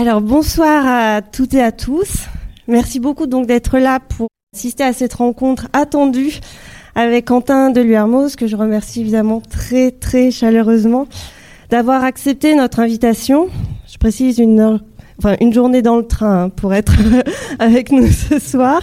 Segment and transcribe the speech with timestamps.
[0.00, 2.26] Alors bonsoir à toutes et à tous.
[2.68, 6.38] Merci beaucoup donc d'être là pour assister à cette rencontre attendue
[6.94, 11.08] avec Quentin de Luermoz, que je remercie évidemment très très chaleureusement
[11.70, 13.48] d'avoir accepté notre invitation.
[13.92, 14.80] Je précise une
[15.52, 16.92] journée dans le train hein, pour être
[17.58, 18.80] avec nous ce soir.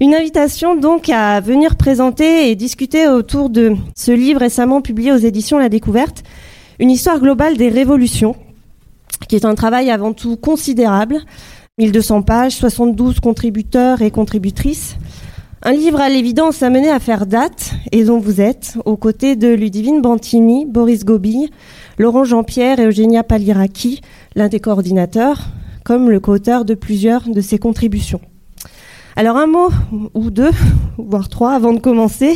[0.00, 5.18] Une invitation donc à venir présenter et discuter autour de ce livre récemment publié aux
[5.18, 6.24] éditions La Découverte,
[6.80, 8.34] une histoire globale des révolutions,
[9.28, 11.20] qui est un travail avant tout considérable,
[11.78, 14.96] 1200 pages, 72 contributeurs et contributrices.
[15.62, 19.48] Un livre à l'évidence amené à faire date et dont vous êtes, aux côtés de
[19.48, 21.50] Ludivine Bantini, Boris Gobille,
[21.98, 24.00] Laurent Jean-Pierre et Eugénia Paliraki,
[24.34, 25.48] l'un des coordinateurs,
[25.84, 28.20] comme le co-auteur de plusieurs de ces contributions.
[29.14, 29.68] Alors un mot
[30.14, 30.50] ou deux,
[30.98, 32.34] voire trois avant de commencer.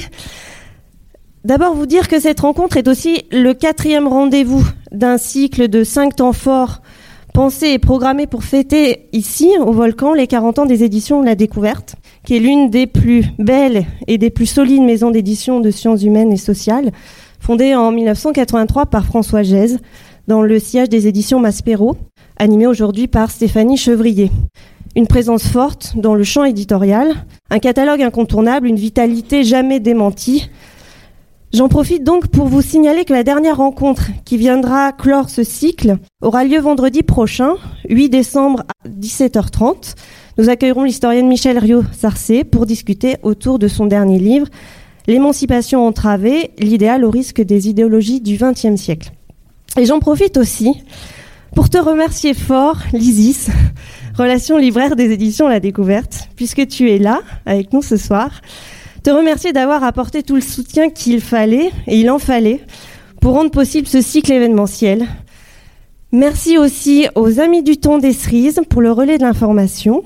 [1.47, 6.17] D'abord vous dire que cette rencontre est aussi le quatrième rendez-vous d'un cycle de cinq
[6.17, 6.83] temps forts
[7.35, 11.95] pensés et programmés pour fêter ici, au Volcan, les 40 ans des éditions la découverte,
[12.25, 16.33] qui est l'une des plus belles et des plus solides maisons d'édition de sciences humaines
[16.33, 16.91] et sociales,
[17.39, 19.79] fondée en 1983 par François Gèze,
[20.27, 21.97] dans le siège des éditions Maspero,
[22.39, 24.33] animée aujourd'hui par Stéphanie Chevrier
[24.97, 27.15] une présence forte dans le champ éditorial,
[27.51, 30.49] un catalogue incontournable, une vitalité jamais démentie.
[31.53, 35.97] J'en profite donc pour vous signaler que la dernière rencontre qui viendra clore ce cycle
[36.21, 37.55] aura lieu vendredi prochain,
[37.89, 39.95] 8 décembre à 17h30.
[40.39, 44.49] Nous accueillerons l'historienne Michel Rio-Sarcé pour discuter autour de son dernier livre,
[45.07, 49.13] L'émancipation entravée, l'idéal au risque des idéologies du XXe siècle.
[49.79, 50.73] Et j'en profite aussi
[51.55, 53.49] pour te remercier fort, Lysis,
[54.19, 58.41] relation libraire des éditions La Découverte, puisque tu es là avec nous ce soir.
[59.07, 62.61] Te remercier d'avoir apporté tout le soutien qu'il fallait, et il en fallait,
[63.21, 65.07] pour rendre possible ce cycle événementiel.
[66.11, 70.03] Merci aussi aux amis du temps des cerises pour le relais de l'information.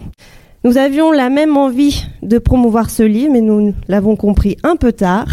[0.65, 4.93] Nous avions la même envie de promouvoir ce livre, mais nous l'avons compris un peu
[4.93, 5.29] tard.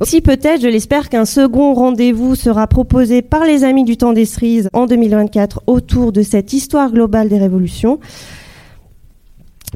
[0.00, 4.24] Aussi peut-être, je l'espère, qu'un second rendez-vous sera proposé par les Amis du temps des
[4.24, 8.00] cerises en 2024 autour de cette histoire globale des révolutions.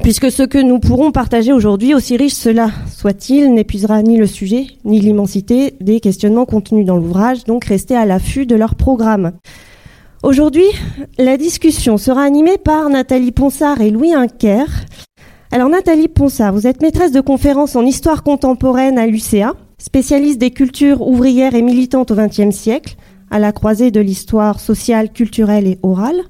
[0.01, 4.67] Puisque ce que nous pourrons partager aujourd'hui, aussi riche cela soit-il, n'épuisera ni le sujet,
[4.85, 9.33] ni l'immensité des questionnements contenus dans l'ouvrage, donc restez à l'affût de leur programme.
[10.23, 10.65] Aujourd'hui,
[11.17, 14.67] la discussion sera animée par Nathalie Ponsard et Louis Inker.
[15.51, 20.51] Alors Nathalie Ponsard, vous êtes maîtresse de conférences en histoire contemporaine à l'UCA spécialiste des
[20.51, 22.95] cultures ouvrières et militantes au XXe siècle,
[23.29, 26.21] à la croisée de l'histoire sociale, culturelle et orale.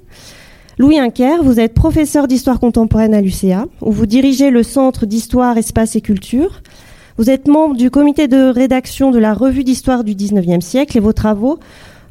[0.80, 5.56] Louis Inker, vous êtes professeur d'histoire contemporaine à l'UCA, où vous dirigez le Centre d'histoire,
[5.56, 6.64] espace et culture.
[7.18, 11.00] Vous êtes membre du comité de rédaction de la Revue d'histoire du XIXe siècle et
[11.00, 11.60] vos travaux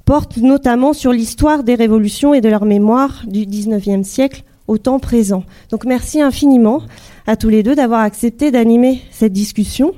[0.04, 5.00] portent notamment sur l'histoire des révolutions et de leur mémoire du XIXe siècle au temps
[5.00, 5.42] présent.
[5.70, 6.82] Donc merci infiniment
[7.26, 9.92] à tous les deux d'avoir accepté d'animer cette discussion.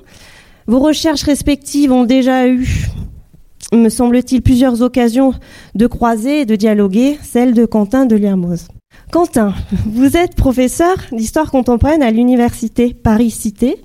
[0.66, 2.88] Vos recherches respectives ont déjà eu,
[3.76, 5.34] me semble-t-il, plusieurs occasions
[5.74, 8.68] de croiser et de dialoguer, celle de Quentin de Liermoz.
[9.10, 9.54] Quentin,
[9.86, 13.82] vous êtes professeur d'histoire contemporaine à l'université Paris-Cité.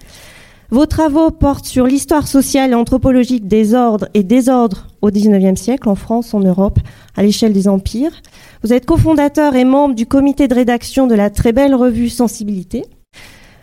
[0.71, 5.89] Vos travaux portent sur l'histoire sociale et anthropologique des ordres et désordres au XIXe siècle,
[5.89, 6.79] en France, en Europe,
[7.15, 8.21] à l'échelle des empires.
[8.63, 12.85] Vous êtes cofondateur et membre du comité de rédaction de la très belle revue Sensibilité.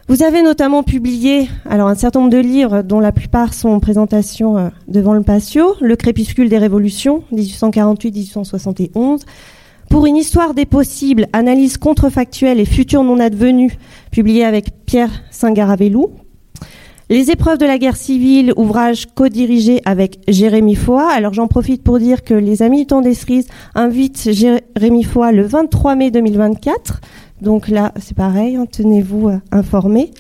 [0.09, 3.81] Vous avez notamment publié alors un certain nombre de livres dont la plupart sont en
[3.81, 9.23] présentation euh, devant le patio, Le crépuscule des révolutions 1848-1871,
[9.91, 13.77] pour une histoire des possibles, analyse contrefactuelle et futur non advenu,
[14.13, 16.11] publié avec Pierre Saint-Garavelou.
[17.11, 21.03] Les épreuves de la guerre civile, ouvrage co-dirigé avec Jérémy Foy.
[21.13, 25.33] Alors j'en profite pour dire que les amis du temps des cerises invitent Jérémy Foy
[25.33, 27.01] le 23 mai 2024
[27.41, 30.11] donc là, c'est pareil, hein, tenez-vous euh, informés.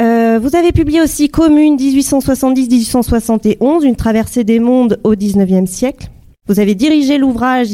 [0.00, 6.08] Euh, vous avez publié aussi Commune 1870-1871, une traversée des mondes au XIXe siècle.
[6.48, 7.68] Vous avez dirigé l'ouvrage,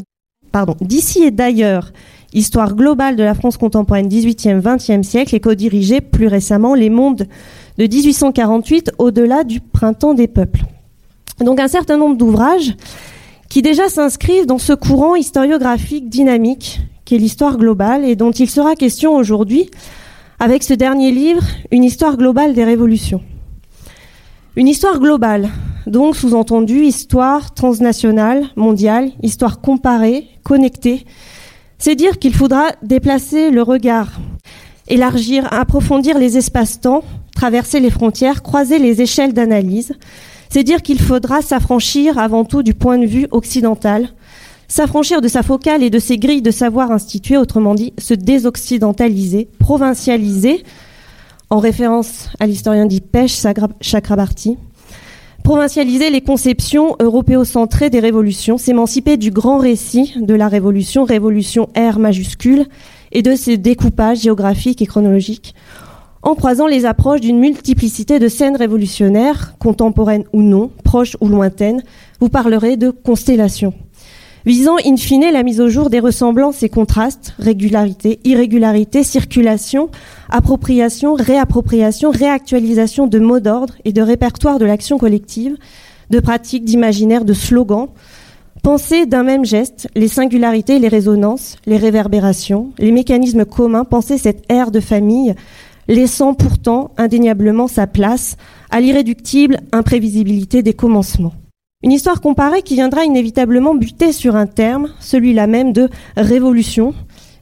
[0.53, 1.93] pardon, d'ici et d'ailleurs,
[2.35, 7.29] Histoire globale de la France contemporaine 18e-20e siècle et co-dirigé plus récemment Les mondes
[7.77, 10.65] de 1848 au-delà du printemps des peuples.
[11.41, 12.75] Donc un certain nombre d'ouvrages
[13.51, 18.49] qui déjà s'inscrivent dans ce courant historiographique dynamique qui est l'histoire globale et dont il
[18.49, 19.71] sera question aujourd'hui
[20.39, 23.23] avec ce dernier livre, Une histoire globale des révolutions.
[24.57, 25.51] Une histoire globale,
[25.87, 31.07] donc sous-entendu histoire transnationale, mondiale, histoire comparée, connectée.
[31.79, 34.09] C'est dire qu'il faudra déplacer le regard,
[34.89, 37.05] élargir, approfondir les espaces-temps,
[37.35, 39.93] traverser les frontières, croiser les échelles d'analyse.
[40.49, 44.09] C'est dire qu'il faudra s'affranchir avant tout du point de vue occidental,
[44.73, 49.47] S'affranchir de sa focale et de ses grilles de savoir instituées, autrement dit, se désoccidentaliser,
[49.59, 50.65] provincialiser,
[51.51, 53.39] en référence à l'historien dit Pêche
[53.83, 54.57] Chakrabarty,
[55.45, 61.99] provincialiser les conceptions européocentrées des révolutions, s'émanciper du grand récit de la révolution, révolution R
[61.99, 62.65] majuscule,
[63.13, 65.55] et de ses découpages géographiques et chronologiques,
[66.23, 71.83] en croisant les approches d'une multiplicité de scènes révolutionnaires, contemporaines ou non, proches ou lointaines,
[72.21, 73.75] vous parlerez de constellations
[74.45, 79.91] visant in fine la mise au jour des ressemblances et contrastes, régularité, irrégularité, circulation,
[80.29, 85.57] appropriation, réappropriation, réactualisation de mots d'ordre et de répertoire de l'action collective,
[86.11, 87.89] de pratiques, d'imaginaire, de slogans,
[88.63, 94.45] penser d'un même geste les singularités, les résonances, les réverbérations, les mécanismes communs, penser cette
[94.51, 95.35] ère de famille,
[95.89, 98.37] laissant pourtant indéniablement sa place
[98.71, 101.35] à l'irréductible imprévisibilité des commencements.
[101.85, 106.95] Une histoire comparée qui viendra inévitablement buter sur un terme, celui-là même de révolution,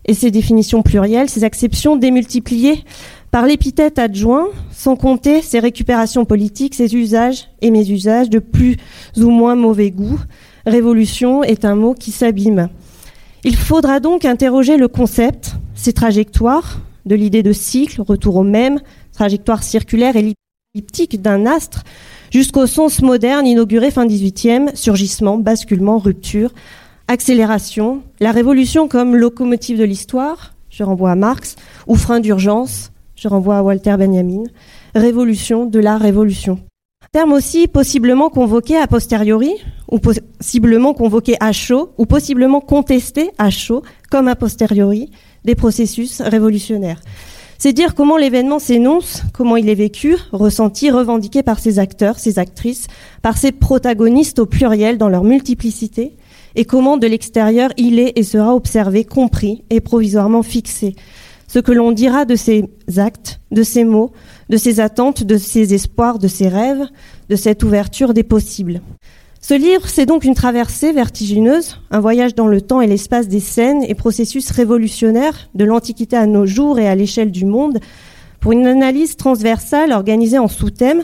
[0.07, 2.85] et ses définitions plurielles, ses acceptions démultipliées
[3.31, 8.77] par l'épithète adjoint, sans compter ses récupérations politiques, ses usages et mésusages de plus
[9.19, 10.19] ou moins mauvais goût.
[10.67, 12.71] Révolution est un mot qui s'abîme.
[13.45, 18.81] Il faudra donc interroger le concept, ses trajectoires, de l'idée de cycle, retour au même,
[19.13, 20.35] trajectoire circulaire et
[20.75, 21.85] elliptique d'un astre,
[22.31, 26.53] jusqu'au sens moderne inauguré fin 18e, surgissement, basculement, rupture,
[27.09, 31.57] accélération, la révolution comme locomotive de l'histoire, je renvoie à Marx,
[31.87, 34.45] ou frein d'urgence, je renvoie à Walter Benjamin,
[34.95, 36.61] révolution de la révolution.
[37.13, 39.55] Terme aussi possiblement convoqué a posteriori,
[39.91, 45.11] ou possiblement convoqué à chaud, ou possiblement contesté à chaud, comme a posteriori,
[45.45, 47.01] des processus révolutionnaires.
[47.63, 52.39] C'est dire comment l'événement s'énonce, comment il est vécu, ressenti, revendiqué par ses acteurs, ses
[52.39, 52.87] actrices,
[53.21, 56.17] par ses protagonistes au pluriel dans leur multiplicité,
[56.55, 60.97] et comment de l'extérieur il est et sera observé, compris et provisoirement fixé.
[61.49, 62.65] Ce que l'on dira de ses
[62.97, 64.13] actes, de ses mots,
[64.49, 66.87] de ses attentes, de ses espoirs, de ses rêves,
[67.29, 68.81] de cette ouverture des possibles.
[69.51, 73.41] Ce livre, c'est donc une traversée vertigineuse, un voyage dans le temps et l'espace des
[73.41, 77.81] scènes et processus révolutionnaires de l'Antiquité à nos jours et à l'échelle du monde,
[78.39, 81.03] pour une analyse transversale organisée en sous-thèmes,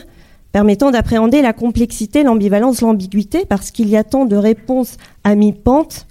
[0.53, 4.95] permettant d'appréhender la complexité, l'ambivalence, l'ambiguïté, parce qu'il y a tant de réponses
[5.25, 6.07] à mi-pente,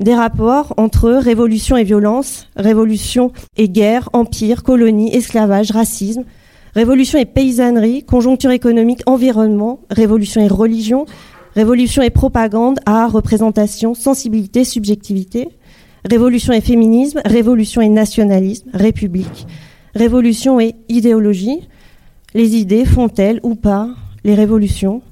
[0.00, 6.24] des rapports entre révolution et violence, révolution et guerre, empire, colonie, esclavage, racisme,
[6.74, 11.04] révolution et paysannerie, conjoncture économique, environnement, révolution et religion,
[11.54, 15.48] Révolution et propagande, art, représentation, sensibilité, subjectivité.
[16.08, 19.46] Révolution et féminisme, révolution et nationalisme, république.
[19.94, 21.68] Révolution et idéologie.
[22.34, 23.88] Les idées font-elles ou pas
[24.24, 25.02] les révolutions?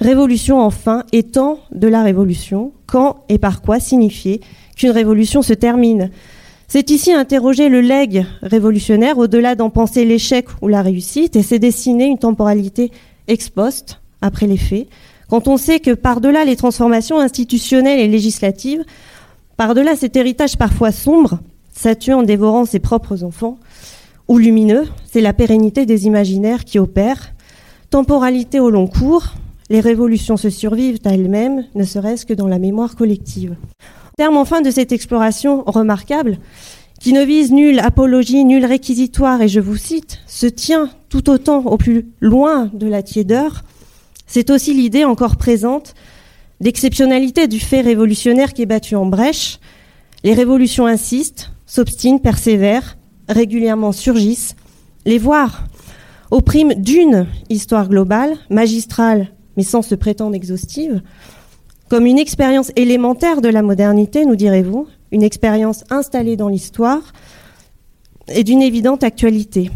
[0.00, 4.40] Révolution enfin étant de la révolution, quand et par quoi signifier
[4.76, 6.10] qu'une révolution se termine?
[6.68, 11.58] C'est ici interroger le legs révolutionnaire au-delà d'en penser l'échec ou la réussite et c'est
[11.58, 12.92] dessiner une temporalité
[13.26, 14.86] ex post, après les faits,
[15.28, 18.84] quand on sait que par-delà les transformations institutionnelles et législatives,
[19.56, 21.40] par-delà cet héritage parfois sombre,
[21.72, 23.58] ça tue en dévorant ses propres enfants,
[24.26, 27.32] ou lumineux, c'est la pérennité des imaginaires qui opèrent.
[27.90, 29.34] Temporalité au long cours,
[29.70, 33.54] les révolutions se survivent à elles-mêmes, ne serait-ce que dans la mémoire collective.
[34.16, 36.38] Terme enfin de cette exploration remarquable,
[37.00, 41.64] qui ne vise nulle apologie, nulle réquisitoire, et je vous cite, se tient tout autant
[41.66, 43.62] au plus loin de la tiédeur,
[44.28, 45.94] c'est aussi l'idée encore présente
[46.60, 49.58] d'exceptionnalité du fait révolutionnaire qui est battu en brèche.
[50.22, 54.54] Les révolutions insistent, s'obstinent, persévèrent, régulièrement surgissent.
[55.06, 55.64] Les voir
[56.30, 61.00] au prime d'une histoire globale, magistrale, mais sans se prétendre exhaustive,
[61.88, 67.14] comme une expérience élémentaire de la modernité, nous direz-vous, une expérience installée dans l'histoire
[68.28, 69.70] et d'une évidente actualité.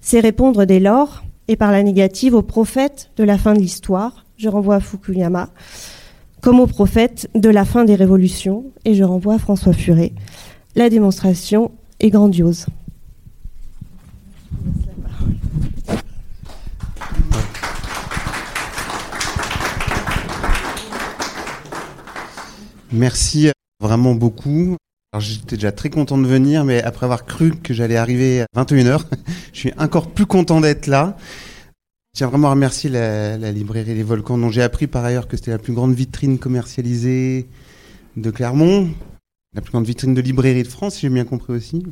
[0.00, 4.24] C'est répondre dès lors et par la négative au prophète de la fin de l'histoire,
[4.36, 5.50] je renvoie à Fukuyama,
[6.40, 10.12] comme au prophète de la fin des révolutions, et je renvoie à François Furet.
[10.74, 12.66] La démonstration est grandiose.
[22.92, 24.76] Merci vraiment beaucoup.
[25.18, 29.02] J'étais déjà très content de venir, mais après avoir cru que j'allais arriver à 21h,
[29.52, 31.18] je suis encore plus content d'être là.
[32.14, 35.36] Je tiens vraiment à remercier la, librairie Les Volcans, dont j'ai appris par ailleurs que
[35.36, 37.46] c'était la plus grande vitrine commercialisée
[38.16, 38.90] de Clermont,
[39.54, 41.82] la plus grande vitrine de librairie de France, si j'ai bien compris aussi.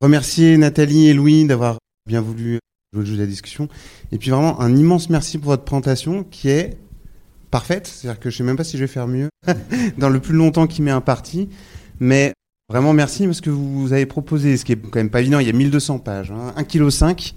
[0.00, 1.78] Remercier Nathalie et Louis d'avoir
[2.08, 2.58] bien voulu
[2.92, 3.68] jouer le jeu de la discussion.
[4.10, 6.76] Et puis vraiment un immense merci pour votre présentation qui est
[7.56, 9.30] parfaite, c'est-à-dire que je sais même pas si je vais faire mieux
[9.96, 11.48] dans le plus longtemps qui m'est imparti,
[12.00, 12.34] mais
[12.68, 15.46] vraiment merci parce que vous avez proposé, ce qui est quand même pas évident, il
[15.46, 17.34] y a 1200 pages, hein, 1,5 kg.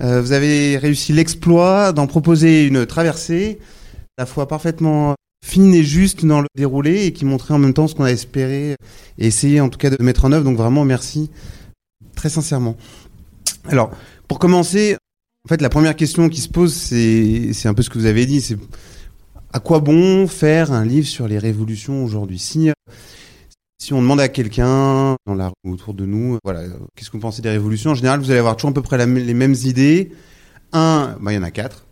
[0.00, 3.58] Euh, vous avez réussi l'exploit d'en proposer une traversée,
[4.16, 7.74] à la fois parfaitement fine et juste dans le déroulé et qui montrait en même
[7.74, 8.76] temps ce qu'on a espéré
[9.18, 10.44] et essayé en tout cas de mettre en œuvre.
[10.44, 11.30] Donc vraiment merci
[12.16, 12.78] très sincèrement.
[13.68, 13.90] Alors
[14.28, 14.96] pour commencer,
[15.44, 18.24] en fait la première question qui se pose c'est un peu ce que vous avez
[18.24, 18.56] dit, c'est
[19.52, 22.70] à quoi bon faire un livre sur les révolutions aujourd'hui Si
[23.78, 26.62] si on demande à quelqu'un dans la autour de nous, voilà,
[26.94, 27.90] qu'est-ce que vous pensez des révolutions?
[27.90, 30.12] En général, vous allez avoir toujours à peu près les mêmes idées.
[30.72, 31.84] Un, bah, il y en a quatre.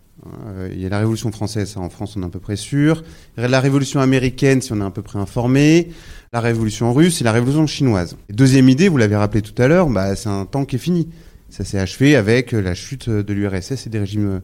[0.46, 2.54] Euh, il y a la Révolution française, ça en France on est à peu près
[2.54, 3.02] sûr.
[3.36, 5.90] La Révolution américaine, si on est à peu près informé.
[6.32, 8.16] La Révolution russe et la Révolution chinoise.
[8.28, 11.08] Deuxième idée, vous l'avez rappelé tout à l'heure, bah, c'est un temps qui est fini.
[11.48, 14.40] Ça s'est achevé avec la chute de l'URSS et des régimes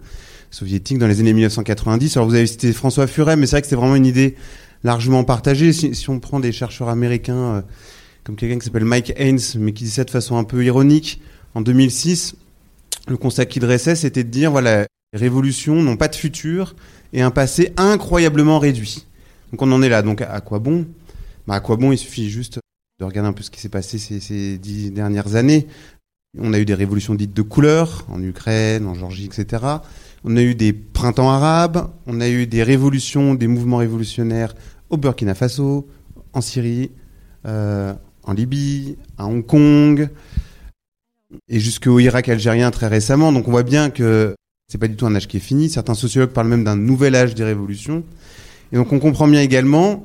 [0.57, 2.17] soviétiques dans les années 1990.
[2.17, 4.37] Alors vous avez cité François Furet, mais c'est vrai que c'est vraiment une idée
[4.85, 5.73] largement partagée.
[5.73, 7.63] Si, on prend des chercheurs américains, euh,
[8.25, 11.21] comme quelqu'un qui s'appelle Mike Haynes, mais qui ça de façon un peu ironique,
[11.55, 12.37] en 2006,
[13.07, 16.75] le constat qu'il dressait, c'était de dire, voilà, les révolutions n'ont pas de futur
[17.13, 19.07] et un passé incroyablement réduit.
[19.53, 20.01] Donc on en est là.
[20.01, 20.87] Donc à quoi bon?
[21.47, 21.93] Bah, À quoi bon?
[21.93, 22.61] Il suffit juste
[22.99, 25.67] de regarder un peu ce qui s'est passé ces, ces, dix dernières années.
[26.39, 29.63] On a eu des révolutions dites de couleur en Ukraine, en Géorgie, etc.
[30.29, 34.57] On a eu des printemps arabes, on a eu des révolutions, des mouvements révolutionnaires
[34.91, 35.87] au Burkina Faso,
[36.33, 36.91] en Syrie,
[37.47, 40.09] euh, en Libye, à Hong Kong,
[41.49, 43.33] et jusqu'au Irak algérien très récemment.
[43.33, 44.35] Donc on voit bien que
[44.67, 45.71] c'est pas du tout un âge qui est fini.
[45.71, 48.03] Certains sociologues parlent même d'un nouvel âge des révolutions.
[48.73, 50.03] Et donc on comprend bien également,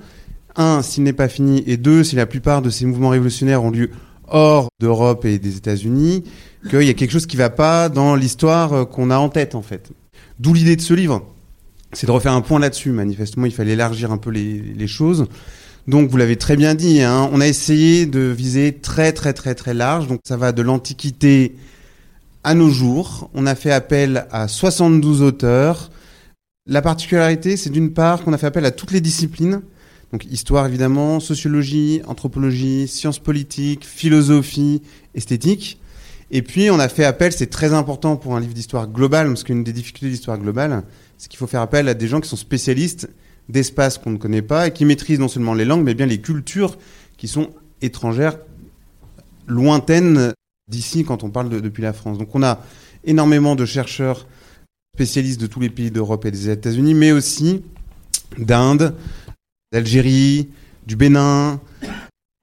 [0.56, 3.72] un, s'il n'est pas fini, et deux, si la plupart de ces mouvements révolutionnaires ont
[3.72, 3.90] lieu
[4.28, 6.26] hors d'Europe et des États-Unis,
[6.70, 9.56] qu'il y a quelque chose qui va pas dans l'histoire euh, qu'on a en tête
[9.56, 9.92] en fait.
[10.42, 11.24] D'où l'idée de ce livre,
[11.94, 12.90] c'est de refaire un point là-dessus.
[12.90, 15.28] Manifestement, il fallait élargir un peu les, choses.
[15.88, 19.54] Donc vous l'avez très bien dit, hein, on a essayé de viser très très très
[19.54, 20.08] très large.
[20.08, 21.56] Donc ça va de l'Antiquité
[22.44, 25.92] à nos jours, on a fait appel à 72 auteurs.
[26.66, 29.62] La particularité, c'est d'une part qu'on a fait appel à toutes les disciplines,
[30.12, 34.82] donc histoire évidemment, sociologie, anthropologie, sciences politiques, philosophie,
[35.14, 35.80] esthétique.
[36.34, 39.44] Et puis on a fait appel, c'est très important pour un livre d'histoire globale, parce
[39.44, 40.84] qu'une des difficultés d'histoire globale,
[41.18, 43.10] c'est qu'il faut faire appel à des gens qui sont spécialistes
[43.50, 46.22] d'espaces qu'on ne connaît pas et qui maîtrisent non seulement les langues, mais bien les
[46.22, 46.78] cultures
[47.18, 47.50] qui sont
[47.82, 48.38] étrangères,
[49.46, 50.34] lointaines
[50.70, 52.18] d'ici quand on parle de, depuis la France.
[52.18, 52.64] Donc on a
[53.04, 54.26] énormément de chercheurs
[54.96, 57.62] spécialistes de tous les pays d'Europe et des États-Unis, mais aussi
[58.38, 58.96] d'Inde,
[59.74, 60.50] d'Algérie,
[60.88, 61.60] du Bénin,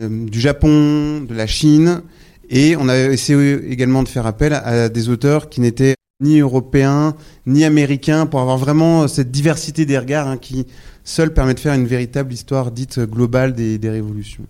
[0.03, 2.03] euh, du Japon, de la Chine.
[2.51, 7.15] Et on a essayé également de faire appel à des auteurs qui n'étaient ni européens,
[7.47, 10.67] ni américains, pour avoir vraiment cette diversité des regards hein, qui
[11.05, 14.45] seul permet de faire une véritable histoire dite globale des, des révolutions.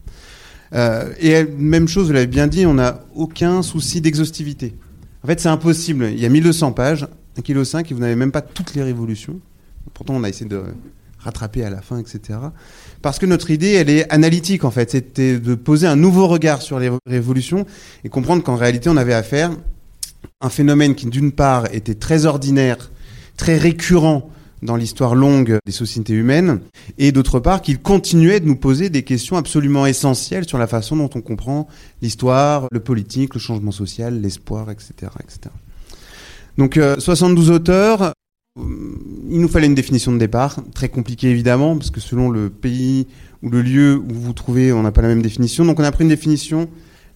[0.75, 4.75] Euh, et même chose, vous l'avez bien dit, on n'a aucun souci d'exhaustivité.
[5.23, 6.09] En fait, c'est impossible.
[6.11, 7.07] Il y a 1200 pages,
[7.39, 9.41] 1,5 kg, et vous n'avez même pas toutes les révolutions.
[9.95, 10.63] Pourtant, on a essayé de
[11.19, 12.39] rattraper à la fin, etc.
[13.03, 14.91] Parce que notre idée, elle est analytique, en fait.
[14.91, 17.67] C'était de poser un nouveau regard sur les révolutions
[18.05, 19.51] et comprendre qu'en réalité, on avait affaire
[20.41, 22.91] à un phénomène qui, d'une part, était très ordinaire,
[23.37, 24.31] très récurrent
[24.63, 26.61] dans l'histoire longue des sociétés humaines,
[26.99, 30.97] et d'autre part qu'il continuait de nous poser des questions absolument essentielles sur la façon
[30.97, 31.69] dont on comprend
[32.03, 35.55] l'histoire, le politique, le changement social, l'espoir, etc., etc.
[36.57, 38.13] Donc euh, 72 auteurs,
[39.31, 43.07] il nous fallait une définition de départ, très compliquée évidemment, parce que selon le pays
[43.43, 45.65] ou le lieu où vous vous trouvez, on n'a pas la même définition.
[45.65, 46.69] Donc on a pris une définition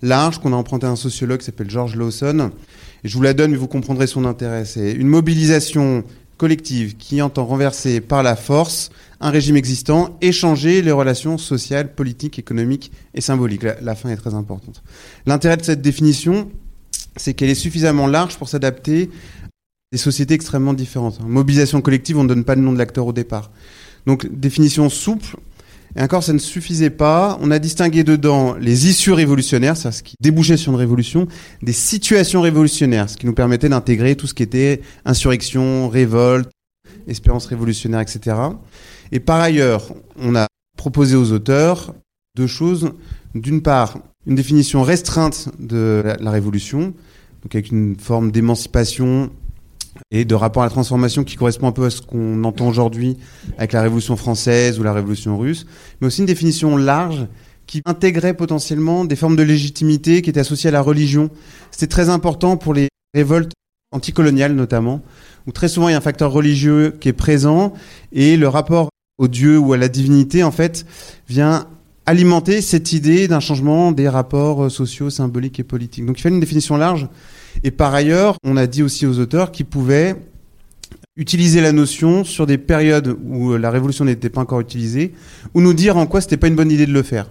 [0.03, 2.51] large qu'on a emprunté à un sociologue qui s'appelle George Lawson.
[3.05, 4.65] Et je vous la donne, mais vous comprendrez son intérêt.
[4.65, 6.05] C'est une mobilisation
[6.37, 11.95] collective qui entend renverser par la force un régime existant et changer les relations sociales,
[11.95, 13.63] politiques, économiques et symboliques.
[13.81, 14.83] La, fin est très importante.
[15.27, 16.51] L'intérêt de cette définition,
[17.17, 19.09] c'est qu'elle est suffisamment large pour s'adapter
[19.93, 21.21] des sociétés extrêmement différentes.
[21.21, 23.51] Mobilisation collective, on ne donne pas le nom de l'acteur au départ.
[24.07, 25.37] Donc définition souple,
[25.95, 27.39] et encore, ça ne suffisait pas.
[27.43, 31.29] On a distingué dedans les issues révolutionnaires, ça, ce qui débouchait sur une révolution,
[31.63, 36.51] des situations révolutionnaires, ce qui nous permettait d'intégrer tout ce qui était insurrection, révolte,
[37.07, 38.37] espérance révolutionnaire, etc.
[39.13, 40.47] Et par ailleurs, on a
[40.79, 41.95] proposé aux auteurs
[42.37, 42.93] deux choses.
[43.35, 46.95] D'une part, une définition restreinte de la révolution,
[47.43, 49.31] donc avec une forme d'émancipation
[50.11, 53.17] et de rapport à la transformation qui correspond un peu à ce qu'on entend aujourd'hui
[53.59, 55.67] avec la Révolution française ou la Révolution russe,
[56.01, 57.27] mais aussi une définition large
[57.67, 61.31] qui intégrait potentiellement des formes de légitimité qui étaient associées à la religion.
[61.71, 63.53] C'était très important pour les révoltes
[63.93, 65.03] anticoloniales notamment,
[65.47, 67.73] où très souvent il y a un facteur religieux qui est présent
[68.13, 70.87] et le rapport au Dieu ou à la divinité, en fait,
[71.29, 71.67] vient
[72.07, 76.05] alimenter cette idée d'un changement des rapports sociaux, symboliques et politiques.
[76.07, 77.09] Donc il fallait une définition large.
[77.65, 80.17] Et par ailleurs, on a dit aussi aux auteurs qu'ils pouvaient
[81.17, 85.13] utiliser la notion sur des périodes où la révolution n'était pas encore utilisée,
[85.55, 87.31] ou nous dire en quoi c'était pas une bonne idée de le faire.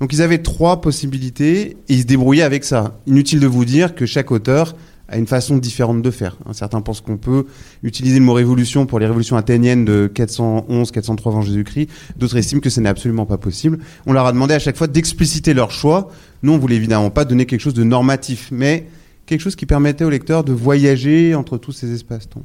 [0.00, 2.98] Donc ils avaient trois possibilités et ils se débrouillaient avec ça.
[3.06, 4.74] Inutile de vous dire que chaque auteur
[5.08, 6.38] a une façon différente de faire.
[6.52, 7.44] Certains pensent qu'on peut
[7.82, 11.88] utiliser le mot révolution pour les révolutions athéniennes de 411-403 avant Jésus-Christ.
[12.16, 13.78] D'autres estiment que ce n'est absolument pas possible.
[14.06, 16.10] On leur a demandé à chaque fois d'expliciter leur choix.
[16.42, 18.88] Nous, on voulait évidemment pas donner quelque chose de normatif, mais
[19.32, 22.42] quelque chose qui permettait au lecteur de voyager entre tous ces espaces-temps.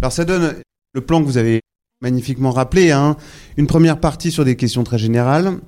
[0.00, 0.54] Alors ça donne
[0.92, 1.60] le plan que vous avez
[2.02, 3.16] magnifiquement rappelé, hein,
[3.56, 5.58] une première partie sur des questions très générales,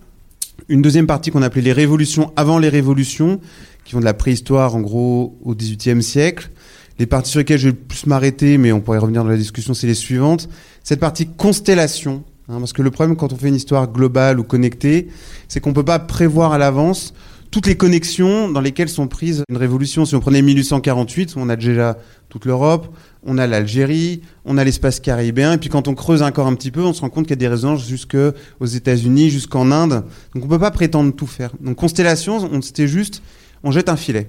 [0.68, 3.40] une deuxième partie qu'on appelait les révolutions avant les révolutions,
[3.84, 6.50] qui vont de la préhistoire en gros au XVIIIe siècle.
[6.98, 9.72] Les parties sur lesquelles je vais plus m'arrêter, mais on pourrait revenir dans la discussion,
[9.72, 10.50] c'est les suivantes.
[10.84, 14.44] Cette partie constellation, hein, parce que le problème quand on fait une histoire globale ou
[14.44, 15.08] connectée,
[15.48, 17.14] c'est qu'on peut pas prévoir à l'avance
[17.50, 20.04] toutes les connexions dans lesquelles sont prises une révolution.
[20.04, 25.00] Si on prenait 1848, on a déjà toute l'Europe, on a l'Algérie, on a l'espace
[25.00, 27.32] caribéen, et puis quand on creuse encore un petit peu, on se rend compte qu'il
[27.32, 28.16] y a des résonances jusque
[28.60, 30.04] aux États-Unis, jusqu'en Inde.
[30.34, 31.52] Donc on peut pas prétendre tout faire.
[31.60, 33.22] Donc constellation, c'était juste,
[33.62, 34.28] on jette un filet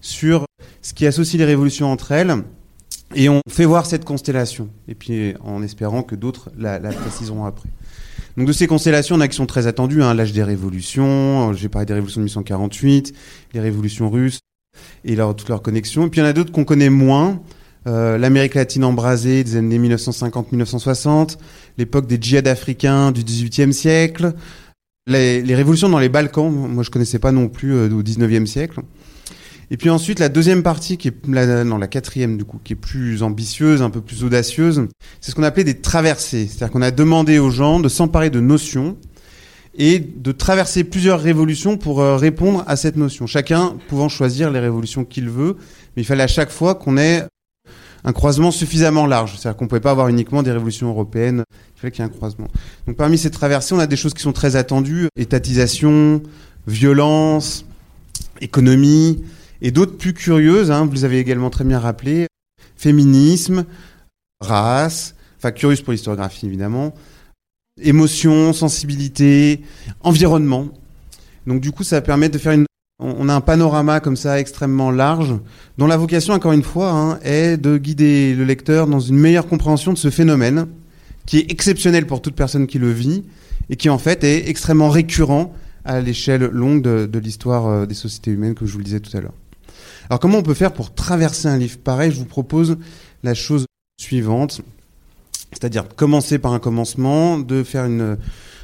[0.00, 0.46] sur
[0.82, 2.34] ce qui associe les révolutions entre elles,
[3.14, 7.44] et on fait voir cette constellation, et puis en espérant que d'autres la, la préciseront
[7.44, 7.68] après.
[8.36, 11.68] Donc de ces constellations, on a qui sont très attendues, hein, l'âge des révolutions, j'ai
[11.68, 13.14] parlé des révolutions de 1848,
[13.54, 14.40] les révolutions russes,
[15.04, 16.06] et leur, toutes leurs connexions.
[16.06, 17.40] Et puis il y en a d'autres qu'on connaît moins,
[17.86, 21.38] euh, l'Amérique latine embrasée des années 1950-1960,
[21.78, 24.34] l'époque des djihad africains du XVIIIe siècle,
[25.06, 28.80] les, révolutions dans les Balkans, moi je connaissais pas non plus euh, au XIXe siècle.
[29.70, 32.72] Et puis ensuite la deuxième partie qui est la, non la quatrième du coup qui
[32.72, 34.88] est plus ambitieuse, un peu plus audacieuse,
[35.20, 38.40] c'est ce qu'on appelait des traversées, c'est-à-dire qu'on a demandé aux gens de s'emparer de
[38.40, 38.96] notions
[39.78, 43.26] et de traverser plusieurs révolutions pour euh, répondre à cette notion.
[43.26, 45.56] Chacun pouvant choisir les révolutions qu'il veut,
[45.96, 47.24] mais il fallait à chaque fois qu'on ait
[48.02, 49.36] un croisement suffisamment large.
[49.38, 51.44] C'est-à-dire qu'on ne pouvait pas avoir uniquement des révolutions européennes,
[51.76, 52.48] il fallait qu'il y ait un croisement.
[52.88, 56.22] Donc parmi ces traversées, on a des choses qui sont très attendues, étatisation,
[56.66, 57.64] violence,
[58.40, 59.22] économie,
[59.62, 62.26] et d'autres plus curieuses, hein, vous les avez également très bien rappelé,
[62.76, 63.64] féminisme,
[64.40, 66.94] race, enfin curieuse pour l'historiographie évidemment,
[67.80, 69.62] émotion, sensibilité,
[70.00, 70.68] environnement.
[71.46, 72.66] Donc du coup, ça permet de faire une
[73.02, 75.34] on a un panorama comme ça extrêmement large,
[75.78, 79.46] dont la vocation, encore une fois, hein, est de guider le lecteur dans une meilleure
[79.46, 80.66] compréhension de ce phénomène,
[81.24, 83.24] qui est exceptionnel pour toute personne qui le vit,
[83.70, 85.54] et qui en fait est extrêmement récurrent
[85.86, 89.00] à l'échelle longue de, de l'histoire euh, des sociétés humaines, que je vous le disais
[89.00, 89.32] tout à l'heure.
[90.10, 92.10] Alors comment on peut faire pour traverser un livre pareil?
[92.10, 92.78] Je vous propose
[93.22, 93.66] la chose
[94.00, 94.60] suivante,
[95.52, 98.18] c'est-à-dire commencer par un commencement, de faire une,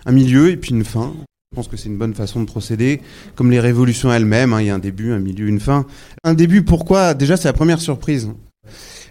[0.06, 1.14] un milieu et puis une fin.
[1.52, 3.00] Je pense que c'est une bonne façon de procéder,
[3.36, 5.86] comme les révolutions elles-mêmes, hein, il y a un début, un milieu, une fin.
[6.24, 7.14] Un début, pourquoi?
[7.14, 8.28] Déjà, c'est la première surprise.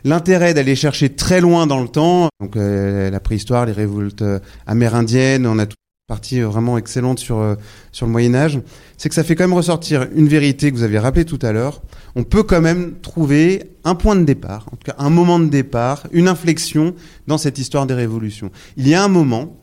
[0.03, 4.39] L'intérêt d'aller chercher très loin dans le temps, donc euh, la préhistoire, les révoltes euh,
[4.67, 7.55] amérindiennes, on a toute une partie vraiment excellente sur, euh,
[7.91, 8.59] sur le Moyen Âge,
[8.95, 11.51] c'est que ça fait quand même ressortir une vérité que vous avez rappelé tout à
[11.51, 11.81] l'heure.
[12.15, 15.47] On peut quand même trouver un point de départ, en tout cas un moment de
[15.47, 16.93] départ, une inflexion
[17.25, 18.51] dans cette histoire des révolutions.
[18.77, 19.57] Il y a un moment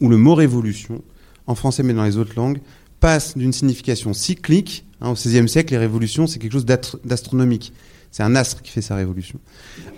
[0.00, 1.00] où le mot révolution
[1.46, 2.58] en français mais dans les autres langues,
[2.98, 7.72] passe d'une signification cyclique, hein, au XVIe siècle, les révolutions, c'est quelque chose d'astronomique.
[8.10, 9.38] C'est un astre qui fait sa révolution.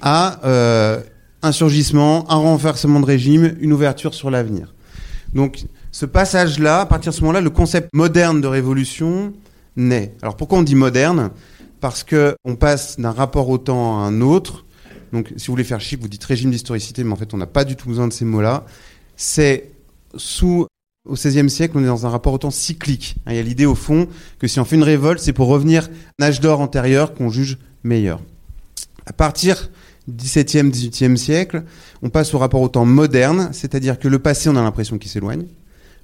[0.03, 1.01] À euh,
[1.41, 4.74] un surgissement, un renversement de régime, une ouverture sur l'avenir.
[5.35, 9.33] Donc, ce passage-là, à partir de ce moment-là, le concept moderne de révolution
[9.77, 10.15] naît.
[10.23, 11.31] Alors, pourquoi on dit moderne?
[11.81, 14.65] Parce que on passe d'un rapport au temps à un autre.
[15.13, 17.47] Donc, si vous voulez faire chic, vous dites régime d'historicité, mais en fait, on n'a
[17.47, 18.65] pas du tout besoin de ces mots-là.
[19.17, 19.71] C'est
[20.17, 20.67] sous
[21.07, 23.17] au XVIe siècle, on est dans un rapport autant cyclique.
[23.27, 25.91] Il y a l'idée au fond que si on fait une révolte, c'est pour revenir
[26.19, 28.21] à un âge d'or antérieur qu'on juge meilleur.
[29.05, 29.71] À partir
[30.07, 31.65] du XVIIe, XVIIIe siècle,
[32.03, 35.11] on passe au rapport au temps moderne, c'est-à-dire que le passé, on a l'impression qu'il
[35.11, 35.47] s'éloigne,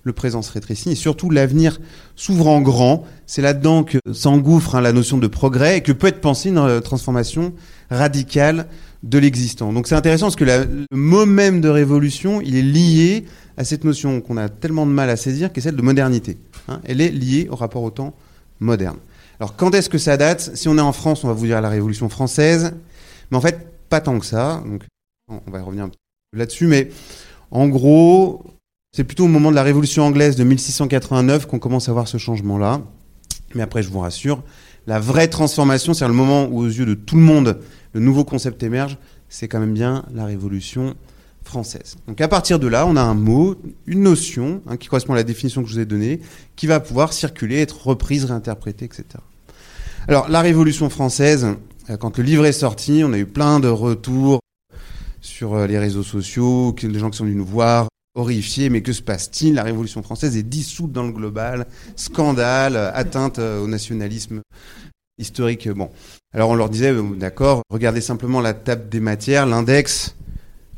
[0.02, 1.78] le présent se rétrécit, et surtout l'avenir
[2.16, 3.04] s'ouvre en grand.
[3.26, 6.80] C'est là-dedans que s'engouffre hein, la notion de progrès et que peut être pensée une
[6.80, 7.52] transformation
[7.90, 8.66] radicale
[9.02, 9.72] de l'existant.
[9.72, 13.24] Donc c'est intéressant parce que le mot même de révolution, il est lié
[13.56, 16.38] à cette notion qu'on a tellement de mal à saisir, qui est celle de modernité.
[16.68, 16.80] Hein.
[16.84, 18.14] Elle est liée au rapport au temps
[18.58, 18.96] moderne.
[19.38, 20.50] Alors quand est-ce que ça date?
[20.54, 22.72] Si on est en France, on va vous dire la Révolution française,
[23.30, 24.62] mais en fait pas tant que ça.
[24.64, 24.84] Donc
[25.28, 25.88] on va revenir
[26.32, 26.88] là-dessus, mais
[27.50, 28.42] en gros,
[28.92, 32.16] c'est plutôt au moment de la Révolution anglaise de 1689 qu'on commence à voir ce
[32.16, 32.80] changement-là.
[33.54, 34.42] Mais après, je vous rassure,
[34.86, 37.60] la vraie transformation, c'est le moment où, aux yeux de tout le monde,
[37.92, 38.96] le nouveau concept émerge,
[39.28, 40.94] c'est quand même bien la Révolution
[41.44, 41.96] française.
[42.06, 45.16] Donc à partir de là, on a un mot, une notion hein, qui correspond à
[45.16, 46.20] la définition que je vous ai donnée,
[46.54, 49.04] qui va pouvoir circuler, être reprise, réinterprétée, etc.
[50.06, 51.48] Alors la Révolution française,
[51.98, 54.40] quand le livre est sorti, on a eu plein de retours
[55.20, 58.92] sur euh, les réseaux sociaux, des gens qui sont venus nous voir, horrifiés, mais que
[58.92, 59.54] se passe-t-il?
[59.54, 64.40] La Révolution française est dissoute dans le global, scandale, atteinte au nationalisme
[65.18, 65.68] historique.
[65.68, 65.90] Bon,
[66.34, 70.16] alors on leur disait, d'accord, regardez simplement la table des matières, l'index,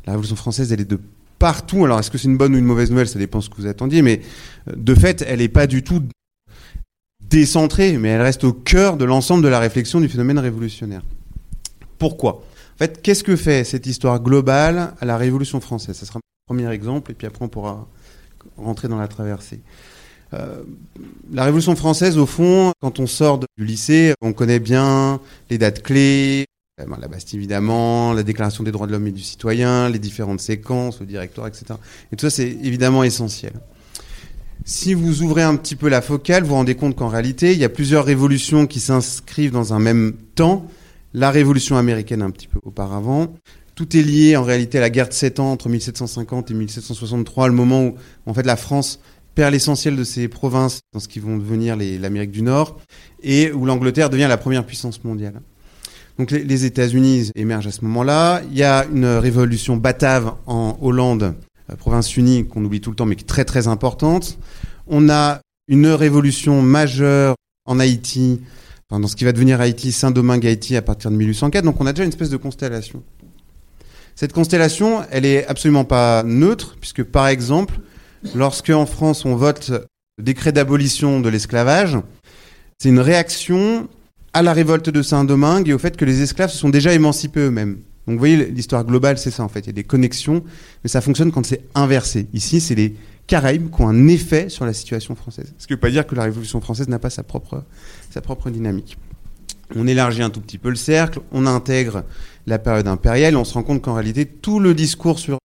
[0.05, 0.99] la Révolution française, elle est de
[1.43, 1.83] partout.
[1.83, 3.07] Alors, est-ce que c'est une bonne ou une mauvaise nouvelle?
[3.07, 4.01] Ça dépend de ce que vous attendiez.
[4.01, 4.21] Mais
[4.69, 6.01] euh, de fait, elle n'est pas du tout
[7.33, 11.01] décentrée, mais elle reste au cœur de l'ensemble de la réflexion du phénomène révolutionnaire.
[11.97, 12.43] Pourquoi?
[12.75, 15.95] En fait, qu'est-ce que fait cette histoire globale à la Révolution française?
[15.95, 17.87] Ça sera mon premier exemple, et puis après on pourra
[18.57, 19.61] rentrer dans la traversée.
[20.33, 20.61] Euh,
[21.31, 25.19] la Révolution française, au fond, quand on sort du lycée, on connaît bien
[25.49, 26.45] les dates clés,
[26.77, 30.99] la Bastille évidemment, la Déclaration des droits de l'homme et du citoyen, les différentes séquences,
[30.99, 31.65] le directoire, etc.
[32.11, 33.53] Et tout ça, c'est évidemment essentiel.
[34.65, 37.59] Si vous ouvrez un petit peu la focale, vous vous rendez compte qu'en réalité, il
[37.59, 40.67] y a plusieurs révolutions qui s'inscrivent dans un même temps.
[41.13, 43.35] La révolution américaine un petit peu auparavant.
[43.75, 47.47] Tout est lié en réalité à la guerre de 7 ans entre 1750 et 1763,
[47.47, 48.99] le moment où en fait la France
[49.35, 52.79] perd l'essentiel de ses provinces dans ce qui vont devenir l'Amérique du Nord
[53.21, 55.41] et où l'Angleterre devient la première puissance mondiale.
[56.19, 58.41] Donc les, États-Unis émergent à ce moment-là.
[58.51, 61.33] Il y a une révolution batave en Hollande,
[61.77, 64.37] province unie, qu'on oublie tout le temps, mais qui est très très importante.
[64.87, 68.41] On a une révolution majeure en Haïti,
[68.89, 71.65] dans ce qui va devenir Haïti, Saint-Domingue Haïti à partir de 1804.
[71.65, 73.03] Donc on a déjà une espèce de constellation.
[74.15, 77.79] Cette constellation, elle est absolument pas neutre, puisque par exemple,
[78.35, 79.69] lorsque en France on vote
[80.17, 81.97] le décret d'abolition de l'esclavage,
[82.79, 83.87] c'est une réaction
[84.33, 87.39] à la révolte de Saint-Domingue et au fait que les esclaves se sont déjà émancipés
[87.39, 87.79] eux-mêmes.
[88.07, 89.61] Donc vous voyez, l'histoire globale, c'est ça en fait.
[89.61, 90.43] Il y a des connexions,
[90.83, 92.27] mais ça fonctionne quand c'est inversé.
[92.33, 92.95] Ici, c'est les
[93.27, 95.53] Caraïbes qui ont un effet sur la situation française.
[95.57, 97.63] Ce qui ne veut pas dire que la Révolution française n'a pas sa propre,
[98.09, 98.97] sa propre dynamique.
[99.75, 102.03] On élargit un tout petit peu le cercle, on intègre
[102.45, 105.39] la période impériale, on se rend compte qu'en réalité, tout le discours sur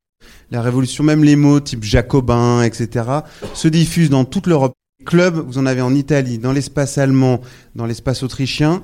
[0.51, 3.07] la Révolution, même les mots type jacobin, etc.,
[3.55, 4.73] se diffusent dans toute l'Europe
[5.05, 7.41] clubs, vous en avez en Italie, dans l'espace allemand,
[7.75, 8.83] dans l'espace autrichien.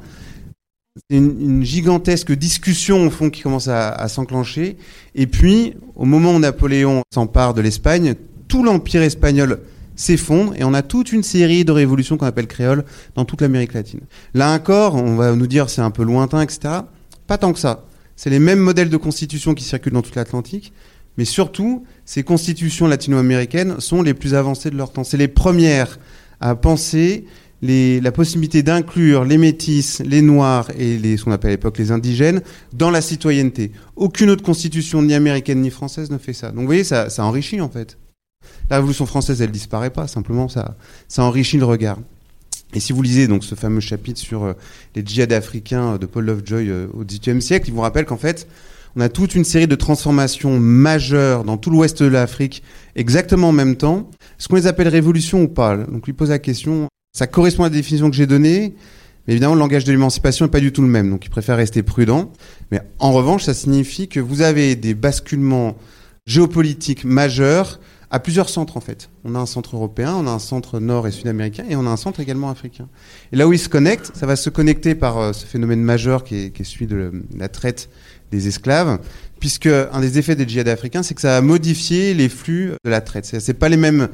[0.96, 4.76] C'est une, gigantesque discussion au fond qui commence à, s'enclencher.
[5.16, 8.14] Et puis, au moment où Napoléon s'empare de l'Espagne,
[8.46, 9.58] tout l'empire espagnol
[9.96, 12.84] s'effondre et on a toute une série de révolutions qu'on appelle créoles
[13.16, 14.02] dans toute l'Amérique latine.
[14.34, 16.82] Là encore, on va nous dire c'est un peu lointain, etc.
[17.26, 17.84] Pas tant que ça.
[18.14, 20.72] C'est les mêmes modèles de constitution qui circulent dans toute l'Atlantique,
[21.16, 25.02] mais surtout, ces constitutions latino-américaines sont les plus avancées de leur temps.
[25.02, 25.98] C'est les premières
[26.40, 27.24] à penser
[27.64, 32.42] la possibilité d'inclure les métis, les noirs et ce qu'on appelle à l'époque les indigènes
[32.72, 33.72] dans la citoyenneté.
[33.96, 36.48] Aucune autre constitution, ni américaine ni française, ne fait ça.
[36.48, 37.98] Donc vous voyez, ça, ça enrichit en fait.
[38.70, 40.76] La Révolution française, elle disparaît pas, simplement ça,
[41.08, 41.98] ça enrichit le regard.
[42.74, 44.52] Et si vous lisez donc ce fameux chapitre sur euh,
[44.94, 48.48] les djihad africains de Paul Lovejoy euh, au XVIIIe siècle, il vous rappelle qu'en fait,
[48.96, 52.62] on a toute une série de transformations majeures dans tout l'ouest de l'Afrique
[52.96, 54.10] exactement en même temps.
[54.38, 56.88] Est-ce qu'on les appelle révolutions ou pas Donc lui pose la question.
[57.16, 58.74] Ça correspond à la définition que j'ai donnée,
[59.26, 61.56] mais évidemment le langage de l'émancipation n'est pas du tout le même, donc il préfère
[61.56, 62.32] rester prudent.
[62.72, 65.76] Mais en revanche, ça signifie que vous avez des basculements
[66.26, 67.78] géopolitiques majeurs
[68.10, 69.10] à plusieurs centres en fait.
[69.22, 71.90] On a un centre européen, on a un centre nord et sud-américain et on a
[71.90, 72.88] un centre également africain.
[73.30, 76.24] Et là où ils se connectent, ça va se connecter par euh, ce phénomène majeur
[76.24, 77.90] qui est, celui de la traite
[78.32, 78.98] des esclaves,
[79.38, 82.90] puisque un des effets des djihad africains, c'est que ça a modifié les flux de
[82.90, 83.24] la traite.
[83.38, 84.08] C'est pas les mêmes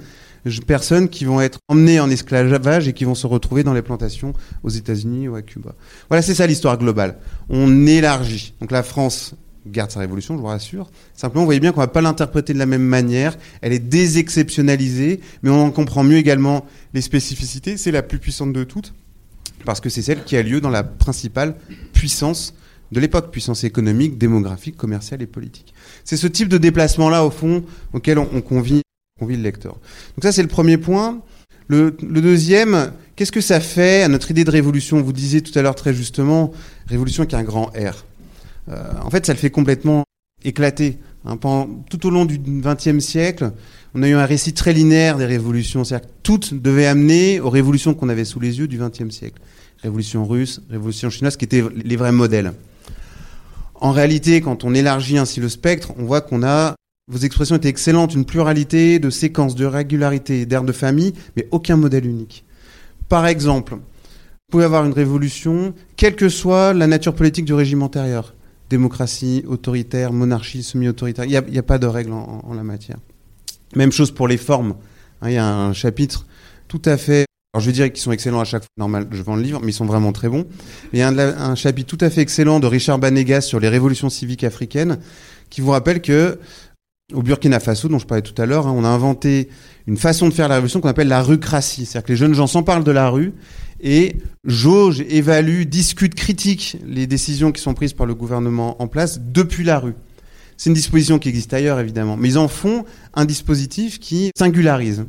[0.67, 4.33] personnes qui vont être emmenées en esclavage et qui vont se retrouver dans les plantations
[4.63, 5.75] aux États-Unis ou à Cuba.
[6.09, 7.19] Voilà, c'est ça l'histoire globale.
[7.49, 8.55] On élargit.
[8.61, 9.35] Donc la France
[9.67, 10.91] garde sa révolution, je vous rassure.
[11.15, 13.37] Simplement, vous voyez bien qu'on va pas l'interpréter de la même manière.
[13.61, 17.77] Elle est désexceptionnalisée, mais on en comprend mieux également les spécificités.
[17.77, 18.95] C'est la plus puissante de toutes,
[19.65, 21.57] parce que c'est celle qui a lieu dans la principale
[21.93, 22.55] puissance
[22.93, 25.75] de l'époque, puissance économique, démographique, commerciale et politique.
[26.05, 28.83] C'est ce type de déplacement-là, au fond, auquel on, convie,
[29.27, 31.21] Donc ça, c'est le premier point.
[31.69, 35.01] Le, deuxième, qu'est-ce que ça fait à notre idée de révolution?
[35.01, 36.51] Vous disiez tout à l'heure très justement,
[36.87, 38.05] révolution qui a un grand R.
[38.69, 40.05] Euh, en fait, ça le fait complètement
[40.45, 40.99] éclater.
[41.27, 41.37] Hein.
[41.37, 43.53] tout au long du XXe siècle,
[43.95, 45.85] on a eu un récit très linéaire des révolutions.
[45.85, 49.41] C'est-à-dire que toutes devaient amener aux révolutions qu'on avait sous les yeux du XXe siècle.
[49.83, 52.53] Révolution russe, révolution chinoise, qui étaient les vrais modèles.
[53.75, 56.75] En réalité, quand on élargit ainsi le spectre, on voit qu'on a,
[57.11, 61.77] vos expressions étaient excellentes, une pluralité de séquences, de régularités, d'aires de famille, mais aucun
[61.77, 62.45] modèle unique.
[63.09, 67.83] Par exemple, vous pouvez avoir une révolution, quelle que soit la nature politique du régime
[67.83, 68.35] antérieur.
[68.69, 71.25] démocratie, autoritaire, monarchie, semi-autoritaire.
[71.25, 72.99] Il n'y a, pas de règles en, la matière.
[73.75, 74.77] Même chose pour les formes.
[75.21, 76.25] Hein, il y a un chapitre
[76.69, 77.27] tout à fait.
[77.53, 79.61] Alors je vais dire qu'ils sont excellents à chaque fois, normal, je vends le livre,
[79.61, 80.47] mais ils sont vraiment très bons.
[80.93, 84.09] Il y a un, chapitre tout à fait excellent de Richard Banegas sur les révolutions
[84.09, 84.99] civiques africaines,
[85.51, 86.39] qui vous rappelle que
[87.13, 89.49] au Burkina Faso, dont je parlais tout à l'heure, hein, on a inventé
[89.87, 91.87] une façon de faire la révolution qu'on appelle la rucratie.
[91.87, 93.33] C'est-à-dire que les jeunes gens s'emparent de la rue
[93.81, 99.21] et jaugent, évaluent, discutent, critiquent les décisions qui sont prises par le gouvernement en place
[99.21, 99.95] depuis la rue.
[100.57, 105.07] C'est une disposition qui existe ailleurs, évidemment, mais ils en font un dispositif qui singularise.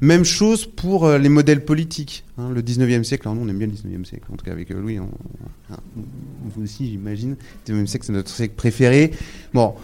[0.00, 2.24] Même chose pour euh, les modèles politiques.
[2.36, 4.50] Hein, le 19e siècle, alors nous on aime bien le 19e siècle, en tout cas
[4.50, 7.36] avec euh, Louis, vous aussi j'imagine,
[7.68, 9.12] le 19e siècle c'est notre siècle préféré.
[9.54, 9.74] Bon,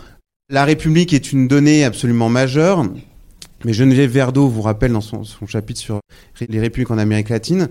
[0.51, 2.87] la République est une donnée absolument majeure,
[3.65, 6.01] mais Geneviève Verdeau vous rappelle dans son, chapitre sur
[6.41, 7.69] les républiques en Amérique latine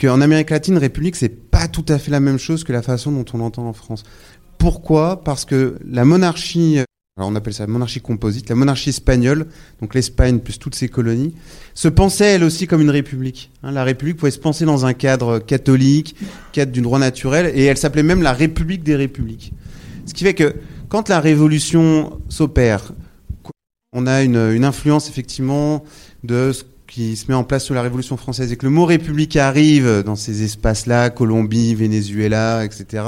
[0.00, 3.12] qu'en Amérique latine, république, c'est pas tout à fait la même chose que la façon
[3.12, 4.04] dont on l'entend en France.
[4.58, 5.22] Pourquoi?
[5.22, 6.78] Parce que la monarchie,
[7.16, 9.46] alors on appelle ça la monarchie composite, la monarchie espagnole,
[9.82, 11.34] donc l'Espagne plus toutes ses colonies,
[11.74, 13.50] se pensait elle aussi comme une république.
[13.62, 16.16] Hein, la république pouvait se penser dans un cadre catholique,
[16.52, 19.52] cadre du droit naturel, et elle s'appelait même la république des républiques.
[20.06, 20.54] Ce qui fait que
[20.88, 22.92] quand la révolution s'opère,
[23.92, 25.84] on a une, influence effectivement
[26.24, 28.84] de ce qui se met en place sous la Révolution française et que le mot
[28.84, 33.04] république arrive dans ces espaces-là, Colombie, Venezuela, etc.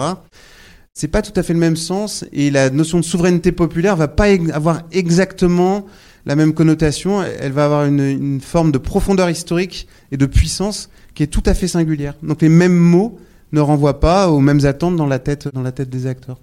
[0.94, 4.08] C'est pas tout à fait le même sens et la notion de souveraineté populaire va
[4.08, 5.86] pas avoir exactement
[6.24, 7.22] la même connotation.
[7.22, 11.42] Elle va avoir une, une forme de profondeur historique et de puissance qui est tout
[11.46, 12.14] à fait singulière.
[12.22, 13.18] Donc les mêmes mots
[13.52, 16.38] ne renvoient pas aux mêmes attentes dans la tête, dans la tête des acteurs.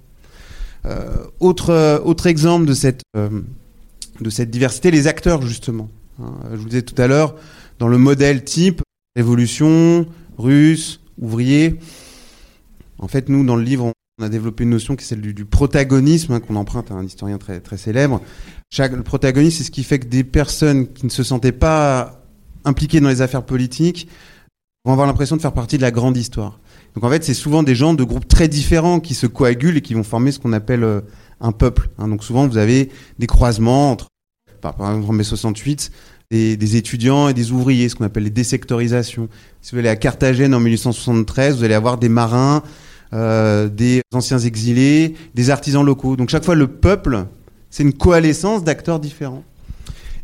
[0.85, 3.41] Euh, autre, autre exemple de cette euh,
[4.19, 5.89] de cette diversité, les acteurs justement.
[6.21, 7.35] Hein, je vous disais tout à l'heure,
[7.79, 8.81] dans le modèle type,
[9.15, 10.05] révolution,
[10.37, 11.79] russe, ouvrier,
[13.03, 15.45] en fait, nous, dans le livre, on a développé une notion qui est celle du,
[15.45, 18.21] protagonisme, hein, qu'on emprunte à un historien très, très célèbre.
[18.71, 22.23] Chaque, le protagonisme, c'est ce qui fait que des personnes qui ne se sentaient pas
[22.63, 24.07] impliquées dans les affaires politiques
[24.85, 26.59] vont avoir l'impression de faire partie de la grande histoire.
[26.95, 29.81] Donc en fait, c'est souvent des gens de groupes très différents qui se coagulent et
[29.81, 31.01] qui vont former ce qu'on appelle euh,
[31.41, 31.89] un peuple.
[31.97, 32.07] Hein.
[32.07, 34.07] Donc souvent, vous avez des croisements entre,
[34.61, 35.91] par, exemple, en mai 68,
[36.31, 39.29] des, étudiants et des ouvriers, ce qu'on appelle les désectorisations.
[39.61, 42.63] Si vous allez à Carthagène en 1873, vous allez avoir des marins,
[43.13, 46.15] euh, des anciens exilés, des artisans locaux.
[46.15, 47.25] Donc chaque fois, le peuple,
[47.69, 49.43] c'est une coalescence d'acteurs différents.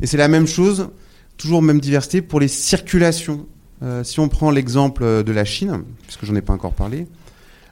[0.01, 0.89] Et c'est la même chose,
[1.37, 3.45] toujours même diversité, pour les circulations.
[3.81, 7.07] Euh, si on prend l'exemple de la Chine, puisque j'en ai pas encore parlé,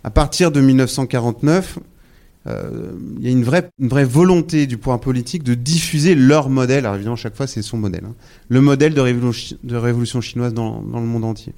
[0.04, 1.80] à partir de 1949,
[2.48, 3.70] euh, il y a une vraie,
[4.06, 6.86] volonté du pouvoir politique de diffuser leur modèle.
[6.86, 8.06] Alors évidemment, chaque fois, c'est son modèle.
[8.06, 8.16] Hein.
[8.48, 11.54] le modèle de révolution, chinoise dans, dans, le monde entier.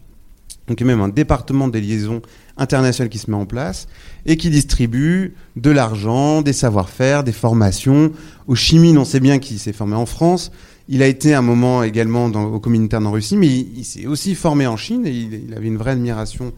[0.67, 2.21] Donc il y a même un département des liaisons
[2.57, 3.87] internationales qui se met en place
[4.25, 8.11] et qui distribue de l'argent, des savoir-faire, des formations.
[8.47, 10.51] Au Chimine, on sait bien qu'il s'est formé en France.
[10.91, 14.33] Il a été un moment également dans, au communautaire en Russie, mais il, s'est aussi
[14.33, 16.51] formé en Chine et il, avait une vraie admiration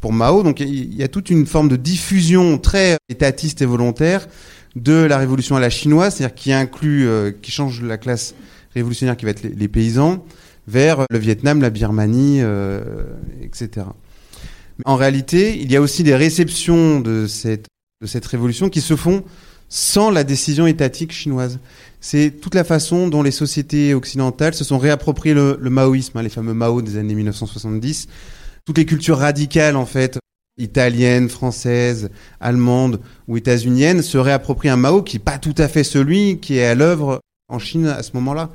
[0.00, 0.42] pour Mao.
[0.42, 4.26] Donc il y a toute une forme de diffusion très étatiste et volontaire
[4.74, 8.34] de la révolution à la chinoise, c'est-à-dire qui inclut, euh, qui change la classe
[8.74, 10.24] révolutionnaire qui va être les, paysans,
[10.66, 13.04] vers le Vietnam, la Birmanie, euh,
[13.40, 13.86] etc.
[14.84, 19.22] en réalité, il y a aussi des réceptions de cette révolution qui se font
[19.68, 21.58] sans la décision étatique chinoise.
[22.08, 26.28] C'est toute la façon dont les sociétés occidentales se sont réappropriées le, maoïsme, hein, les
[26.28, 28.06] fameux Mao des années 1970,
[28.64, 30.16] toutes les cultures radicales, en fait,
[30.56, 35.82] italiennes, françaises, allemandes ou états-uniennes, se réapproprient un Mao qui n'est pas tout à fait
[35.82, 38.50] celui qui est à l'œuvre en Chine à ce moment-là.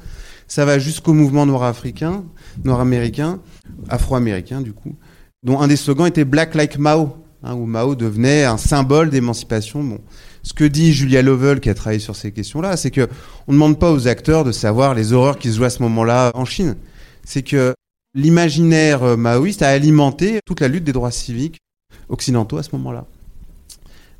[0.47, 2.23] Ça va jusqu'au mouvement noir-africain,
[2.63, 3.41] noir-américain,
[3.89, 4.95] afro-américain du coup,
[5.43, 9.99] dont un des slogans était Black like Mao, hein, où Mao devenait un symbole d'émancipation.
[10.43, 13.08] Ce que dit Julia Lovell, qui a travaillé sur ces questions-là, c'est que
[13.47, 15.82] on ne demande pas aux acteurs de savoir les horreurs qui se jouent à ce
[15.84, 16.75] moment-là en Chine.
[17.23, 17.73] C'est que
[18.15, 21.60] l'imaginaire euh, maoïste a alimenté toute la lutte des droits civiques
[22.10, 23.06] occidentaux à ce moment-là.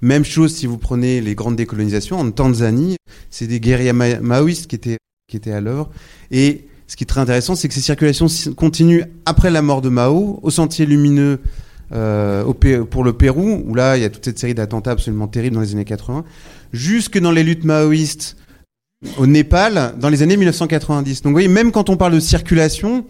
[0.01, 2.97] Même chose si vous prenez les grandes décolonisations en Tanzanie,
[3.29, 4.97] c'est des guerriers maoïstes qui étaient
[5.29, 5.89] qui étaient à l'œuvre
[6.29, 9.88] et ce qui est très intéressant, c'est que ces circulations continuent après la mort de
[9.88, 11.39] Mao au Sentier Lumineux
[11.93, 12.43] euh,
[12.89, 15.62] pour le Pérou, où là il y a toute cette série d'attentats absolument terribles dans
[15.62, 16.23] les années 80,
[16.73, 18.38] jusque dans les luttes maoïstes
[19.17, 21.21] au Népal dans les années 1990.
[21.21, 23.06] Donc vous voyez, même quand on parle de circulation,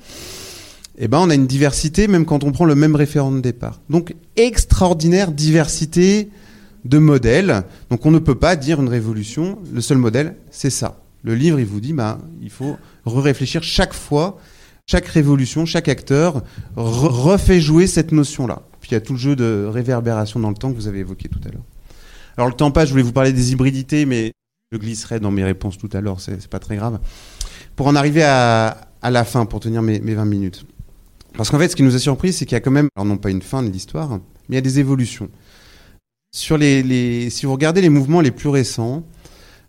[0.97, 3.81] eh ben, on a une diversité même quand on prend le même référent de départ.
[3.89, 6.29] Donc, extraordinaire diversité
[6.85, 7.63] de modèles.
[7.89, 10.99] Donc, on ne peut pas dire une révolution, le seul modèle, c'est ça.
[11.23, 14.37] Le livre, il vous dit, bah, il faut réfléchir chaque fois,
[14.85, 16.43] chaque révolution, chaque acteur
[16.75, 18.61] refait jouer cette notion-là.
[18.91, 20.99] Puis il y a tout le jeu de réverbération dans le temps que vous avez
[20.99, 21.63] évoqué tout à l'heure.
[22.35, 24.33] Alors le temps passe, je voulais vous parler des hybridités, mais
[24.69, 26.99] je glisserai dans mes réponses tout à l'heure, c'est pas très grave.
[27.77, 30.65] Pour en arriver à, la fin, pour tenir mes, mes 20 minutes.
[31.37, 33.05] Parce qu'en fait, ce qui nous a surpris, c'est qu'il y a quand même, alors
[33.05, 35.29] non pas une fin de l'histoire, mais il y a des évolutions.
[36.35, 39.05] Sur les, les, si vous regardez les mouvements les plus récents,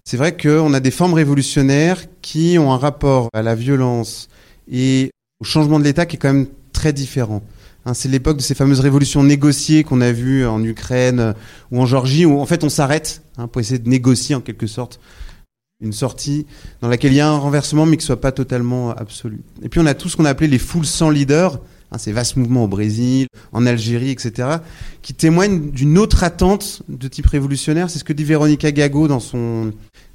[0.04, 4.28] c'est vrai qu'on a des formes révolutionnaires qui ont un rapport à la violence
[4.68, 7.40] et au changement de l'État qui est quand même très différent.
[7.85, 11.35] Hein, c'est l'époque de ces fameuses révolutions négociées qu'on a vues en Ukraine
[11.71, 14.66] ou en Géorgie, où en fait on s'arrête hein, pour essayer de négocier en quelque
[14.66, 15.01] sorte
[15.81, 16.47] une sortie
[16.81, 19.40] dans laquelle il y a un renversement mais qui soit pas totalement absolu.
[19.62, 22.12] Et puis on a tout ce qu'on a appelé les foules sans leader, hein, ces
[22.12, 24.49] vastes mouvements au Brésil, en Algérie, etc.,
[25.03, 27.90] qui témoignent d'une autre attente de type révolutionnaire.
[27.90, 29.73] C'est ce que dit Véronica Gago dans son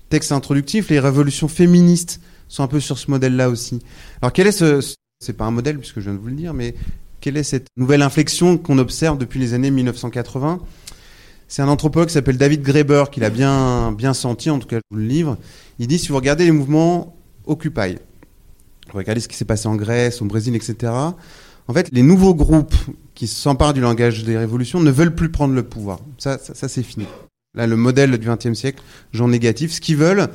[0.09, 0.89] texte introductif.
[0.89, 3.79] Les révolutions féministes sont un peu sur ce modèle-là aussi.
[4.21, 4.79] Alors quel est ce,
[5.19, 6.75] c'est pas un modèle puisque je viens de vous le dire, mais
[7.21, 10.59] quelle est cette nouvelle inflexion qu'on observe depuis les années 1980
[11.47, 14.81] C'est un anthropologue qui s'appelle David Graeber qui l'a bien, senti, en tout cas je
[14.91, 15.37] vous le livre.
[15.79, 17.97] Il dit si vous regardez les mouvements Occupy,
[18.91, 20.91] vous regardez ce qui s'est passé en Grèce, au Brésil, etc.
[21.67, 22.75] En fait, les nouveaux groupes
[23.15, 25.99] qui s'emparent du langage des révolutions ne veulent plus prendre le pouvoir.
[26.17, 27.05] Ça, ça, c'est fini.
[27.55, 30.27] Là, le modèle du XXe siècle, genre négatif, ce qu'ils veulent,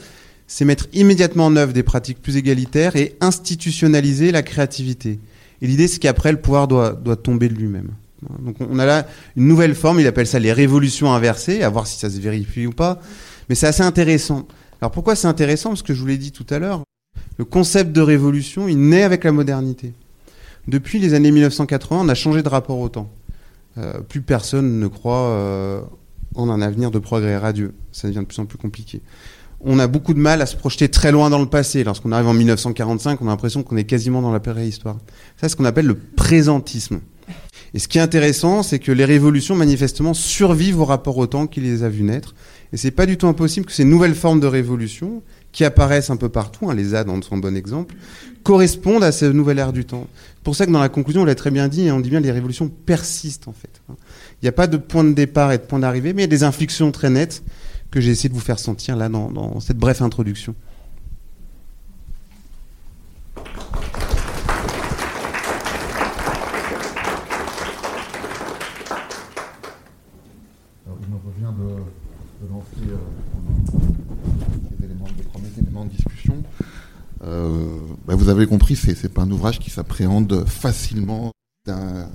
[0.47, 5.19] c'est mettre immédiatement en œuvre des pratiques plus égalitaires et institutionnaliser la créativité.
[5.63, 7.93] Et l'idée, c'est qu'après, le pouvoir doit, doit tomber de lui-même.
[8.41, 11.87] Donc on a là une nouvelle forme, il appelle ça les révolutions inversées, à voir
[11.87, 13.01] si ça se vérifie ou pas.
[13.49, 14.47] Mais c'est assez intéressant.
[14.81, 15.71] Alors pourquoi c'est intéressant?
[15.71, 16.83] Parce que je vous l'ai dit tout à l'heure,
[17.39, 19.93] le concept de révolution, il naît avec la modernité.
[20.69, 23.11] Depuis les années 1980, on a changé de rapport au temps.
[23.79, 25.81] Euh, plus personne ne croit euh,
[26.35, 27.75] en un avenir de progrès radieux.
[27.91, 29.01] Ça devient de plus en plus compliqué
[29.65, 31.85] on a beaucoup de mal à se projeter très loin dans le passé.
[31.85, 34.97] Lorsqu'on arrive en 1945, on a l'impression qu'on est quasiment dans la préhistoire.
[34.97, 37.01] Ça, c'est ce qu'on appelle le présentisme.
[37.75, 41.47] Et ce qui est intéressant, c'est que les révolutions, manifestement, survivent au rapport au temps
[41.47, 42.35] qui les a vues naître.
[42.73, 45.23] Et c'est pas du tout impossible que ces nouvelles formes de révolution,
[45.53, 47.95] qui apparaissent un peu partout, hein, les ZAD en sont un bon exemple,
[48.43, 50.07] correspondent à cette nouvelle ère du temps.
[50.37, 52.11] C'est pour ça que dans la conclusion, on l'a très bien dit, hein, on dit
[52.11, 53.81] bien que les révolutions persistent, en fait.
[53.89, 56.29] Il n'y a pas de point de départ et de point d'arrivée, mais il y
[56.29, 57.43] a des inflexions très nettes
[57.93, 60.57] que j'ai essayé de vous faire sentir là dans, cette brève introduction.
[70.87, 72.97] Alors, il me revient de, lancer euh,
[74.81, 76.43] les, éléments, les premiers éléments de discussion.
[77.23, 81.31] Euh, bah, vous avez compris, c'est n'est pas un ouvrage qui s'appréhende facilement
[81.67, 82.09] d'un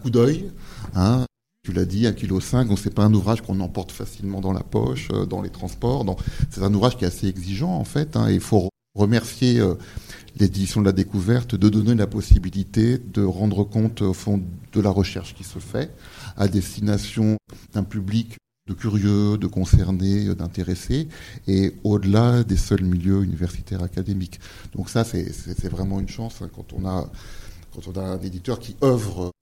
[0.00, 0.50] coup d'œil.
[0.94, 1.26] Hein
[1.68, 5.08] tu l'as dit, 1,5 kg, c'est pas un ouvrage qu'on emporte facilement dans la poche,
[5.12, 6.16] euh, dans les transports.
[6.48, 8.16] C'est un ouvrage qui est assez exigeant en fait.
[8.16, 9.74] Hein, il faut remercier euh,
[10.40, 14.88] l'édition de la découverte de donner la possibilité de rendre compte au fond de la
[14.88, 15.94] recherche qui se fait
[16.38, 17.36] à destination
[17.74, 21.08] d'un public de curieux, de concernés, d'intéressés,
[21.48, 24.40] et au-delà des seuls milieux universitaires académiques.
[24.74, 27.10] Donc ça, c'est vraiment une chance hein, quand on a
[27.74, 29.32] quand on a un éditeur qui œuvre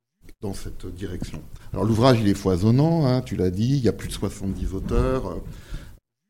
[0.42, 1.42] dans cette direction.
[1.72, 4.75] Alors l'ouvrage, il est foisonnant, hein, tu l'as dit, il y a plus de 70
[4.75, 5.38] auteurs.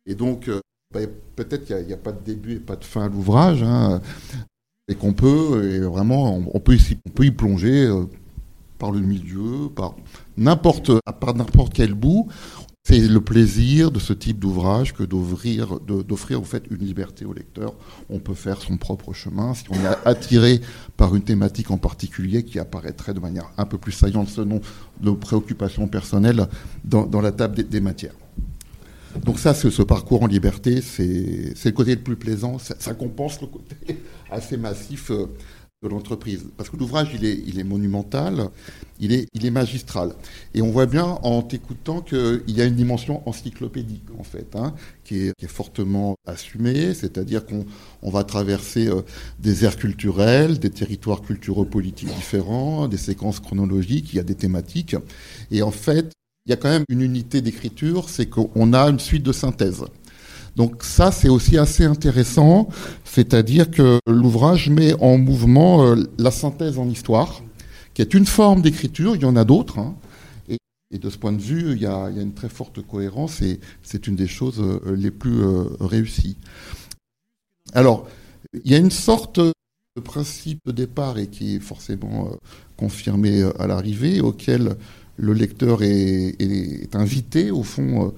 [0.07, 0.61] Et donc, euh,
[0.95, 1.01] bah,
[1.35, 4.01] peut-être qu'il n'y a, pas de début et pas de fin à l'ouvrage, hein,
[4.89, 8.05] et qu'on peut, vraiment, on, peut, on peut y plonger euh,
[8.79, 9.97] par le milieu, par
[10.37, 12.29] n'importe, par n'importe quel bout.
[12.89, 17.75] C'est le plaisir de ce type d'ouvrage que d'offrir, d'offrir fait une liberté au lecteur.
[18.09, 19.55] On peut faire son propre chemin.
[19.55, 20.61] Si on est attiré
[20.97, 24.61] par une thématique en particulier qui apparaîtrait de manière un peu plus saillante selon
[25.01, 26.47] nos préoccupations personnelles
[26.85, 28.15] dans, la table des, matières.
[29.25, 32.61] Donc ça, ce parcours en liberté, c'est le côté le plus plaisant.
[32.61, 35.27] Ça, ça compense le côté assez massif euh,
[35.83, 36.47] de l'entreprise.
[36.57, 38.49] Parce que l'ouvrage, il est, il est monumental,
[38.99, 40.15] il est, il est magistral.
[40.55, 44.75] Et on voit bien en t'écoutant qu'il y a une dimension encyclopédique, en fait, hein,
[45.05, 47.67] qui, est, qui, est, fortement assumée, c'est-à-dire qu'on
[48.01, 49.03] on va traverser euh,
[49.39, 54.97] des aires culturelles, des territoires culturaux-politiques différents, des séquences chronologiques, il y a des thématiques.
[55.51, 56.13] Et en fait,
[56.47, 59.85] il y a quand même une unité d'écriture, c'est qu'on a une suite de synthèses.
[60.57, 62.69] Donc ça, c'est aussi assez intéressant,
[63.05, 67.43] c'est-à-dire que l'ouvrage met en mouvement euh, la synthèse en histoire,
[67.93, 69.95] qui est une forme d'écriture, il y en a d'autres, hein.
[70.49, 70.59] et,
[70.99, 74.17] de ce point de vue, il y, a, une très forte cohérence, et c'est une
[74.17, 76.39] des choses euh, les plus euh, réussies.
[77.75, 78.09] Alors,
[78.65, 82.31] il y a une sorte de principe de départ, et qui est forcément
[82.79, 84.77] confirmé à l'arrivée, auquel
[85.19, 88.15] le lecteur est, est, invité, au fond,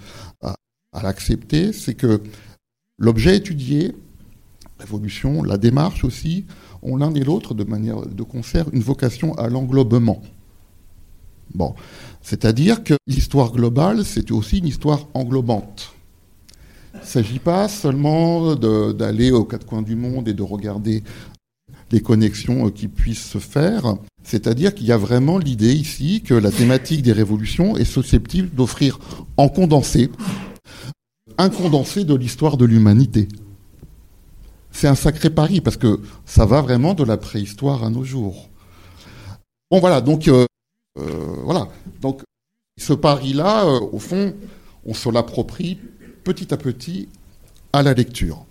[0.93, 2.21] à, l'accepter, c'est que
[2.99, 3.95] l'objet étudié,
[4.81, 6.45] l'évolution, la démarche aussi,
[6.83, 10.23] ont l'un et l'autre, de manière de concert, une vocation à l'englobement.
[11.55, 11.75] Bon,
[12.23, 15.95] c'est-à-dire que l'histoire globale, c'est aussi une histoire englobante.
[16.95, 21.03] Il ne s'agit pas seulement d'aller aux quatre coins du monde et de regarder
[21.91, 23.95] les connexions qui puissent se faire.
[24.23, 28.99] C'est-à-dire qu'il y a vraiment l'idée ici que la thématique des révolutions est susceptible d'offrir
[29.37, 30.11] en condensé
[31.39, 33.29] un condensé de l'histoire de l'humanité.
[34.73, 38.49] C'est un sacré pari parce que ça va vraiment de la préhistoire à nos jours.
[39.71, 40.47] Bon voilà, donc euh,
[40.99, 41.03] euh,
[41.45, 41.69] voilà,
[42.01, 42.23] donc
[42.77, 44.35] ce pari-là, au fond,
[44.85, 45.79] on se l'approprie
[46.25, 47.09] petit à petit
[47.73, 48.45] à la lecture.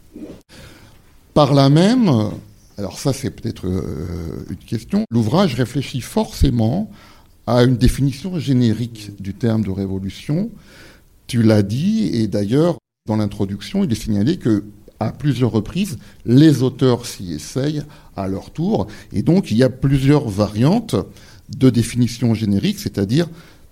[1.34, 2.32] Par là même,
[2.78, 6.90] alors ça c'est peut-être euh, une question, l'ouvrage réfléchit forcément
[7.46, 10.50] à une définition générique du terme de révolution.
[11.28, 14.64] Tu l'as dit, et d'ailleurs, dans l'introduction, il est signalé que
[15.00, 17.84] à plusieurs reprises, les auteurs s'y essayent
[18.16, 20.96] à leur tour, et donc il y a plusieurs variantes
[21.56, 23.28] de définition générique, c'est-à-dire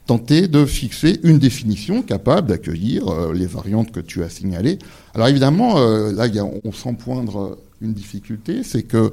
[0.06, 4.78] tenter de fixer une définition capable d'accueillir euh, les variantes que tu as signalées.
[5.16, 6.28] Alors évidemment, euh, là,
[6.64, 9.12] on sent poindre une difficulté, c'est que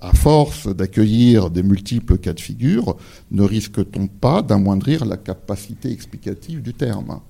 [0.00, 2.96] à force d'accueillir des multiples cas de figure,
[3.30, 7.20] ne risque-t-on pas d'amoindrir la capacité explicative du terme?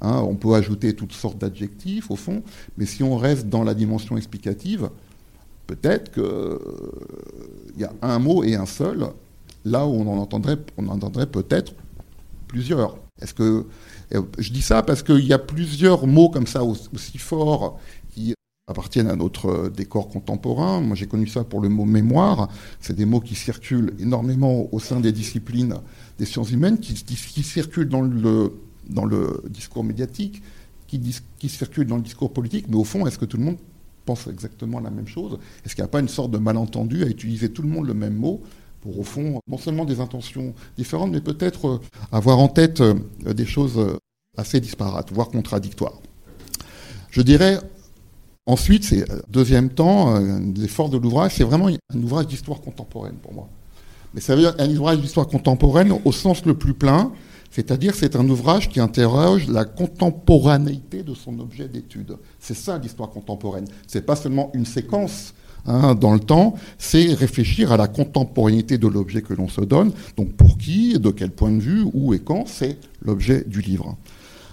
[0.00, 2.42] Hein, On peut ajouter toutes sortes d'adjectifs au fond,
[2.76, 4.90] mais si on reste dans la dimension explicative,
[5.66, 6.58] peut-être qu'il euh,
[7.78, 9.06] y a un mot et un seul,
[9.64, 11.74] là où on en entendrait, on entendrait peut-être
[12.48, 12.96] plusieurs.
[13.20, 13.66] Est-ce que
[14.14, 17.78] euh, je dis ça parce qu'il y a plusieurs mots comme ça aussi forts
[18.10, 18.34] qui
[18.68, 20.80] appartiennent à notre euh, décor contemporain.
[20.80, 22.48] Moi, j'ai connu ça pour le mot mémoire.
[22.80, 25.76] C'est des mots qui circulent énormément au sein des disciplines
[26.18, 28.52] des sciences humaines, qui, circulent dans le,
[28.88, 30.42] dans le discours médiatique,
[30.86, 31.00] qui,
[31.38, 32.66] qui circulent dans le discours politique.
[32.68, 33.56] Mais au fond, est-ce que tout le monde
[34.04, 35.38] pense exactement la même chose?
[35.64, 37.94] Est-ce qu'il n'y a pas une sorte de malentendu à utiliser tout le monde le
[37.94, 38.42] même mot
[38.80, 41.80] pour, au fond, non seulement des intentions différentes, mais peut-être euh,
[42.12, 42.94] avoir en tête euh,
[43.34, 43.80] des choses
[44.36, 46.00] assez disparates, voire contradictoires?
[47.10, 47.58] Je dirais
[48.48, 53.16] Ensuite, c'est euh, deuxième temps, euh, l'effort de l'ouvrage, c'est vraiment un ouvrage d'histoire contemporaine
[53.16, 53.48] pour moi.
[54.14, 57.10] Mais ça veut dire un ouvrage d'histoire contemporaine au sens le plus plein,
[57.56, 62.18] c'est-à-dire c'est un ouvrage qui interroge la contemporanéité de son objet d'étude.
[62.38, 63.64] C'est ça l'histoire contemporaine.
[63.86, 65.32] C'est pas seulement une séquence
[65.64, 69.92] hein, dans le temps, c'est réfléchir à la contemporanéité de l'objet que l'on se donne.
[70.18, 73.96] Donc pour qui, de quel point de vue, où et quand, c'est l'objet du livre.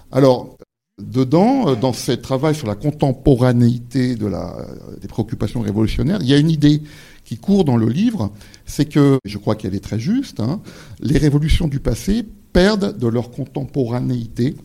[0.09, 0.55] Alors,
[1.01, 4.55] Dedans, euh, dans ce travail sur la contemporanéité la,
[5.01, 6.83] des préoccupations révolutionnaires, il y a une idée
[7.25, 8.31] qui court dans le livre,
[8.65, 10.61] c'est que, je crois qu'elle est très juste, hein,
[10.99, 14.55] les révolutions du passé perdent de leur contemporanéité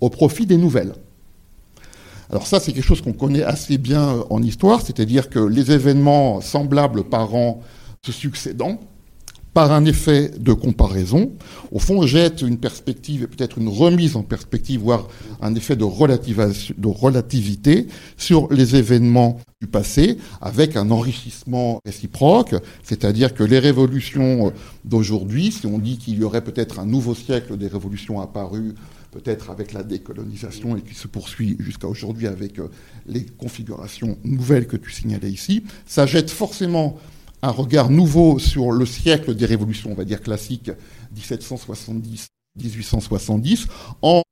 [0.00, 0.94] au profit des nouvelles.
[2.30, 6.40] Alors ça, c'est quelque chose qu'on connaît assez bien en histoire, c'est-à-dire que les événements
[6.40, 7.60] semblables par an
[8.04, 8.80] se succédant,
[9.54, 11.32] par un effet de comparaison,
[11.70, 15.06] au fond, jette une perspective et peut-être une remise en perspective, voire
[15.40, 17.86] un effet de, relativité
[18.16, 24.52] sur les événements du passé, avec un enrichissement réciproque, c'est-à-dire que les révolutions
[24.84, 28.74] d'aujourd'hui, si on dit qu'il y aurait peut-être un nouveau siècle des révolutions apparues,
[29.12, 32.68] peut-être avec la décolonisation et qui se poursuit jusqu'à aujourd'hui avec euh,
[33.06, 36.98] les configurations nouvelles que tu signalais ici, ça jette forcément
[37.44, 40.70] un regard nouveau sur le siècle des révolutions, on va dire classiques,
[42.58, 43.66] 1770-1870,
[44.00, 44.22] en,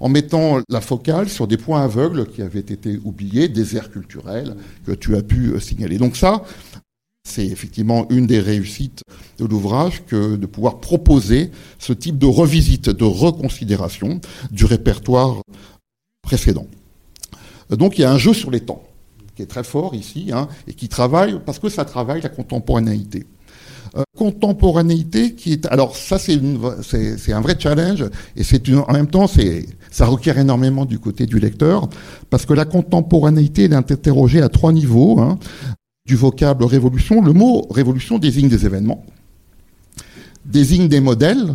[0.00, 4.56] en mettant la focale sur des points aveugles qui avaient été oubliés, des aires culturelles
[4.86, 5.98] que tu as pu euh, signaler.
[5.98, 6.44] Donc ça,
[7.24, 9.02] c'est effectivement une des réussites
[9.36, 14.18] de l'ouvrage que de pouvoir proposer ce type de revisite, de reconsidération
[14.50, 15.42] du répertoire
[16.22, 16.66] précédent.
[17.68, 18.82] Donc il y a un jeu sur les temps
[19.34, 23.26] qui est très fort ici, hein, et qui travaille, parce que ça travaille la contemporanéité.
[23.96, 28.06] Euh, contemporanéité qui est, alors ça c'est, un vrai challenge,
[28.36, 29.26] et c'est en même temps
[29.90, 31.88] ça requiert énormément du côté du lecteur,
[32.30, 35.38] parce que la contemporanéité est interrogée à trois niveaux, hein,
[36.06, 37.22] du vocable révolution.
[37.22, 39.04] Le mot révolution désigne des événements,
[40.44, 41.54] désigne des modèles,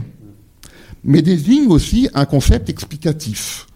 [1.04, 3.67] mais désigne aussi un concept explicatif.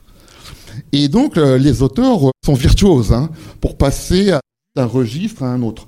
[0.92, 4.34] Et donc, euh, les auteurs sont virtuoses hein, pour passer
[4.76, 5.88] d'un registre à un autre.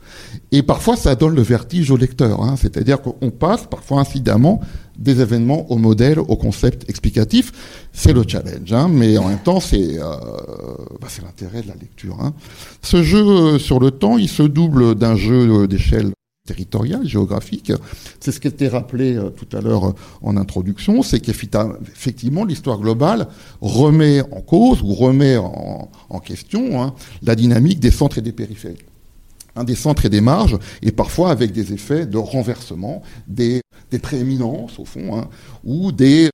[0.51, 2.41] Et parfois, ça donne le vertige au lecteur.
[2.41, 4.59] Hein, C'est-à-dire qu'on passe parfois incidemment
[4.97, 7.51] des événements au modèle, au concept explicatif.
[7.93, 10.15] C'est le challenge, hein, mais en même temps, c'est euh,
[11.01, 12.17] bah, l'intérêt de la lecture.
[12.19, 12.33] Hein.
[12.81, 16.11] Ce jeu euh, sur le temps, il se double d'un jeu d'échelle
[16.45, 17.71] territoriale, géographique.
[18.19, 22.79] C'est ce qui était rappelé euh, tout à l'heure euh, en introduction, c'est qu'effectivement l'histoire
[22.79, 23.27] globale
[23.61, 25.89] remet en cause ou remet en,
[26.19, 28.85] question hein, la dynamique des centres et des périphéries.
[29.65, 34.79] des centres et des marges, et parfois avec des effets de renversement des, des prééminences,
[34.79, 35.29] au fond, hein,
[35.63, 36.29] ou des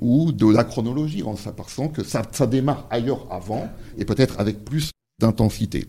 [0.00, 4.64] ou de la chronologie, en s'apercevant que ça, ça démarre ailleurs avant, et peut-être avec
[4.64, 4.90] plus
[5.20, 5.86] d'intensité.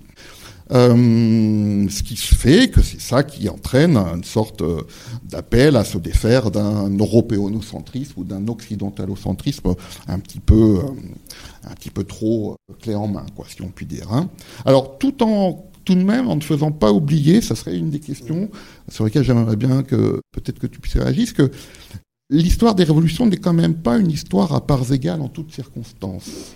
[0.72, 4.82] Euh, ce qui fait que c'est ça qui entraîne une sorte euh,
[5.24, 9.74] d'appel à se défaire d'un européonocentrisme ou d'un occidentalocentrisme
[10.08, 10.92] un petit peu, euh,
[11.64, 14.14] un petit peu trop clé en main, quoi, si on peut dire.
[14.14, 14.30] Hein.
[14.64, 18.00] Alors, tout en tout de même, en ne faisant pas oublier, ça serait une des
[18.00, 18.52] questions
[18.90, 21.50] sur lesquelles j'aimerais bien que peut-être que tu puisses réagir, que
[22.30, 26.54] l'histoire des révolutions n'est quand même pas une histoire à parts égales en toutes circonstances.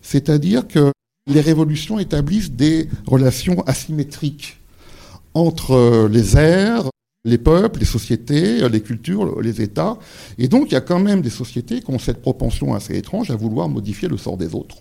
[0.00, 0.92] C'est-à-dire que
[1.26, 4.58] les révolutions établissent des relations asymétriques
[5.34, 6.84] entre euh, les ères,
[7.24, 9.98] les peuples, les sociétés, euh, les cultures, les États.
[10.38, 13.30] Et donc, il y a quand même des sociétés qui ont cette propension assez étrange
[13.30, 14.76] à vouloir modifier le sort des autres.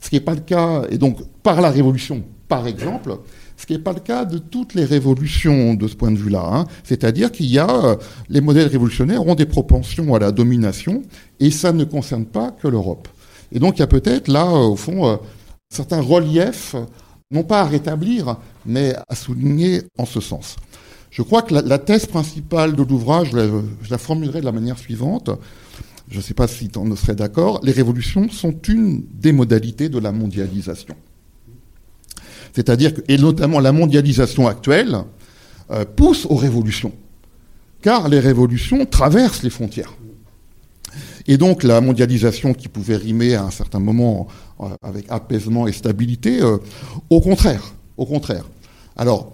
[0.00, 3.18] Ce qui n'est pas le cas, et donc par la révolution, par exemple,
[3.56, 6.48] ce qui n'est pas le cas de toutes les révolutions de ce point de vue-là.
[6.50, 6.64] Hein.
[6.82, 7.96] C'est-à-dire qu'il y a, euh,
[8.28, 11.02] les modèles révolutionnaires ont des propensions à la domination,
[11.38, 13.06] et ça ne concerne pas que l'Europe.
[13.52, 15.18] Et donc il y a peut-être là, au fond,
[15.70, 16.74] certains reliefs,
[17.30, 20.56] non pas à rétablir, mais à souligner en ce sens.
[21.10, 25.30] Je crois que la, thèse principale de l'ouvrage, je, la formulerai de la manière suivante.
[26.08, 27.60] Je ne sais pas si tu en serais d'accord.
[27.62, 30.94] Les révolutions sont une des modalités de la mondialisation.
[32.52, 34.98] C'est-à-dire que, et notamment la mondialisation actuelle,
[35.70, 36.92] euh, pousse aux révolutions.
[37.82, 39.94] Car les révolutions traversent les frontières.
[41.30, 44.26] Et donc la mondialisation qui pouvait rimer à un certain moment
[44.58, 46.58] euh, avec apaisement et stabilité, euh,
[47.08, 48.44] au contraire, au contraire.
[48.96, 49.32] Alors,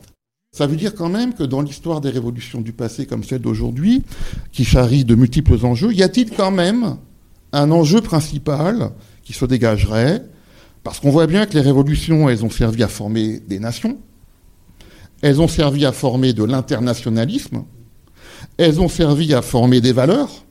[0.53, 4.03] ça veut dire quand même que dans l'histoire des révolutions du passé comme celle d'aujourd'hui,
[4.53, 6.99] qui charrie de multiples enjeux, y a-t-il quand même
[7.53, 8.91] un enjeu principal
[9.25, 10.23] qui se dégagerait?
[10.85, 13.97] Parce qu'on voit bien que les révolutions, elles ont servi à former des nations,
[15.23, 17.65] elles ont servi à former de l'internationalisme,
[18.59, 20.46] elles ont servi à former des valeurs,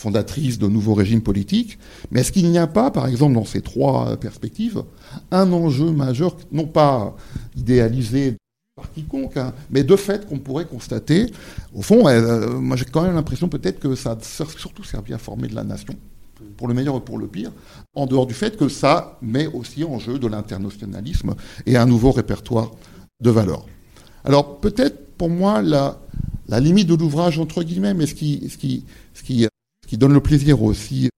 [0.00, 1.78] fondatrice de nouveaux régimes politiques.
[2.10, 4.82] Mais est-ce qu'il n'y a pas, par exemple, dans ces trois perspectives,
[5.30, 7.14] un enjeu majeur, non pas
[7.54, 8.36] idéalisé
[8.76, 11.26] par quiconque, hein, mais de fait qu'on pourrait constater,
[11.74, 14.18] au fond, euh, moi j'ai quand même l'impression peut-être que ça a
[14.56, 15.94] surtout servi à former de la nation,
[16.56, 17.52] pour le meilleur ou pour le pire,
[17.94, 21.34] en dehors du fait que ça met aussi en jeu de l'internationalisme
[21.66, 22.70] et un nouveau répertoire
[23.20, 23.66] de valeurs.
[24.24, 25.98] Alors peut-être pour moi la,
[26.48, 29.46] la limite de l'ouvrage entre guillemets, mais ce qui, ce qui, ce qui
[29.90, 31.10] qui donne le plaisir aussi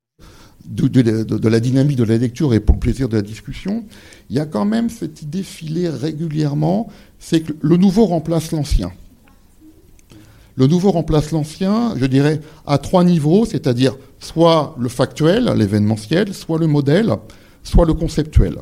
[0.64, 3.84] de, la dynamique de la lecture et pour le plaisir de la discussion,
[4.30, 8.90] il y a quand même cette idée filée régulièrement, c'est que le nouveau remplace l'ancien.
[10.56, 16.58] Le nouveau remplace l'ancien, je dirais, à trois niveaux, c'est-à-dire soit le factuel, l'événementiel, soit
[16.58, 17.14] le modèle,
[17.62, 18.56] soit le conceptuel.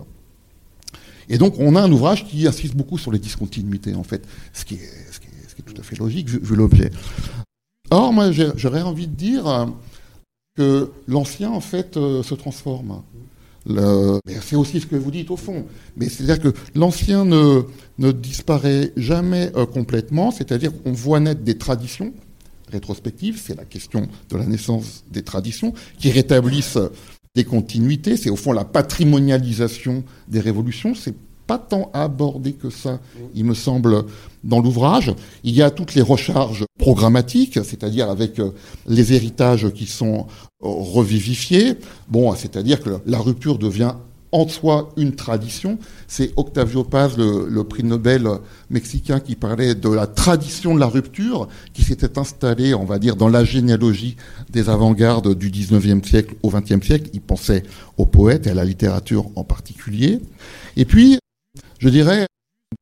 [1.29, 4.65] Et donc, on a un ouvrage qui insiste beaucoup sur les discontinuités, en fait, ce
[4.65, 6.91] qui est, tout à fait logique vu l'objet.
[7.93, 9.69] Or, moi, j'aurais envie de dire,
[10.61, 13.03] que l'ancien, en fait, euh, se transforme.
[14.43, 15.65] C'est aussi ce que vous dites au fond.
[15.97, 17.63] Mais c'est-à-dire que l'ancien ne,
[17.99, 22.13] ne, disparaît jamais euh, complètement, c'est-à-dire qu'on voit naître des traditions
[22.71, 26.79] rétrospectives, c'est la question de la naissance des traditions, qui rétablissent
[27.35, 31.15] des continuités, c'est au fond la patrimonialisation des révolutions, c'est
[31.51, 33.01] pas tant abordé que ça,
[33.35, 34.05] il me semble,
[34.45, 35.13] dans l'ouvrage.
[35.43, 38.53] Il y a toutes les recharges programmatiques, c'est-à-dire avec euh,
[38.87, 40.29] les héritages qui sont
[40.63, 41.75] euh, revivifiés.
[42.07, 43.95] Bon, c'est-à-dire que la rupture devient
[44.31, 45.79] en soi une tradition.
[46.07, 48.29] C'est Octavio Paz, le, prix Nobel
[48.71, 53.17] mexicain, qui parlait de la tradition de la rupture, qui s'était installée, on va dire,
[53.17, 54.17] dans la généalogie
[54.51, 57.11] des avant-gardes du 19e siècle au 20e siècle.
[57.13, 57.65] Il pensait
[57.97, 60.21] aux poètes et à la littérature en particulier.
[60.77, 61.19] Et puis,
[61.81, 62.27] je dirais,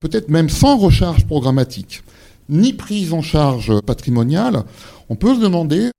[0.00, 2.02] peut-être même sans recharge programmatique,
[2.48, 4.64] ni prise en charge patrimoniale,
[5.08, 5.90] on peut se demander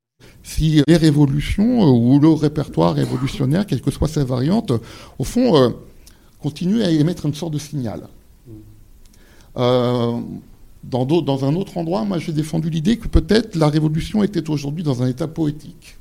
[0.44, 4.74] si les révolutions euh, ou le répertoire révolutionnaire, quelle que soit sa variante,
[5.18, 5.70] au fond, euh,
[6.42, 8.08] continue à émettre une sorte de signal.
[9.58, 10.20] Euh,
[10.84, 14.84] dans, dans, un autre endroit, moi j'ai défendu l'idée que peut-être la révolution était aujourd'hui
[14.84, 15.98] dans un état poétique,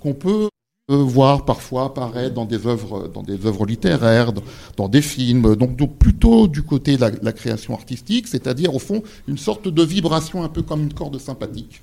[0.00, 0.48] qu'on peut
[0.88, 4.32] voir parfois apparaître dans des œuvres, dans des œuvres littéraires,
[4.76, 9.38] dans, des films, donc, plutôt du côté de la, création artistique, c'est-à-dire au fond une
[9.38, 11.82] sorte de vibration un peu comme une corde sympathique.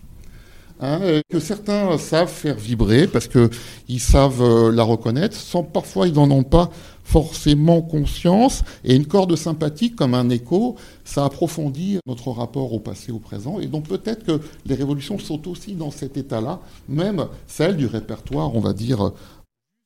[0.84, 6.14] Hein, que certains savent faire vibrer parce qu'ils savent euh, la reconnaître, sans parfois ils
[6.14, 6.72] n'en ont pas
[7.12, 13.12] forcément conscience, et une corde sympathique comme un écho, ça approfondit notre rapport au passé,
[13.12, 17.76] au présent, et donc peut-être que les révolutions sont aussi dans cet état-là, même celles
[17.76, 19.12] du répertoire, on va dire,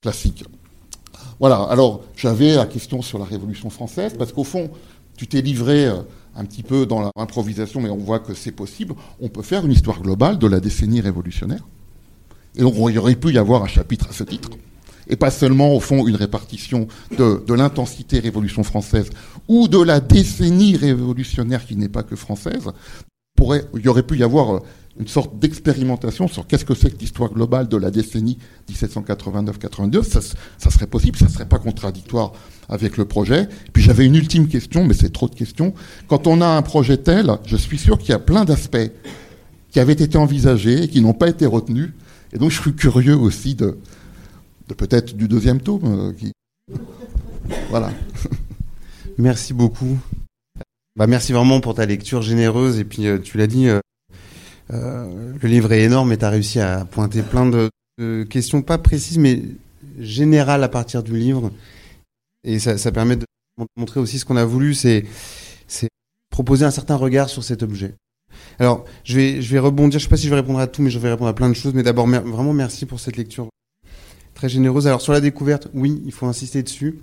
[0.04, 0.44] classique.
[1.40, 4.70] Voilà, alors j'avais la question sur la Révolution française, parce qu'au fond,
[5.18, 5.88] tu t'es livré
[6.36, 9.72] un petit peu dans l'improvisation, mais on voit que c'est possible, on peut faire une
[9.72, 11.66] histoire globale de la décennie révolutionnaire.
[12.56, 14.52] Et donc, il aurait pu y avoir un chapitre à ce titre.
[15.08, 16.88] Et pas seulement, au fond, une répartition
[17.18, 19.10] de, l'intensité révolution française
[19.48, 22.72] ou de la décennie révolutionnaire qui n'est pas que française.
[23.36, 24.62] Pourrait, il y aurait pu y avoir
[24.98, 28.38] une sorte d'expérimentation sur qu'est-ce que c'est que l'histoire globale de la décennie
[28.72, 30.04] 1789-82.
[30.04, 30.22] Ça,
[30.58, 32.32] ça, serait possible, ça serait pas contradictoire
[32.70, 33.50] avec le projet.
[33.74, 35.74] Puis j'avais une ultime question, mais c'est trop de questions.
[36.08, 38.92] Quand on a un projet tel, je suis sûr qu'il y a plein d'aspects
[39.70, 41.92] qui avaient été envisagés et qui n'ont pas été retenus.
[42.32, 43.78] Et donc je suis curieux aussi de,
[44.74, 45.82] peut-être du deuxième tome.
[45.86, 46.32] Euh, qui...
[47.70, 47.92] Voilà.
[49.18, 49.98] Merci beaucoup.
[50.98, 52.80] Bah, merci vraiment pour ta lecture généreuse.
[52.80, 53.80] Et puis, euh, tu l'as dit, euh,
[54.72, 57.70] le livre est énorme et tu as réussi à pointer plein de,
[58.30, 59.42] questions, pas précises, mais
[60.00, 61.52] générales à partir du livre.
[62.44, 63.26] Et ça, permet de
[63.76, 65.06] montrer aussi ce qu'on a voulu, c'est
[66.30, 67.94] proposer un certain regard sur cet objet.
[68.60, 71.00] Alors, je vais, rebondir, je sais pas si je vais répondre à tout, mais je
[71.00, 71.74] vais répondre à plein de choses.
[71.74, 73.48] Mais d'abord, vraiment merci pour cette lecture
[74.36, 74.86] très généreuse.
[74.86, 77.00] Alors, sur la découverte, oui, il faut insister dessus.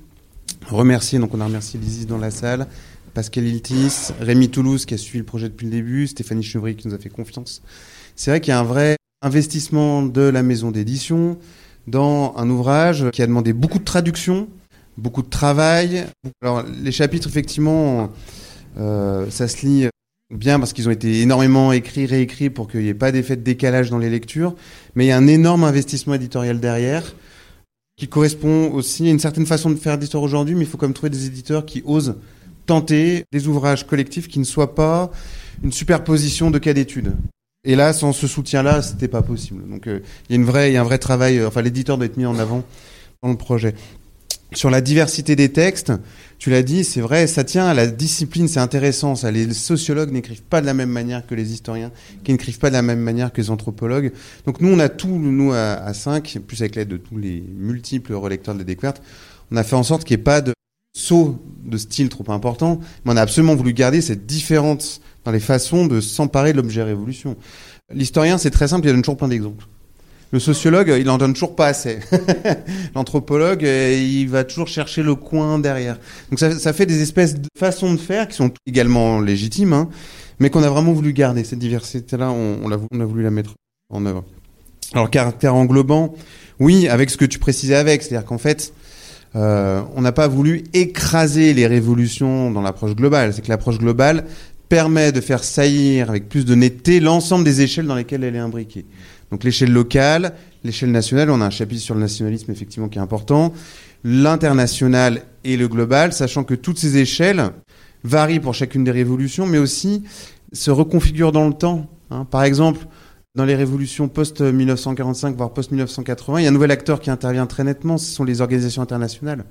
[0.69, 2.69] Remercier, donc on a remercié Lizzie dans la salle,
[3.15, 6.87] Pascal Iltis, Rémi Toulouse qui a suivi le projet depuis le début, Stéphanie Chevry qui
[6.87, 7.63] nous a fait confiance.
[8.15, 11.39] C'est vrai qu'il y a un vrai investissement de la maison d'édition
[11.89, 14.49] dans un ouvrage qui a demandé beaucoup de traduction,
[14.97, 16.05] beaucoup de travail.
[16.43, 18.11] Alors les chapitres, effectivement,
[18.79, 19.89] euh, ça se lit
[20.31, 23.43] bien parce qu'ils ont été énormément écrits, réécrits pour qu'il n'y ait pas d'effet de
[23.43, 24.55] décalage dans les lectures,
[24.95, 27.15] mais il y a un énorme investissement éditorial derrière
[27.97, 30.87] qui correspond aussi à une certaine façon de faire d'histoire aujourd'hui, mais il faut quand
[30.87, 32.17] même trouver des éditeurs qui osent
[32.67, 35.11] tenter des ouvrages collectifs qui ne soient pas
[35.63, 37.15] une superposition de cas d'études.
[37.65, 39.69] Et là, sans ce soutien-là, c'était pas possible.
[39.69, 41.39] Donc, euh, il y a une vraie, il y a un vrai travail.
[41.39, 42.65] Euh, enfin, l'éditeur doit être mis en avant
[43.23, 43.75] dans le projet.
[44.55, 45.93] Sur la diversité des textes,
[46.39, 49.15] tu l'as dit, c'est vrai, ça tient à la discipline, c'est intéressant.
[49.15, 51.91] Ça, les sociologues n'écrivent pas de la même manière que les historiens,
[52.25, 54.13] qui n'écrivent pas de la même manière que les anthropologues.
[54.45, 57.43] Donc nous, on a tout, nous à, à 5, plus avec l'aide de tous les
[57.57, 59.03] multiples relecteurs de la découverte,
[59.51, 60.53] on a fait en sorte qu'il n'y ait pas de
[60.95, 65.41] saut de style trop important, mais on a absolument voulu garder cette différence dans les
[65.41, 67.37] façons de s'emparer de l'objet révolution.
[67.95, 69.67] L'historien, c'est très simple, il donne toujours plein d'exemples.
[70.33, 71.99] Le sociologue, il en donne toujours pas assez.
[72.95, 75.99] L'anthropologue, il va toujours chercher le coin derrière.
[76.31, 79.91] Donc ça, fait des espèces de façons de faire qui sont également légitimes, hein,
[80.41, 81.45] mais qu'on a vraiment voulu garder.
[81.45, 83.55] Cette diversité-là, on, on, a, on a voulu la mettre
[83.91, 84.25] en œuvre.
[84.95, 86.15] Alors caractère englobant,
[86.61, 88.73] oui, avec ce que tu précisais avec, c'est-à-dire qu'en fait,
[89.35, 93.33] euh, on n'a pas voulu écraser les révolutions dans l'approche globale.
[93.33, 94.25] C'est que l'approche globale
[94.69, 98.41] permet de faire saillir avec plus de netteté l'ensemble des échelles dans lesquelles elle est
[98.41, 98.87] imbriquée.
[99.33, 103.03] Donc l'échelle locale, l'échelle nationale, on a un chapitre sur le nationalisme effectivement qui est
[103.03, 103.55] important,
[104.05, 107.51] l'international et le global, sachant que toutes ces échelles
[108.05, 110.05] varient pour chacune des révolutions, mais aussi
[110.53, 111.89] se reconfigurent dans le temps.
[112.11, 112.27] Hein.
[112.31, 112.87] Par exemple,
[113.35, 117.65] dans les révolutions post-1945, voire post-1980, il y a un nouvel acteur qui intervient très
[117.65, 119.47] nettement, ce sont les organisations internationales.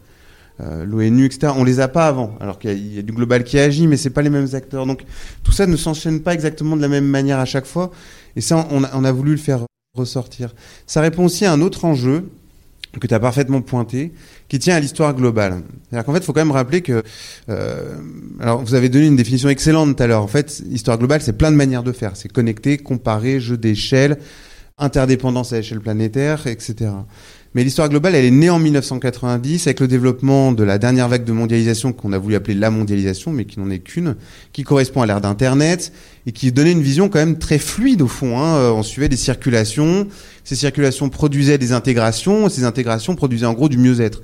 [0.59, 1.53] Euh, L'ONU, etc.
[1.55, 3.97] On les a pas avant, alors qu'il y, y, a du global qui agit, mais
[3.97, 4.85] c'est pas les mêmes acteurs.
[4.85, 5.05] Donc
[5.43, 7.89] tout ça ne s'enchaîne pas exactement de la même manière à chaque fois,
[8.35, 10.53] et ça, on a, voulu le faire ressortir.
[10.87, 12.29] Ça répond aussi à un autre enjeu
[12.99, 14.11] que tu as parfaitement pointé,
[14.49, 15.63] qui tient à l'histoire globale.
[15.89, 17.03] C'est-à-dire qu'en fait, il faut quand même rappeler que...
[17.47, 17.95] Euh,
[18.41, 20.21] alors, vous avez donné une définition excellente tout à l'heure.
[20.21, 22.17] En fait, histoire globale, c'est plein de manières de faire.
[22.17, 24.17] C'est connecter, comparer, jeu d'échelle,
[24.77, 26.91] interdépendance à l'échelle planétaire, etc.
[27.53, 31.25] Mais l'histoire globale, elle est née en 1990 avec le développement de la dernière vague
[31.25, 34.15] de mondialisation qu'on a voulu appeler la mondialisation, mais qui n'en est qu'une,
[34.53, 35.91] qui correspond à l'ère d'Internet
[36.25, 38.39] et qui donnait une vision quand même très fluide au fond.
[38.39, 38.55] Hein.
[38.55, 40.07] Euh, on suivait des circulations,
[40.45, 44.21] ces circulations produisaient des intégrations, ces intégrations produisaient en gros du mieux-être.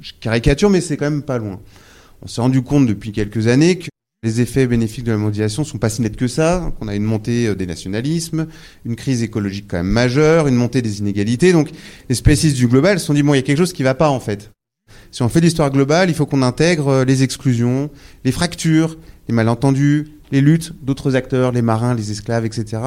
[0.00, 1.58] Je caricature, mais c'est quand même pas loin.
[2.22, 3.88] On s'est rendu compte depuis quelques années que
[4.24, 7.04] les effets bénéfiques de la mondialisation sont pas si nets que ça, qu'on a une
[7.04, 8.48] montée euh, des nationalismes,
[8.84, 11.52] une crise écologique quand même majeure, une montée des inégalités.
[11.52, 11.70] Donc
[12.08, 13.94] les spécistes du global se sont dit bon, il y a quelque chose qui va
[13.94, 14.50] pas en fait.
[15.12, 17.90] Si on fait l'histoire globale, il faut qu'on intègre euh, les exclusions,
[18.24, 18.98] les fractures,
[19.28, 22.82] les malentendus, les luttes d'autres acteurs, les marins, les esclaves, etc.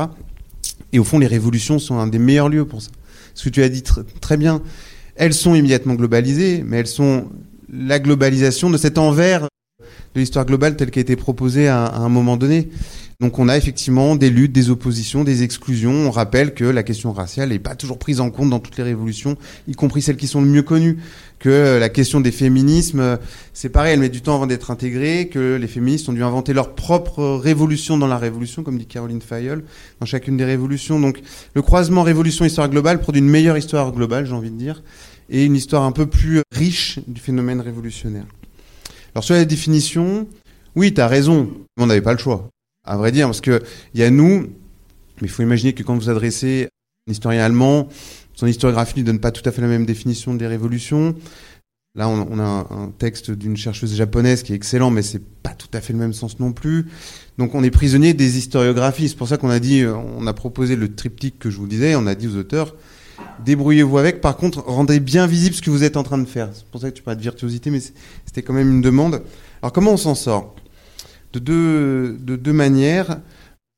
[0.92, 2.92] Et au fond, les révolutions sont un des meilleurs lieux pour ça.
[3.36, 4.62] Ce que tu as dit tr très bien,
[5.16, 7.30] elles sont immédiatement globalisées, mais elles sont
[7.72, 9.48] la globalisation de cet envers
[10.16, 12.70] de l'histoire globale telle qu'elle a été proposée à, un moment donné.
[13.20, 16.07] Donc on a effectivement des luttes, des oppositions, des exclusions.
[16.07, 18.84] On rappelle que la question raciale n'est pas toujours prise en compte dans toutes les
[18.84, 19.38] révolutions,
[19.68, 20.97] y compris celles qui sont le mieux connues.
[21.38, 23.18] Que la question des féminismes,
[23.53, 26.53] c'est pareil, elle met du temps avant d'être intégrée, que les féministes ont dû inventer
[26.53, 29.64] leur propre révolution dans la révolution, comme dit Caroline Fayol,
[29.99, 30.99] dans chacune des révolutions.
[30.99, 31.22] Donc
[31.55, 34.84] le croisement révolution-histoire globale produit une meilleure histoire globale, j'ai envie de dire,
[35.30, 38.26] et une histoire un peu plus riche du phénomène révolutionnaire.
[39.14, 40.28] Alors sur la définition,
[40.76, 42.49] Oui, tu raison, mais on n'avait pas le choix,
[42.86, 43.62] à vrai dire, parce que
[43.93, 44.47] il y a nous,
[45.22, 46.70] mais il faut imaginer que quand vous adressez
[47.07, 47.89] un historien allemand,
[48.34, 51.16] son historiographie ne donne pas tout à fait la même définition des révolutions.
[51.93, 55.68] Là, on, a un, texte d'une chercheuse japonaise qui est excellent, mais c'est pas tout
[55.74, 56.88] à fait le même sens non plus.
[57.38, 59.09] Donc, on est prisonnier des historiographies.
[59.09, 61.95] C'est pour ça qu'on a dit, on a proposé le triptyque que je vous disais.
[61.95, 62.78] On a dit aux auteurs,
[63.46, 64.22] débrouillez-vous avec.
[64.22, 66.50] Par contre, rendez bien visible ce que vous êtes en train de faire.
[66.54, 67.80] C'est pour ça que tu parles de virtuosité, mais
[68.26, 69.22] c'était quand même une demande.
[69.62, 70.56] Alors, comment on s'en sort?
[71.34, 73.20] De deux, de deux manières.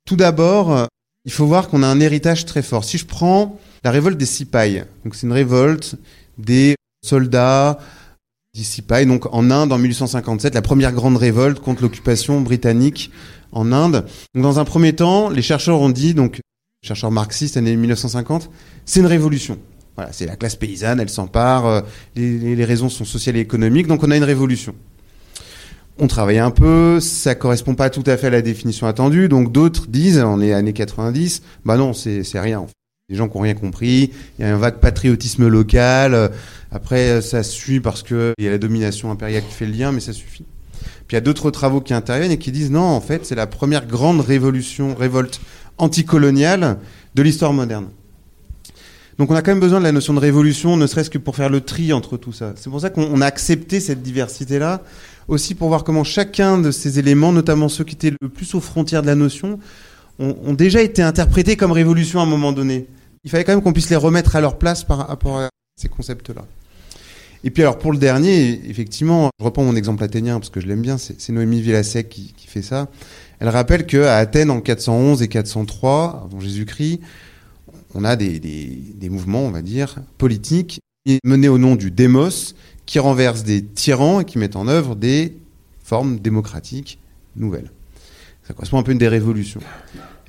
[0.06, 0.88] Tout d'abord,
[1.26, 2.84] il faut voir qu'on a un héritage très fort.
[2.84, 5.96] Si je prends la révolte des Sipay, donc c'est une révolte
[6.38, 7.80] des soldats
[8.56, 13.12] des donc en Inde en 1857, la première grande révolte contre l'occupation britannique
[13.52, 14.06] en Inde.
[14.36, 16.40] Donc dans un premier temps, les chercheurs ont dit, donc
[16.84, 18.52] chercheurs marxistes années 1950,
[18.86, 19.58] c'est une révolution.
[19.96, 21.82] Voilà, c'est la classe paysanne, elle s'empare, euh,
[22.16, 24.76] les, raisons sont sociales et économiques, donc on a une révolution
[26.00, 29.52] on travaille un peu, ça correspond pas tout à fait à la définition attendue, donc
[29.52, 32.62] d'autres disent, on est années 90, bah non, c'est rien.
[32.62, 32.74] En fait.
[33.10, 36.30] Des gens qui n'ont rien compris, il y a un vague patriotisme local, euh,
[36.72, 40.00] après ça suit parce qu'il y a la domination impériale qui fait le lien, mais
[40.00, 40.46] ça suffit.
[41.08, 43.36] Puis il y a d'autres travaux qui interviennent et qui disent non, en fait, c'est
[43.36, 45.42] la première grande révolution, révolte
[45.78, 46.78] anticoloniale
[47.16, 47.88] de l'histoire moderne.
[49.18, 51.36] Donc on a quand même besoin de la notion de révolution, ne serait-ce que pour
[51.36, 52.54] faire le tri entre tout ça.
[52.56, 54.82] C'est pour ça qu'on a accepté cette diversité-là,
[55.28, 58.60] aussi pour voir comment chacun de ces éléments, notamment ceux qui étaient le plus aux
[58.60, 59.60] frontières de la notion,
[60.20, 62.88] ont, déjà été interprétés comme révolution à un moment donné.
[63.24, 65.50] Il fallait quand même qu'on puisse les remettre à leur place par rapport à
[65.80, 66.46] ces concepts-là.
[67.44, 70.68] Et puis alors pour le dernier, effectivement, je reprends mon exemple athénien parce que je
[70.68, 72.88] l'aime bien, c'est Noémie Villasek qui, qui, fait ça.
[73.40, 77.02] Elle rappelle qu'à Athènes en 411 et 403 avant Jésus-Christ,
[77.96, 80.80] on a des, mouvements, on va dire, politiques
[81.24, 82.56] menés au nom du démos
[82.86, 85.38] qui renversent des tyrans et qui mettent en œuvre des
[85.84, 87.00] formes démocratiques
[87.36, 87.72] nouvelles.
[88.48, 89.62] Ça correspond un peu à une des révolutions.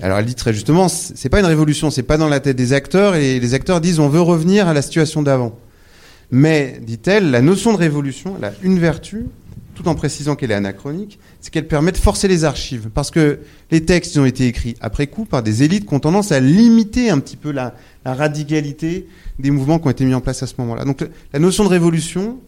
[0.00, 2.72] Alors elle dit très justement, c'est pas une révolution, c'est pas dans la tête des
[2.72, 5.56] acteurs et les acteurs disent on veut revenir à la situation d'avant.
[6.30, 9.26] Mais, dit-elle, la notion de révolution, elle a une vertu,
[9.74, 12.88] tout en précisant qu'elle est anachronique, c'est qu'elle permet de forcer les archives.
[12.92, 16.32] Parce que les textes ont été écrits après coup par des élites qui ont tendance
[16.32, 19.06] à limiter un petit peu la, la radicalité
[19.38, 20.84] des mouvements qui ont été mis en place à ce moment-là.
[20.84, 22.38] Donc la notion de révolution,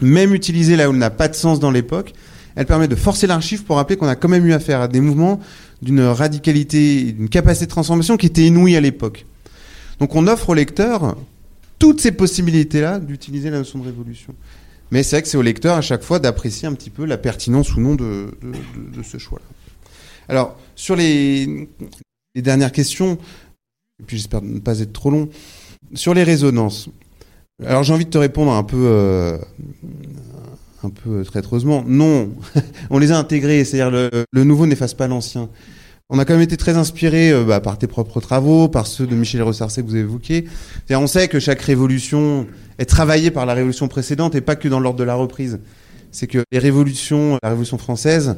[0.00, 2.12] même utilisée là où elle n'a pas de sens dans l'époque,
[2.54, 5.00] elle permet de forcer l'archive pour rappeler qu'on a quand même eu affaire à des
[5.00, 5.40] mouvements
[5.80, 9.26] d'une radicalité, d'une capacité de transformation qui était inouïe à l'époque.
[10.00, 11.16] Donc on offre au lecteur
[11.78, 14.34] toutes ces possibilités-là d'utiliser la notion de révolution.
[14.90, 17.18] Mais c'est vrai que c'est au lecteur à chaque fois d'apprécier un petit peu la
[17.18, 18.30] pertinence ou non de,
[19.02, 19.44] ce choix-là.
[20.28, 21.68] Alors, sur les,
[22.34, 23.18] dernières questions,
[24.00, 25.28] et puis j'espère ne pas être trop long,
[25.94, 26.88] sur les résonances.
[27.64, 29.38] Alors j'ai envie de te répondre un peu, euh,
[31.24, 31.82] traîtreusement.
[31.86, 32.30] Non,
[32.90, 35.48] on les a intégrés, c'est-à-dire le nouveau n'efface pas l'ancien.
[36.10, 39.06] On a quand même été très inspiré euh, bah, par tes propres travaux, par ceux
[39.06, 40.46] de Michel Ressarcé que vous évoqués.
[40.88, 42.46] On sait que chaque révolution
[42.78, 45.60] est travaillée par la révolution précédente et pas que dans l'ordre de la reprise.
[46.10, 48.36] C'est que les révolutions, la révolution française,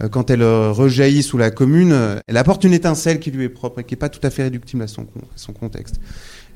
[0.00, 1.94] euh, quand elle euh, rejaillit sous la commune,
[2.26, 4.44] elle apporte une étincelle qui lui est propre et qui n'est pas tout à fait
[4.44, 5.04] réductible à son,
[5.52, 5.96] contexte.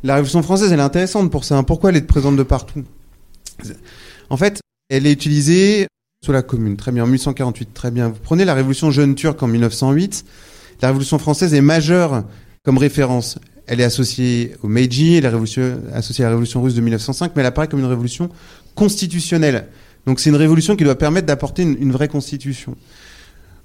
[0.04, 1.62] La révolution française, elle est intéressante pour ça.
[1.64, 2.82] Pourquoi elle est présente de partout?
[4.30, 5.86] En fait, elle est utilisée
[6.24, 6.78] sous la Commune.
[6.78, 8.08] Très bien, en 1848, très bien.
[8.08, 10.24] Vous prenez la révolution jeune turque en 1908.
[10.82, 12.24] La révolution française est majeure
[12.64, 13.38] comme référence.
[13.66, 17.40] Elle est associée au Meiji, elle est associée à la révolution russe de 1905, mais
[17.40, 18.30] elle apparaît comme une révolution
[18.74, 19.66] constitutionnelle.
[20.06, 22.76] Donc c'est une révolution qui doit permettre d'apporter une, vraie constitution.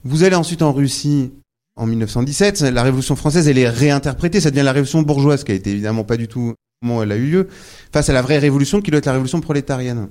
[0.03, 1.31] Vous allez ensuite en Russie
[1.75, 5.55] en 1917, la révolution française, elle est réinterprétée, ça devient la révolution bourgeoise, qui a
[5.55, 7.47] été évidemment pas du tout comment elle a eu lieu,
[7.93, 10.07] face à la vraie révolution qui doit être la révolution prolétarienne.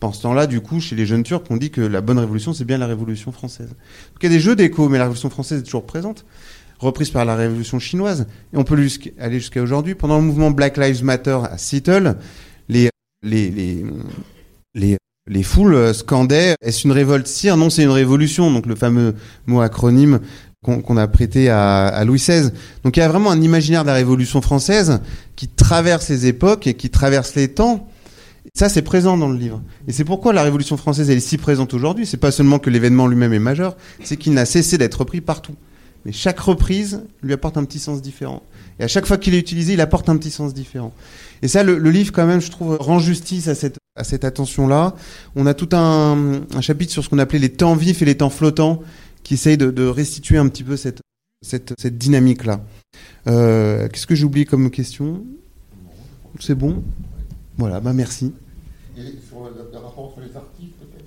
[0.00, 2.52] Pendant ce temps-là, du coup, chez les jeunes Turcs, on dit que la bonne révolution,
[2.52, 3.68] c'est bien la révolution française.
[3.68, 6.24] Donc il y a des jeux d'écho, mais la révolution française est toujours présente,
[6.78, 8.26] reprise par la révolution chinoise.
[8.52, 8.76] Et on peut
[9.18, 9.94] aller jusqu'à aujourd'hui.
[9.94, 12.16] Pendant le mouvement Black Lives Matter à Seattle,
[12.68, 12.90] les,
[13.22, 13.84] les, les,
[14.74, 14.96] les,
[15.26, 17.26] les foules scandaient Est-ce une révolte?
[17.26, 18.52] Si, non, c'est une révolution.
[18.52, 20.20] Donc le fameux mot acronyme
[20.62, 22.50] qu'on a prêté à, à, Louis XVI.
[22.84, 25.00] Donc il y a vraiment un imaginaire de la Révolution française
[25.36, 27.88] qui traverse les époques et qui traverse les temps
[28.54, 29.62] ça, c'est présent dans le livre.
[29.86, 32.06] Et c'est pourquoi la Révolution française, elle est si présente aujourd'hui.
[32.06, 35.54] C'est pas seulement que l'événement lui-même est majeur, c'est qu'il n'a cessé d'être repris partout.
[36.04, 38.42] Mais chaque reprise lui apporte un petit sens différent.
[38.78, 40.92] Et à chaque fois qu'il est utilisé, il apporte un petit sens différent.
[41.42, 44.94] Et ça, le, livre, quand même, je trouve, rend justice à cette, attention-là.
[45.34, 48.30] On a tout un, chapitre sur ce qu'on appelait les temps vifs et les temps
[48.30, 48.80] flottants,
[49.24, 52.60] qui essaye de, restituer un petit peu cette dynamique-là.
[53.26, 55.24] Euh, Qu'est-ce que j'ai oublié comme question?
[56.38, 56.82] C'est bon?
[57.58, 58.32] Voilà, bah merci.
[58.96, 61.04] Et sur le, rapport entre les articles, peut-être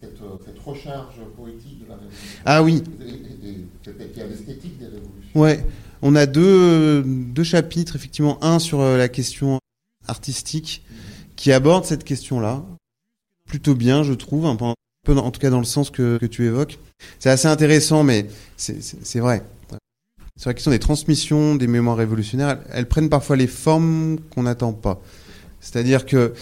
[0.00, 2.40] cette, cette, recharge poétique de la révolution.
[2.44, 2.82] Ah oui.
[3.00, 5.40] Et l'esthétique des révolutions.
[5.40, 5.64] Ouais,
[6.02, 9.58] on a deux, deux chapitres, effectivement, un sur la question
[10.08, 10.84] artistique
[11.36, 12.64] qui aborde cette question-là
[13.46, 16.46] plutôt bien, je trouve, un peu, en tout cas dans le sens que, que tu
[16.46, 16.78] évoques.
[17.18, 19.44] C'est assez intéressant, mais c'est vrai.
[20.42, 24.72] Sur la question des transmissions des mémoires révolutionnaires, elles, prennent parfois les formes qu'on n'attend
[24.72, 25.00] pas.
[25.60, 26.32] C'est-à-dire que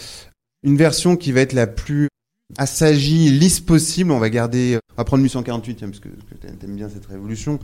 [0.62, 2.08] une version qui va être la plus
[2.56, 6.76] assagie, lisse possible, on va garder, on va prendre 1848, hein, parce que, tu aimes
[6.76, 7.58] bien cette révolution,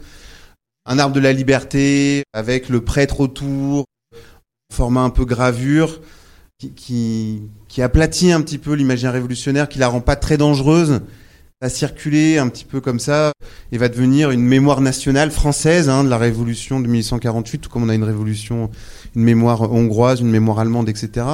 [0.85, 3.87] un arbre de la liberté avec le prêtre autour,
[4.71, 6.03] format un peu gravure,
[6.59, 11.01] qui, qui, qui aplatit un petit peu l'imaginaire révolutionnaire, qui la rend pas très dangereuse,
[11.63, 13.33] va circuler un petit peu comme ça
[13.73, 17.85] et va devenir une mémoire nationale française hein, de la révolution de 1848, tout comme
[17.85, 18.71] on a une révolution,
[19.15, 21.27] une mémoire hongroise, une mémoire allemande, etc.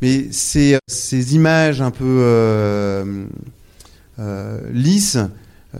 [0.00, 3.26] Mais ces, ces images un peu euh,
[4.18, 5.18] euh, lisses,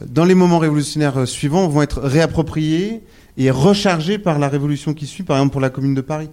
[0.07, 3.03] dans les moments révolutionnaires suivants, vont être réappropriées
[3.39, 6.29] et rechargées par la révolution qui suit, par exemple pour la Commune de Paris.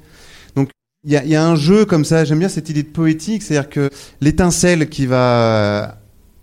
[0.57, 0.71] Donc
[1.05, 3.43] il y a, y a, un jeu comme ça, j'aime bien cette idée de poétique,
[3.43, 5.98] c'est-à-dire que l'étincelle qui va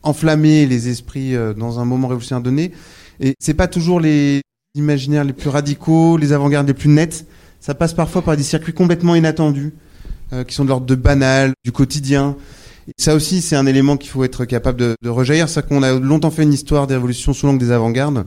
[0.06, 2.72] enflammer les esprits dans un moment révolutionnaire donné,
[3.20, 4.42] et c'est pas toujours les
[4.74, 7.26] imaginaires les plus radicaux, les avant-gardes les plus nets,
[7.60, 9.72] ça passe parfois par des circuits complètement inattendus,
[10.32, 12.36] euh, qui sont de l'ordre de banal, du quotidien.
[12.88, 15.48] Et ça aussi, c'est un élément qu'il faut être capable de, de rejaillir.
[15.48, 18.26] C'est qu'on a longtemps fait une histoire des révolutions sous l'angle des avant-gardes.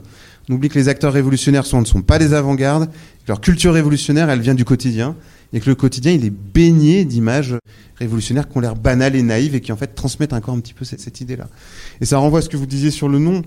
[0.50, 2.90] On oublie que les acteurs révolutionnaires ne sont pas des avant-gardes,
[3.28, 5.16] leur culture révolutionnaire, elle vient du quotidien,
[5.54, 7.56] et que le quotidien, il est baigné d'images
[7.98, 10.74] révolutionnaires qui ont l'air banales et naïves et qui en fait transmettent encore un petit
[10.74, 11.48] peu cette, idée-là.
[12.02, 13.42] Et ça renvoie à ce que vous disiez sur le nom.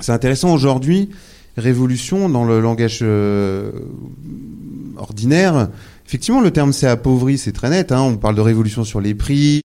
[0.00, 1.10] C'est intéressant aujourd'hui,
[1.56, 3.70] révolution dans le langage euh,
[4.96, 5.68] ordinaire.
[6.06, 7.92] Effectivement, le terme s'est appauvri, c'est très net.
[7.92, 8.00] Hein.
[8.00, 9.60] On parle de révolution sur les prix.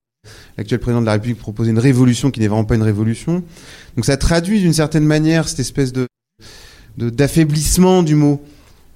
[0.58, 3.44] L'actuel président de la République proposait une révolution qui n'est vraiment pas une révolution.
[3.96, 6.08] Donc ça traduit d'une certaine manière cette espèce de
[6.98, 8.42] d'affaiblissement du mot.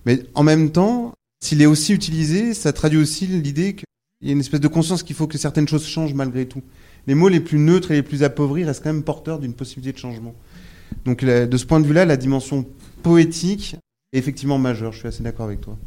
[0.05, 3.85] Mais en même temps, s'il est aussi utilisé, ça traduit aussi l'idée qu'il
[4.23, 6.63] y a une espèce de conscience qu'il faut que certaines choses changent malgré tout.
[7.07, 9.93] Les mots les plus neutres et les plus appauvris restent quand même porteurs d'une possibilité
[9.93, 10.33] de changement.
[11.05, 12.65] Donc de ce point de vue-là, la dimension
[13.03, 13.75] poétique
[14.11, 14.91] est effectivement majeure.
[14.91, 15.77] Je suis assez d'accord avec toi.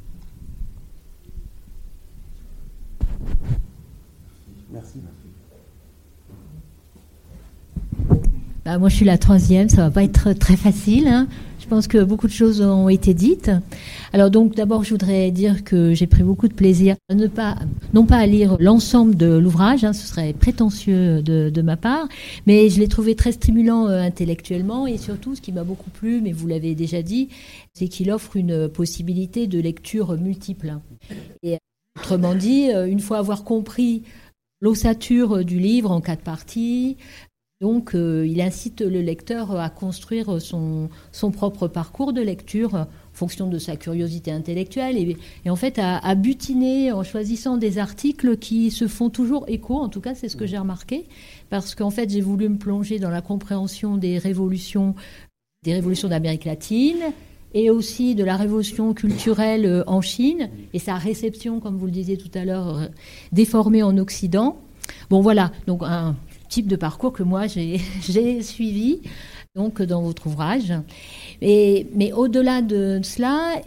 [4.73, 5.01] Merci.
[8.65, 9.69] Bah, moi, je suis la troisième.
[9.69, 11.09] Ça va pas être très facile.
[11.09, 11.27] Hein.
[11.69, 13.51] Je pense que beaucoup de choses ont été dites.
[14.15, 17.57] Alors donc d'abord je voudrais dire que j'ai pris beaucoup de plaisir à ne pas
[17.93, 22.09] non pas à lire l'ensemble de l'ouvrage, hein, ce serait prétentieux de, ma part,
[22.47, 26.23] mais je l'ai trouvé très stimulant euh, intellectuellement et surtout ce qui m'a beaucoup plu,
[26.23, 27.29] mais vous l'avez déjà dit,
[27.75, 30.73] c'est qu'il offre une possibilité de lecture multiple.
[31.99, 34.05] Autrement dit, euh, une fois avoir compris
[34.63, 36.97] l'ossature du livre en quatre parties,
[37.61, 42.87] donc, euh, il incite le lecteur à construire son, son, propre parcours de lecture en
[43.13, 47.79] fonction de sa curiosité intellectuelle et, et en fait à, à, butiner en choisissant des
[47.79, 51.07] articles qui se font toujours écho, en tout cas c'est ce que j'ai remarqué,
[51.51, 54.95] parce qu'en fait j'ai voulu me plonger dans la compréhension des révolutions,
[55.65, 57.13] des révolutions d'Amérique latine,
[57.55, 62.19] et aussi de la révolution culturelle en Chine et sa réception, comme vous le disiez
[62.19, 62.89] tout à l'heure,
[63.33, 64.59] déformée en Occident.
[65.11, 66.15] Bon voilà, donc un
[66.49, 67.81] type de parcours que moi j'ai
[68.43, 69.01] suivi
[69.55, 70.73] donc dans votre ouvrage.
[71.43, 73.61] Mais au-delà de cela,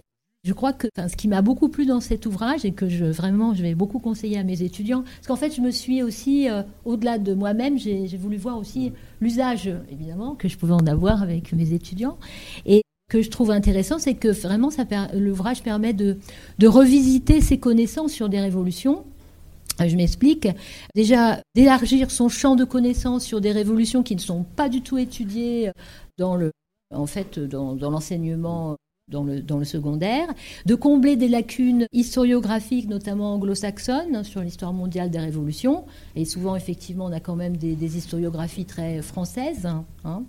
[0.44, 3.54] je crois que ce qui m'a beaucoup plu dans cet ouvrage et que je vraiment
[3.54, 6.64] je vais beaucoup conseiller à mes étudiants, parce qu'en fait je me suis aussi euh,
[6.86, 11.54] au-delà de moi-même, j'ai voulu voir aussi l'usage évidemment que je pouvais en avoir avec
[11.54, 12.18] mes étudiants
[12.66, 14.70] et que je trouve intéressant, c'est que vraiment
[15.14, 16.18] l'ouvrage permet de
[16.64, 19.04] revisiter ses connaissances sur des révolutions
[19.80, 20.48] je m'explique.
[20.96, 24.98] Déjà, d'élargir son champ de connaissances sur des révolutions qui ne sont pas du tout
[24.98, 25.72] étudiées
[26.18, 26.52] dans le,
[26.94, 28.78] en fait, dans, dans l'enseignement
[29.12, 30.28] dans le, dans le, secondaire,
[30.66, 35.86] de combler des lacunes historiographiques, notamment anglo-saxonnes, sur l'histoire mondiale des révolutions.
[36.16, 39.68] Et souvent, effectivement, on a quand même des, historiographies très françaises.
[40.06, 40.24] Hein.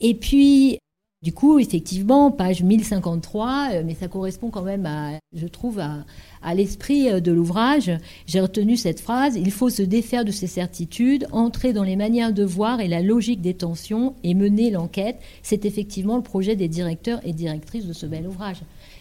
[0.00, 0.78] Et puis,
[1.20, 6.04] du coup, effectivement, page 1053, euh, mais ça correspond quand même, à, je trouve, à,
[6.42, 7.90] à l'esprit euh, de l'ouvrage.
[8.26, 12.32] J'ai retenu cette phrase Il faut se défaire de ses certitudes, entrer dans les manières
[12.32, 15.18] de voir et la logique des tensions et mener l'enquête.
[15.42, 18.58] C'est effectivement le projet des directeurs et directrices de ce bel ouvrage.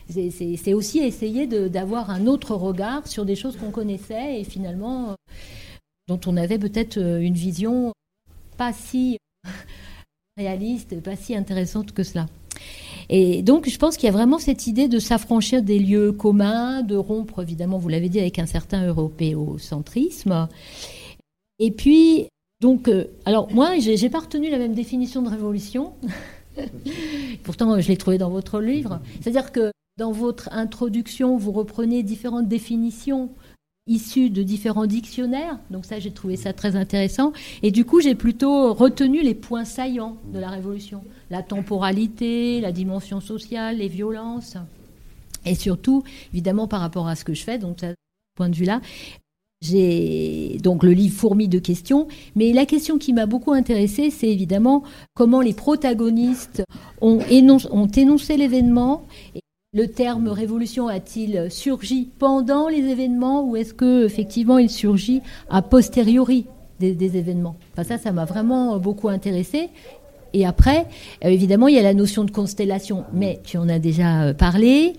[0.09, 5.15] C'est aussi essayer d'avoir un autre regard sur des choses qu'on connaissait et finalement euh,
[6.07, 7.91] dont on avait peut-être une vision
[8.57, 9.17] pas si
[10.37, 12.27] réaliste, pas si intéressante que cela.
[13.09, 16.83] Et donc, je pense qu'il y a vraiment cette idée de s'affranchir des lieux communs,
[16.83, 20.47] de rompre, évidemment, vous l'avez dit, avec un certain européocentrisme.
[21.59, 22.27] Et puis,
[22.59, 25.93] Donc, euh, alors moi, j'ai pas retenu la même définition de révolution.
[27.43, 28.99] Pourtant, je l'ai trouvé dans votre livre.
[29.21, 33.29] C'est-à-dire que dans votre introduction, vous reprenez différentes définitions
[33.87, 35.59] issues de différents dictionnaires.
[35.71, 37.33] Donc ça, j'ai trouvé ça très intéressant.
[37.63, 41.03] Et du coup, j'ai plutôt retenu les points saillants de la révolution.
[41.29, 44.57] La temporalité, la dimension sociale, les violences.
[45.45, 47.93] Et surtout, évidemment, par rapport à ce que je fais, donc, de ce
[48.35, 48.81] point de vue-là,
[49.61, 54.29] j'ai donc le livre fourmi de questions, mais la question qui m'a beaucoup intéressée, c'est
[54.29, 54.83] évidemment
[55.15, 56.63] comment les protagonistes
[57.01, 59.07] ont énoncé l'événement.
[59.77, 65.21] Le terme révolution a-t-il surgi pendant les événements ou est-ce que effectivement il surgit
[65.51, 66.47] a posteriori
[66.79, 67.57] des, événements?
[67.83, 69.69] Ça, ça m'a vraiment beaucoup intéressé.
[70.33, 70.87] Et après,
[71.23, 74.33] euh, évidemment, il y a la notion de constellation, mais tu en as déjà euh,
[74.33, 74.93] parlé.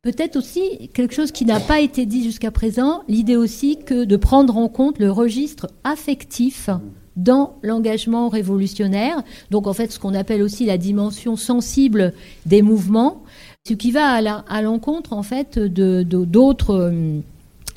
[0.00, 4.16] Peut-être aussi quelque chose qui n'a pas été dit jusqu'à présent, l'idée aussi que de
[4.16, 6.70] prendre en compte le registre affectif
[7.18, 9.22] dans l'engagement révolutionnaire.
[9.50, 12.14] Donc en fait, ce qu'on appelle aussi la dimension sensible
[12.46, 13.24] des mouvements,
[13.66, 17.20] ce qui va à l'encontre en fait de d'autres euh,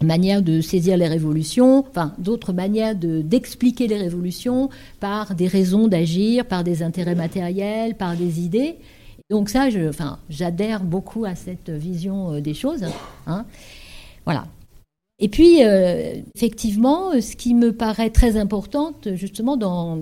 [0.01, 4.69] manières de saisir les révolutions, enfin d'autres manières d'expliquer les révolutions
[4.99, 8.75] par des raisons d'agir, par des intérêts matériels, par des idées.
[9.29, 12.86] Donc ça, je, enfin, j'adhère beaucoup à cette vision euh, des choses.
[13.27, 13.45] Hein.
[14.25, 14.45] Voilà.
[15.19, 19.55] Et puis, euh, effectivement, ce qui me paraît très important, justement,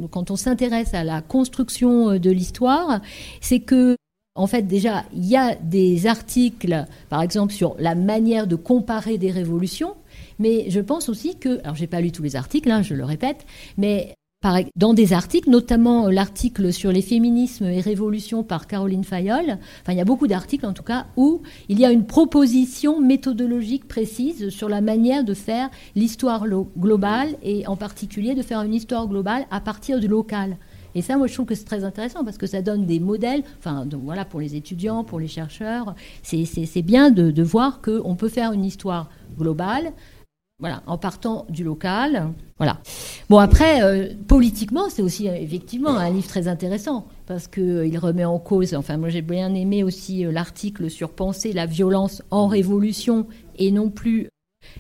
[0.09, 3.01] quand on s'intéresse à la construction de l'histoire,
[3.41, 3.97] c'est que,
[4.39, 9.17] en fait, déjà, il y a des articles, par exemple, sur la manière de comparer
[9.17, 9.95] des révolutions,
[10.39, 13.03] mais je pense aussi que, alors j'ai pas lu tous les articles, hein, je le
[13.03, 13.45] répète,
[13.77, 14.13] mais
[14.77, 19.57] dans des articles, notamment euh, l'article sur les féminismes et révolutions par Caroline Fayol.
[19.81, 23.01] Enfin, il y a beaucoup d'articles en tout cas où il y a une proposition
[23.01, 26.45] méthodologique précise sur la manière de faire l'histoire
[26.77, 30.55] globale et en particulier de faire une histoire globale à partir du local.
[30.95, 33.43] Et ça, moi, je trouve que c'est très intéressant parce que ça donne des modèles.
[33.59, 38.15] Enfin, donc voilà, pour les étudiants, pour les chercheurs, c'est bien de, de voir qu'on
[38.15, 39.93] peut faire une histoire globale
[40.59, 42.33] voilà, en partant du local.
[42.57, 42.79] Voilà.
[43.29, 47.99] Bon, après, euh, politiquement, c'est aussi euh, effectivement un livre très intéressant parce qu'il euh,
[47.99, 48.73] remet en cause.
[48.73, 53.25] Enfin, moi, j'ai bien aimé aussi l'article sur penser la violence en révolution
[53.57, 54.27] et non plus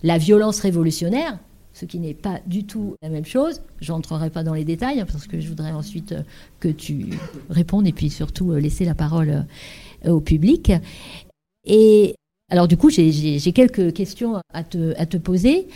[0.03, 1.39] la violence révolutionnaire,
[1.79, 3.61] ce qui n'est pas du tout la même chose.
[3.79, 6.13] Je n'entrerai pas dans les détails parce que je voudrais ensuite
[6.59, 7.07] que tu
[7.49, 9.45] répondes et puis surtout laisser la parole
[10.05, 10.73] au public.
[11.65, 12.15] Et
[12.49, 15.67] alors du coup, j'ai quelques questions à te, poser.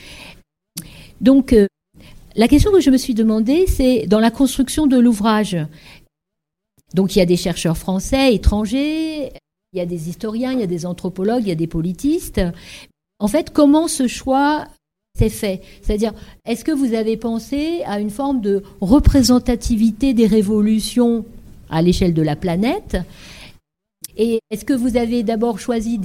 [1.22, 1.68] Donc, euh,
[2.36, 5.56] la question que je me suis demandée, c'est dans la construction de l'ouvrage.
[6.94, 9.32] Donc, il y a des chercheurs français, étrangers,
[9.72, 12.42] il y a des historiens, il y a des anthropologues, il y a des politistes.
[13.20, 14.68] En fait, comment ce choix
[15.18, 15.62] s'est fait.
[15.82, 16.14] C'est-à-dire,
[16.46, 21.26] est-ce que vous avez pensé à une forme de représentativité des révolutions
[21.70, 22.98] à l'échelle de la planète?
[24.16, 25.98] Et est-ce que vous avez d'abord choisi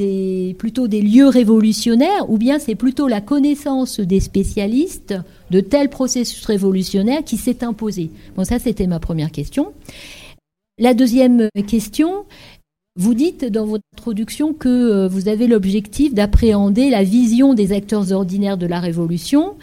[0.59, 5.15] plutôt des lieux révolutionnaires ou bien c'est plutôt la connaissance des spécialistes
[5.51, 8.11] de tel processus révolutionnaire qui s'est imposé?
[8.35, 9.73] Bon, ça c'était ma première question.
[10.79, 12.25] La deuxième question,
[12.99, 18.13] vous dites dans votre introduction que euh, vous avez l'objectif d'appréhender la vision des acteurs
[18.13, 19.57] ordinaires de la révolution.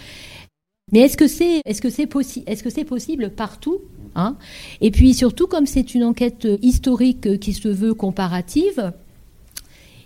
[0.91, 3.81] Mais est-ce que c'est possible partout
[4.15, 4.37] Hein?
[4.79, 8.93] Et puis surtout, comme c'est une enquête historique qui se veut comparative,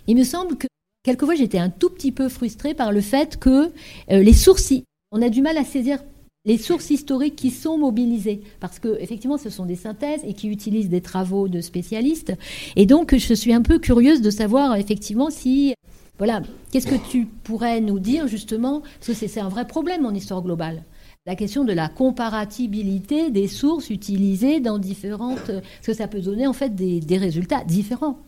[0.08, 0.66] il me semble que
[1.04, 3.70] quelquefois j'étais un tout petit peu frustrée par le fait que
[4.10, 4.72] euh, les sources,
[5.12, 6.00] on a du mal à saisir
[6.44, 10.48] les sources historiques qui sont mobilisées, parce que effectivement, ce sont des synthèses et qui
[10.48, 12.32] utilisent des travaux de spécialistes.
[12.76, 15.74] Et donc, je suis un peu curieuse de savoir effectivement si,
[16.18, 20.14] voilà, qu'est-ce que tu pourrais nous dire justement, parce que c'est un vrai problème en
[20.14, 20.84] histoire globale
[21.26, 25.46] la question de la comparatibilité des sources utilisées dans différentes...
[25.46, 28.18] Parce que ça peut donner en fait des, résultats différents.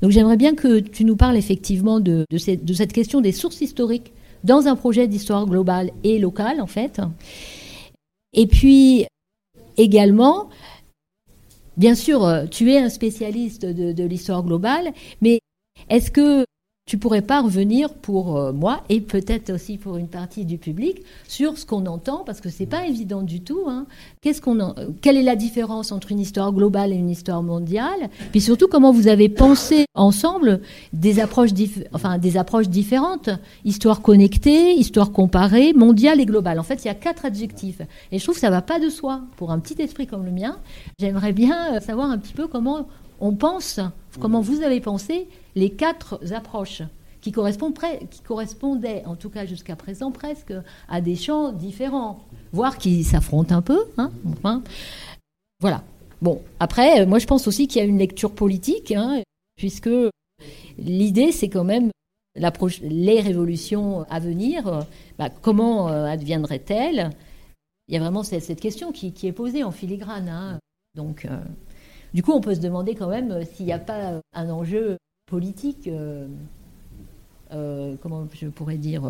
[0.00, 4.12] Donc j'aimerais bien que tu nous parles effectivement de, cette, question des sources historiques
[4.44, 7.00] dans un projet d'histoire globale et locale en fait.
[8.32, 9.06] Et puis
[9.76, 10.48] également,
[11.76, 15.40] bien sûr, tu es un spécialiste de l'histoire globale, mais
[15.88, 16.44] est-ce que
[16.86, 21.02] tu pourrais pas revenir pour euh, moi et peut-être aussi pour une partie du public
[21.28, 23.62] sur ce qu'on entend parce que c'est pas évident du tout.
[23.68, 23.86] Hein.
[24.20, 28.10] Qu'est-ce qu'on, euh, quelle est la différence entre une histoire globale et une histoire mondiale?
[28.32, 30.62] Puis surtout comment vous avez pensé ensemble
[30.92, 31.50] des approches,
[31.92, 33.30] enfin des approches différentes,
[33.64, 36.58] histoire connectée, histoire comparée, mondiale et globale.
[36.58, 38.88] En fait, il y a quatre adjectifs et je trouve que ça va pas de
[38.88, 40.56] soi pour un petit esprit comme le mien.
[40.98, 42.88] J'aimerais bien euh, savoir un petit peu comment
[43.20, 43.80] on pense,
[44.18, 46.82] comment vous avez pensé les quatre approches
[47.20, 47.72] qui, correspond
[48.10, 50.54] qui correspondaient, en tout cas jusqu'à présent presque,
[50.88, 53.84] à des champs différents, voire qui s'affrontent un peu.
[53.98, 54.10] Hein,
[55.60, 55.82] voilà.
[56.22, 59.22] Bon, après, moi je pense aussi qu'il y a une lecture politique, hein,
[59.56, 59.90] puisque
[60.78, 61.90] l'idée c'est quand même
[62.82, 64.86] les révolutions à venir,
[65.18, 67.10] bah, comment euh, adviendraient-elles
[67.88, 70.28] Il y a vraiment cette, question qui, est posée en filigrane.
[70.28, 70.58] Hein.
[70.94, 71.38] Donc, euh,
[72.14, 74.96] du coup, on peut se demander quand même euh, s'il n'y a pas un enjeu
[75.26, 75.88] politique,
[77.50, 79.02] comment je pourrais dire,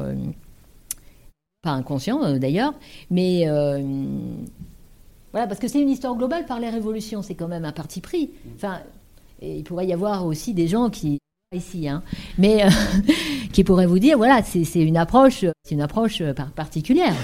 [1.62, 2.74] pas inconscient d'ailleurs,
[3.11, 3.46] mais
[5.32, 8.01] voilà, parce que c'est une histoire globale par les révolutions, c'est quand même un parti
[8.01, 8.30] pris.
[8.57, 8.80] Enfin,
[9.40, 11.20] il pourrait y avoir aussi des gens qui
[11.53, 12.05] ici, hein,
[12.38, 12.68] mais euh,
[13.53, 17.16] qui pourrait vous dire, voilà, c'est une approche, c'est une approche euh, particulière.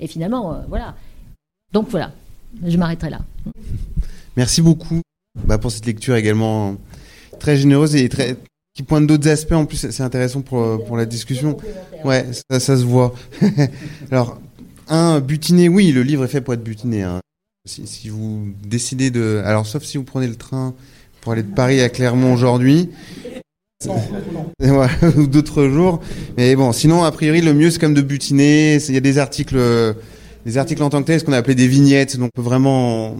[0.00, 0.96] Et finalement, euh, voilà.
[1.72, 2.10] Donc voilà,
[2.60, 3.20] je m'arrêterai là.
[4.36, 5.00] Merci beaucoup
[5.46, 6.76] bah, pour cette lecture également
[7.38, 8.08] très généreuse et
[8.74, 9.52] qui pointe d'autres aspects.
[9.52, 11.56] En plus, c'est intéressant pour pour la discussion.
[12.04, 13.14] Ouais, ça, se voit.
[14.10, 14.40] Alors,
[14.88, 17.02] un butiné, oui, le livre est fait pour être butiné.
[17.02, 17.20] Hein.
[17.64, 20.74] Si, si, vous décidez de, alors sauf si vous prenez le train
[21.20, 22.90] pour aller de Paris à Clermont aujourd'hui.
[25.16, 26.00] ou d'autres jours.
[26.36, 28.76] Mais bon, sinon, a priori, le mieux, c'est quand même de butiner.
[28.88, 29.56] Il y a des articles,
[30.44, 32.16] des articles en tant que tel, ce qu'on a appelé des vignettes.
[32.16, 33.16] Donc, on peut vraiment,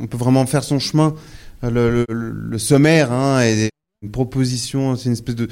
[0.00, 1.14] on peut vraiment faire son chemin.
[1.62, 3.70] Le, le, sommaire hein, et
[4.02, 5.46] une proposition, c'est une espèce de,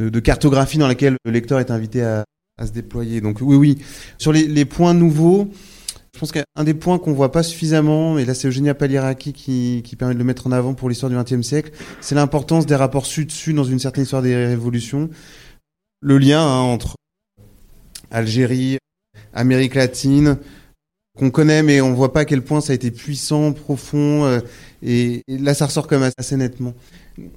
[0.00, 2.24] de, de, cartographie dans laquelle le lecteur est invité à,
[2.58, 3.20] à se déployer.
[3.20, 3.78] Donc, oui, oui.
[4.18, 5.52] Sur les, les points nouveaux,
[6.14, 9.80] je pense qu'un des points qu'on voit pas suffisamment, et là c'est Eugenia Paliraki qui,
[9.82, 12.76] qui permet de le mettre en avant pour l'histoire du XXe siècle, c'est l'importance des
[12.76, 15.08] rapports sud-sud dans une certaine histoire des révolutions.
[16.00, 16.96] Le lien hein, entre
[18.10, 18.76] Algérie,
[19.32, 20.36] Amérique latine,
[21.18, 24.40] qu'on connaît, mais on voit pas à quel point ça a été puissant, profond, euh,
[24.82, 26.74] et, là ça ressort quand même assez nettement.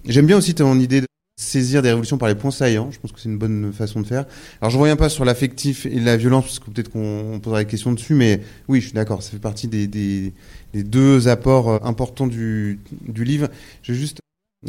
[0.06, 1.08] J'aime bien aussi ton idée de
[1.38, 2.90] saisir des révolutions par les points saillants.
[2.92, 4.26] Je pense que c'est une bonne façon de faire.
[4.62, 7.70] Alors je reviens pas sur l'affectif et la violence parce que peut-être qu'on posera des
[7.70, 9.22] questions dessus, mais oui, je suis d'accord.
[9.22, 10.34] Ça fait partie des, des,
[10.74, 13.50] des, deux apports euh, importants du, du livre.
[13.84, 14.20] Je vais juste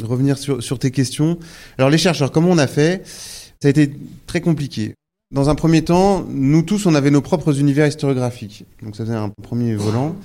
[0.03, 1.39] revenir sur, sur tes questions.
[1.77, 3.01] Alors les chercheurs, comment on a fait?
[3.05, 3.91] Ça a été
[4.27, 4.93] très compliqué.
[5.29, 8.63] Dans un premier temps, nous tous, on avait nos propres univers historiographiques.
[8.81, 10.15] Donc ça faisait un premier volant.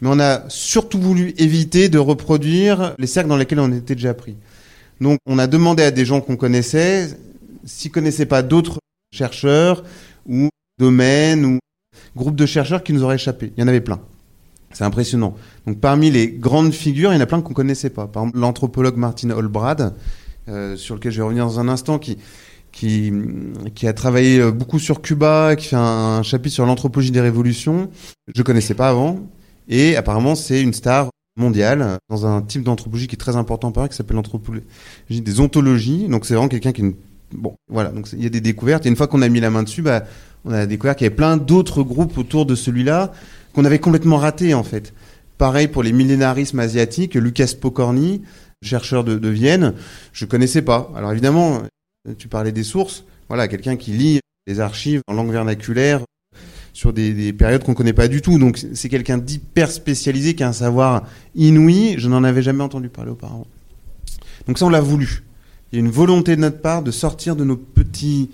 [0.00, 4.14] Mais on a surtout voulu éviter de reproduire les cercles dans lesquels on était déjà
[4.14, 4.36] pris.
[5.00, 7.18] Donc on a demandé à des gens qu'on connaissait
[7.66, 8.78] s'ils connaissaient pas d'autres
[9.12, 9.84] chercheurs
[10.26, 10.48] ou
[10.78, 11.58] domaines ou
[12.16, 13.52] groupes de chercheurs qui nous auraient échappé.
[13.56, 14.00] Il y en avait plein.
[14.72, 15.36] C'est impressionnant.
[15.66, 18.06] Donc parmi les grandes figures, il y en a plein qu'on connaissait pas.
[18.06, 19.94] Par exemple, l'anthropologue Martin Holbrad,
[20.48, 22.16] euh, sur lequel je vais revenir dans un instant, qui,
[22.76, 23.10] qui,
[23.74, 27.90] qui a travaillé beaucoup sur Cuba, qui fait un, chapitre sur l'anthropologie des révolutions.
[28.34, 29.18] Je connaissais pas avant.
[29.66, 31.08] Et apparemment, c'est une star
[31.38, 34.62] mondiale dans un type d'anthropologie qui est très important par qui s'appelle l'anthropologie
[35.08, 36.06] des ontologies.
[36.08, 36.94] Donc c'est vraiment quelqu'un qui
[37.32, 37.88] bon, voilà.
[37.88, 38.84] Donc il y a des découvertes.
[38.84, 40.04] Et une fois qu'on a mis la main dessus, bah,
[40.44, 43.10] on a découvert qu'il y avait plein d'autres groupes autour de celui-là
[43.54, 44.92] qu'on avait complètement raté en fait.
[45.38, 47.14] Pareil pour les millénarismes asiatiques.
[47.14, 48.20] Lucas Pokorny,
[48.62, 49.72] chercheur de, de Vienne,
[50.12, 50.92] je connaissais pas.
[50.94, 51.62] Alors évidemment,
[52.14, 53.04] tu parlais des sources.
[53.28, 56.00] Voilà, quelqu'un qui lit les archives en langue vernaculaire
[56.72, 58.38] sur des, des périodes qu'on connaît pas du tout.
[58.38, 61.04] Donc c'est quelqu'un d'hyper spécialisé qui a un savoir
[61.34, 61.94] inouï.
[61.98, 63.46] Je n'en avais jamais entendu parler auparavant.
[64.46, 65.24] Donc ça, on l'a voulu.
[65.72, 68.30] Il y a une volonté de notre part de sortir de nos petits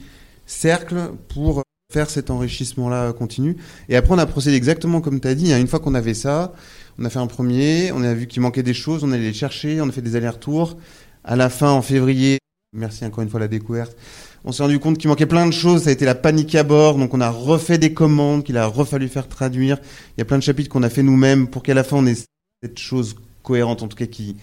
[0.46, 1.62] cercles pour
[1.92, 3.56] faire cet enrichissement-là continu.
[3.88, 5.52] Et après, on a procédé exactement comme tu as dit.
[5.52, 5.60] Hein.
[5.60, 6.52] Une fois qu'on avait ça,
[6.98, 9.32] on a fait un premier, on a vu qu'il manquait des choses, on allait les
[9.32, 10.76] chercher, on a fait des allers-retours.
[11.24, 12.38] À la fin, en février,
[12.72, 13.96] merci encore une fois la découverte,
[14.44, 16.62] on s'est rendu compte qu'il manquait plein de choses, ça a été la panique à
[16.62, 19.78] bord, donc on a refait des commandes qu'il a refallu faire traduire.
[20.16, 22.06] Il y a plein de chapitres qu'on a fait nous-mêmes pour qu'à la fin on
[22.06, 22.16] ait
[22.62, 24.36] cette chose cohérente, en tout cas qui,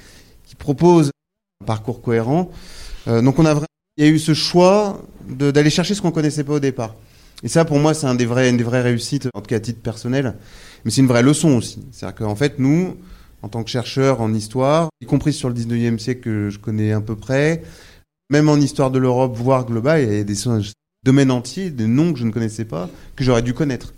[0.45, 1.11] qui propose
[1.61, 2.51] un parcours cohérent.
[3.07, 3.59] Euh, donc on a
[3.99, 6.95] il y a eu ce choix d'aller chercher ce qu'on connaissait pas au départ.
[7.43, 9.57] Et ça, pour moi, c'est un des vrais, une des vraies réussites, en tout cas
[9.57, 10.35] à titre personnel.
[10.85, 11.85] Mais c'est une vraie leçon aussi.
[11.91, 12.95] C'est-à-dire qu'en fait, nous,
[13.41, 16.93] en tant que chercheurs en histoire, y compris sur le 19e siècle que je connais
[16.93, 17.61] à peu près,
[18.29, 20.35] même en histoire de l'Europe, voire globale, il y a des
[21.03, 23.93] domaines entiers, des noms que je ne connaissais pas, que j'aurais dû connaître.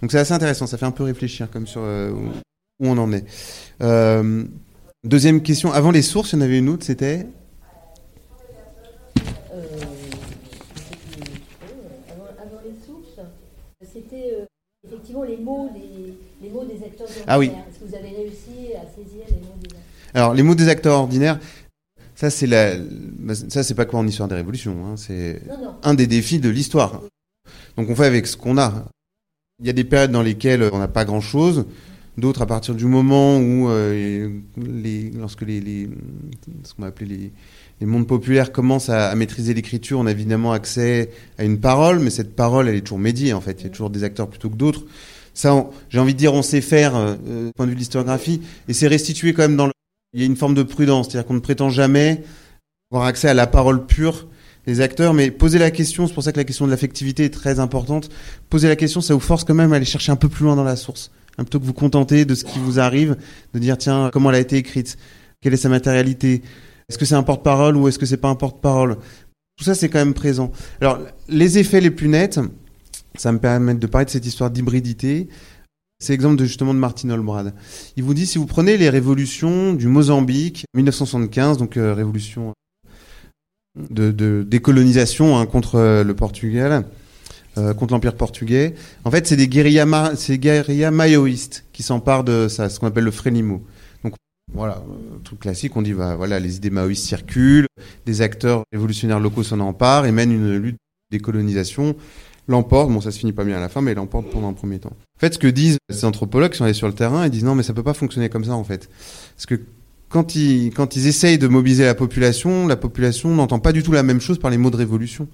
[0.00, 3.12] Donc c'est assez intéressant, ça fait un peu réfléchir comme sur euh, où on en
[3.12, 3.24] est.
[3.82, 4.44] Euh,
[5.04, 7.26] deuxième question, avant les sources, il y en avait une autre, c'était?
[9.52, 9.62] Euh,
[12.38, 13.18] avant, les sources,
[13.92, 14.46] c'était
[14.86, 15.70] effectivement les mots,
[16.42, 17.24] les, mots des acteurs ordinaires.
[17.26, 17.46] Ah oui.
[17.46, 19.80] Est-ce que vous avez réussi à saisir les mots des acteurs?
[20.14, 21.40] Alors les mots des acteurs ordinaires,
[22.16, 22.74] ça, c'est la,
[23.34, 24.86] ça, c'est pas quoi en histoire des révolutions.
[24.86, 24.94] Hein.
[24.96, 25.42] C'est
[25.82, 27.02] un des défis de l'histoire.
[27.76, 28.86] Donc, on fait avec ce qu'on a.
[29.60, 31.66] Il y a des périodes dans lesquelles on n'a pas grand chose.
[32.16, 35.90] D'autres, à partir du moment où, euh, les, lorsque les, les
[36.64, 37.32] ce qu'on va appeler les,
[37.80, 42.08] les mondes populaires commencent à, maîtriser l'écriture, on a évidemment accès à une parole, mais
[42.08, 43.60] cette parole, elle est toujours médiée en fait.
[43.60, 44.86] Il y a toujours des acteurs plutôt que d'autres.
[45.34, 48.40] Ça, j'ai envie de dire, on sait faire, euh, du point de vue de l'historiographie,
[48.68, 49.72] et c'est restitué quand même dans le...
[50.12, 52.22] Il y a une forme de prudence, c'est-à-dire qu'on ne prétend jamais
[52.90, 54.28] avoir accès à la parole pure
[54.66, 57.30] des acteurs, mais poser la question, c'est pour ça que la question de l'affectivité est
[57.30, 58.08] très importante.
[58.50, 60.56] Poser la question, ça vous force quand même à aller chercher un peu plus loin
[60.56, 63.16] dans la source, un plutôt que vous contenter de ce qui vous arrive,
[63.54, 64.96] de dire tiens comment elle a été écrite,
[65.40, 66.42] quelle est sa matérialité,
[66.88, 68.96] est-ce que c'est un porte-parole ou est-ce que c'est pas un porte-parole?
[69.56, 70.52] Tout ça, c'est quand même présent.
[70.80, 72.38] Alors, les effets les plus nets,
[73.16, 75.28] ça me permet de parler de cette histoire d'hybridité.
[75.98, 77.54] C'est l'exemple de justement de Martin Olbrad.
[77.96, 82.52] Il vous dit si vous prenez les révolutions du Mozambique 1975, donc euh, révolution
[83.76, 86.86] de, décolonisation hein, contre euh, le Portugal,
[87.56, 88.74] euh, contre l'empire portugais.
[89.04, 89.86] En fait, c'est des guérillas,
[90.90, 93.62] maoïstes qui s'emparent de ça, ce qu'on appelle le Frélimo.
[94.54, 94.80] Voilà,
[95.24, 97.66] truc classique, on dit bah, voilà, les idées maoïstes circulent,
[98.04, 101.96] des acteurs révolutionnaires locaux s'en emparent et mènent une lutte de décolonisation,
[102.48, 104.78] l'emportent, bon ça se finit pas bien à la fin, mais l'emportent pendant un premier
[104.78, 104.92] temps.
[105.16, 107.44] En fait, ce que disent ces anthropologues qui sont allés sur le terrain, ils disent
[107.44, 108.88] non mais ça peut pas fonctionner comme ça en fait.
[109.34, 109.60] Parce que
[110.08, 113.92] quand ils, quand ils essayent de mobiliser la population, la population n'entend pas du tout
[113.92, 115.28] la même chose par les mots de révolution.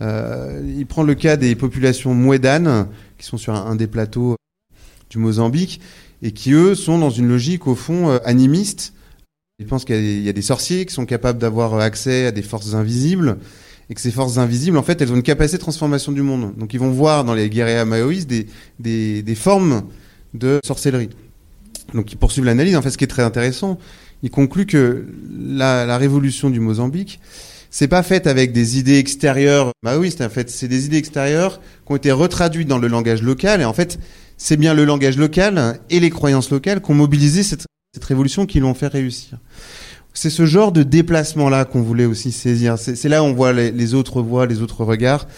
[0.00, 2.88] Euh, il prend le cas des populations mouedanes,
[3.18, 4.36] qui sont sur un des plateaux
[5.10, 5.80] du Mozambique,
[6.22, 8.94] et qui eux sont dans une logique au fond euh, animiste.
[9.58, 12.42] Ils pensent qu'il y, a des sorciers qui sont capables d'avoir euh, accès à des
[12.42, 13.38] forces invisibles
[13.90, 16.54] et que ces forces invisibles, en fait, elles ont une capacité de transformation du monde.
[16.56, 18.46] Donc ils vont voir dans les guerriers maoïstes des,
[18.78, 19.84] des, des formes
[20.34, 21.10] de sorcellerie.
[21.94, 22.76] Donc ils poursuivent l'analyse.
[22.76, 23.78] En fait, ce qui est très intéressant,
[24.22, 25.06] ils concluent que
[25.38, 27.20] la, la révolution du Mozambique,
[27.70, 30.20] c'est pas fait avec des idées extérieures maoïstes.
[30.20, 33.60] En fait, c'est des idées extérieures qui ont été retraduites dans le langage local.
[33.60, 33.98] Et en fait,
[34.36, 37.66] c'est bien le langage local et les croyances locales qui ont mobilisé cette,
[38.00, 39.38] révolution qui l'ont fait réussir.
[40.20, 42.76] C'est ce genre de déplacement-là qu'on voulait aussi saisir.
[42.76, 45.28] C'est là où on voit les, autres voix, les autres regards.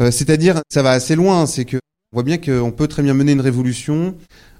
[0.00, 1.46] Euh, c'est-à-dire, ça va assez loin.
[1.46, 1.78] C'est que
[2.12, 4.14] on voit bien qu'on peut très bien mener une révolution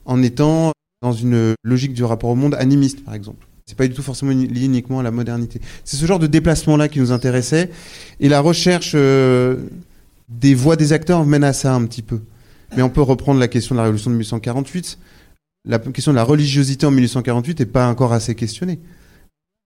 [0.06, 0.72] en étant
[1.02, 3.46] dans une logique du rapport au monde animiste, par exemple.
[3.66, 5.60] C'est pas du tout forcément lié uniquement à la modernité.
[5.84, 7.68] C'est ce genre de déplacement-là qui nous intéressait.
[8.20, 9.56] Et la recherche euh,
[10.30, 12.20] des voix des acteurs mène à ça un petit peu.
[12.74, 14.98] Mais on peut reprendre la question de la révolution de 1848.
[15.66, 18.78] La question de la religiosité en 1848 n'est pas encore assez questionnée.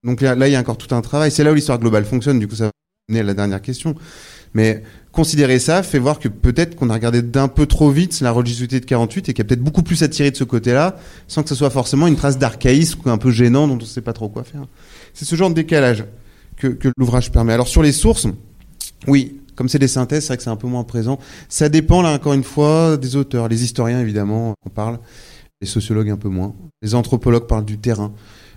[0.04, 1.30] Donc là, il y a encore tout un travail.
[1.30, 2.38] C'est là où l'histoire globale fonctionne.
[2.38, 2.70] Du coup, ça va
[3.08, 3.94] mener à la dernière question.
[4.54, 8.32] Mais considérer ça fait voir que peut-être qu'on a regardé d'un peu trop vite la
[8.32, 10.96] religiosité de 48 et qu'il y a peut-être beaucoup plus à tirer de ce côté-là,
[11.26, 14.02] sans que ce soit forcément une trace d'archaïsme un peu gênant dont on ne sait
[14.02, 14.66] pas trop quoi faire.
[15.14, 16.04] C'est ce genre de décalage
[16.56, 17.54] que, que l'ouvrage permet.
[17.54, 18.26] Alors sur les sources,
[19.06, 21.18] oui, comme c'est des synthèses, c'est vrai que c'est un peu moins présent.
[21.48, 23.48] Ça dépend, là, encore une fois, des auteurs.
[23.48, 24.98] Les historiens, évidemment, on parle.
[25.60, 26.54] Les sociologues, un peu moins.
[26.80, 28.12] Les anthropologues parlent du terrain.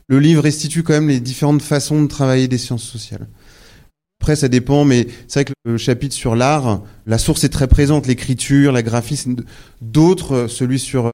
[0.07, 3.27] Le livre restitue quand même les différentes façons de travailler des sciences sociales.
[4.21, 7.67] Après, ça dépend, mais c'est vrai que le chapitre sur l'art, la source est très
[7.67, 9.35] présente, l'écriture, la graphisme.
[9.81, 11.11] D'autres, celui sur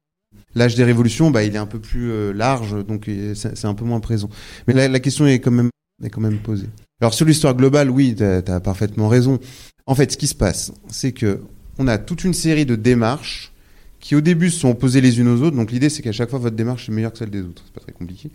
[0.54, 3.84] l'âge des révolutions, bah, il est un peu plus euh, large, donc c'est un peu
[3.84, 4.28] moins présent.
[4.66, 5.70] Mais la, la question est quand même,
[6.02, 6.68] est quand même posée.
[7.00, 9.40] Alors sur l'histoire globale, oui, tu as, parfaitement raison.
[9.86, 11.40] En fait, ce qui se passe, c'est que
[11.78, 13.52] on a toute une série de démarches
[13.98, 15.56] qui au début sont opposées les unes aux autres.
[15.56, 17.62] Donc l'idée, c'est qu'à chaque fois, votre démarche est meilleure que celle des autres.
[17.64, 18.30] C'est pas très compliqué.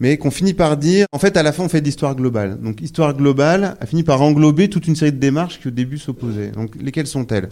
[0.00, 2.60] Mais qu'on finit par dire, en fait, à la fin, on fait de l'histoire globale.
[2.60, 5.98] Donc l'histoire globale a fini par englober toute une série de démarches qui au début
[5.98, 6.50] s'opposaient.
[6.52, 7.48] Donc lesquelles sont-elles?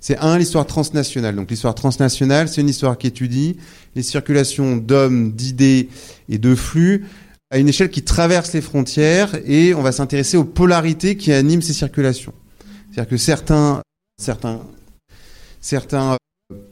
[0.00, 1.34] C'est un, l'histoire transnationale.
[1.34, 3.56] Donc l'histoire transnationale, c'est une histoire qui étudie
[3.96, 5.88] les circulations d'hommes, d'idées
[6.28, 7.06] et de flux
[7.50, 11.62] à une échelle qui traverse les frontières et on va s'intéresser aux polarités qui animent
[11.62, 12.34] ces circulations.
[12.90, 13.80] C'est-à-dire que certains,
[14.20, 14.60] certains,
[15.60, 16.16] certains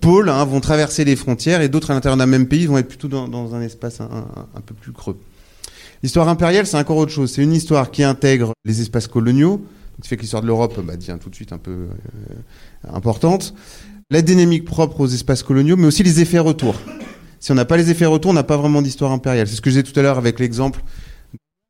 [0.00, 2.88] pôles hein, vont traverser les frontières et d'autres à l'intérieur d'un même pays vont être
[2.88, 5.18] plutôt dans, un espace un, peu plus creux.
[6.02, 7.32] L'histoire impériale, c'est encore autre chose.
[7.32, 9.64] C'est une histoire qui intègre les espaces coloniaux,
[9.98, 12.94] ce qui fait que l'histoire de l'Europe bah, devient tout de suite un peu euh,
[12.94, 13.54] importante.
[14.10, 16.76] La dynamique propre aux espaces coloniaux, mais aussi les effets retours
[17.46, 19.46] si on n'a pas les effets retours, on n'a pas vraiment d'histoire impériale.
[19.46, 20.82] C'est ce que disais tout à l'heure avec l'exemple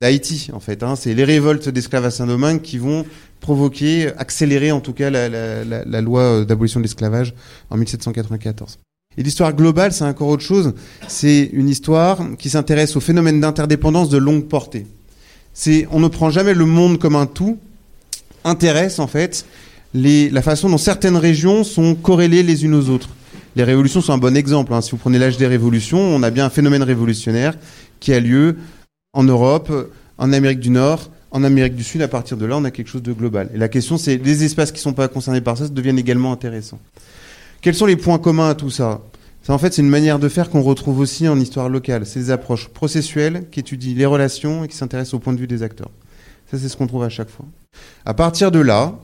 [0.00, 0.82] d'Haïti, en fait.
[0.82, 0.96] Hein.
[0.96, 3.04] C'est les révoltes d'esclaves à Saint-Domingue qui vont
[3.40, 7.34] provoquer, accélérer en tout cas la, loi euh, d'abolition de l'esclavage
[7.70, 8.78] en 1794.
[9.18, 10.74] Et l'histoire globale, c'est encore autre chose.
[11.08, 14.86] C'est une histoire qui s'intéresse au phénomène d'interdépendance de longue portée.
[15.54, 17.58] C'est, on ne prend jamais le monde comme un tout,
[18.44, 19.46] intéresse en fait
[19.94, 23.08] la façon dont certaines régions sont corrélées les unes aux autres
[23.56, 24.74] les révolutions sont un bon exemple.
[24.74, 24.82] Hein.
[24.82, 27.54] Si vous prenez l'âge des révolutions, on a bien un phénomène révolutionnaire
[28.00, 28.58] qui a lieu
[29.14, 29.72] en Europe,
[30.18, 32.00] en Amérique du Nord, en Amérique du Sud.
[32.00, 33.50] À partir de là, on a quelque chose de global.
[33.54, 36.32] Et la question, c'est les espaces qui ne sont pas concernés par ça deviennent également
[36.32, 36.80] intéressants.
[37.60, 39.02] Quels sont les points communs à tout ça?
[39.48, 42.04] En fait, c'est une manière de faire qu'on retrouve aussi en histoire locale.
[42.04, 45.46] C'est des approches processuelles qui étudient les relations et qui s'intéressent au point de vue
[45.46, 45.90] des acteurs.
[46.50, 47.44] Ça, c'est ce qu'on trouve à chaque fois.
[48.04, 48.98] À partir de là,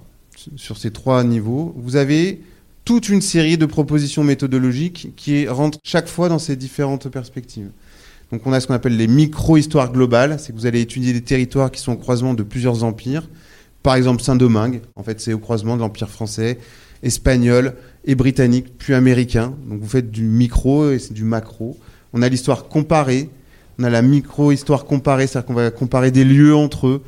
[0.57, 2.43] sur ces trois niveaux, vous avez
[2.85, 7.71] toute une série de propositions méthodologiques qui rentrent chaque fois dans ces différentes perspectives.
[8.33, 11.21] Donc on a ce qu'on appelle les micro-histoires globales, c'est que vous allez étudier des
[11.21, 13.29] territoires qui sont au croisement de plusieurs empires.
[13.83, 16.59] Par exemple Saint-Domingue, en fait c'est au croisement de l'empire français,
[17.03, 17.75] espagnol
[18.07, 19.55] et britannique, puis américain.
[19.69, 21.77] Donc vous faites du micro et c'est du macro.
[22.15, 23.29] On a l'histoire comparée,
[23.79, 27.03] on a la micro-histoire comparée, c'est-à-dire qu'on va comparer des lieux entre eux.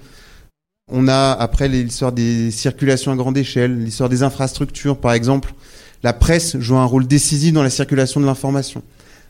[0.92, 5.54] On a après l'histoire des circulations à grande échelle, l'histoire des infrastructures, par exemple.
[6.02, 8.82] La presse joue un rôle décisif dans la circulation de l'information.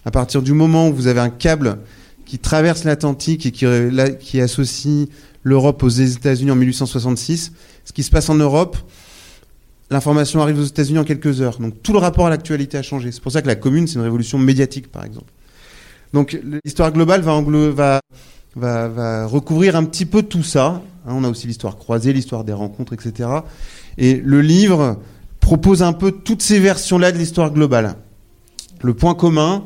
[0.04, 1.78] À partir du moment où vous avez un câble
[2.26, 3.66] qui traverse l'Atlantique et qui,
[4.20, 5.08] qui associe
[5.42, 7.52] l'Europe aux États-Unis en 1866,
[7.84, 8.76] ce qui se passe en Europe,
[9.90, 11.58] l'information arrive aux États-Unis en quelques heures.
[11.58, 13.12] Donc tout le rapport à l'actualité a changé.
[13.12, 15.30] C'est pour ça que la commune, c'est une révolution médiatique, par exemple.
[16.12, 18.00] Donc l'histoire globale va,
[19.26, 20.82] recouvrir un petit peu tout ça.
[21.06, 23.28] Hein, on a aussi l'histoire croisée, l'histoire des rencontres, etc.
[23.98, 24.98] Et le livre
[25.40, 27.96] propose un peu toutes ces versions-là de l'histoire globale.
[28.82, 29.64] Le point commun,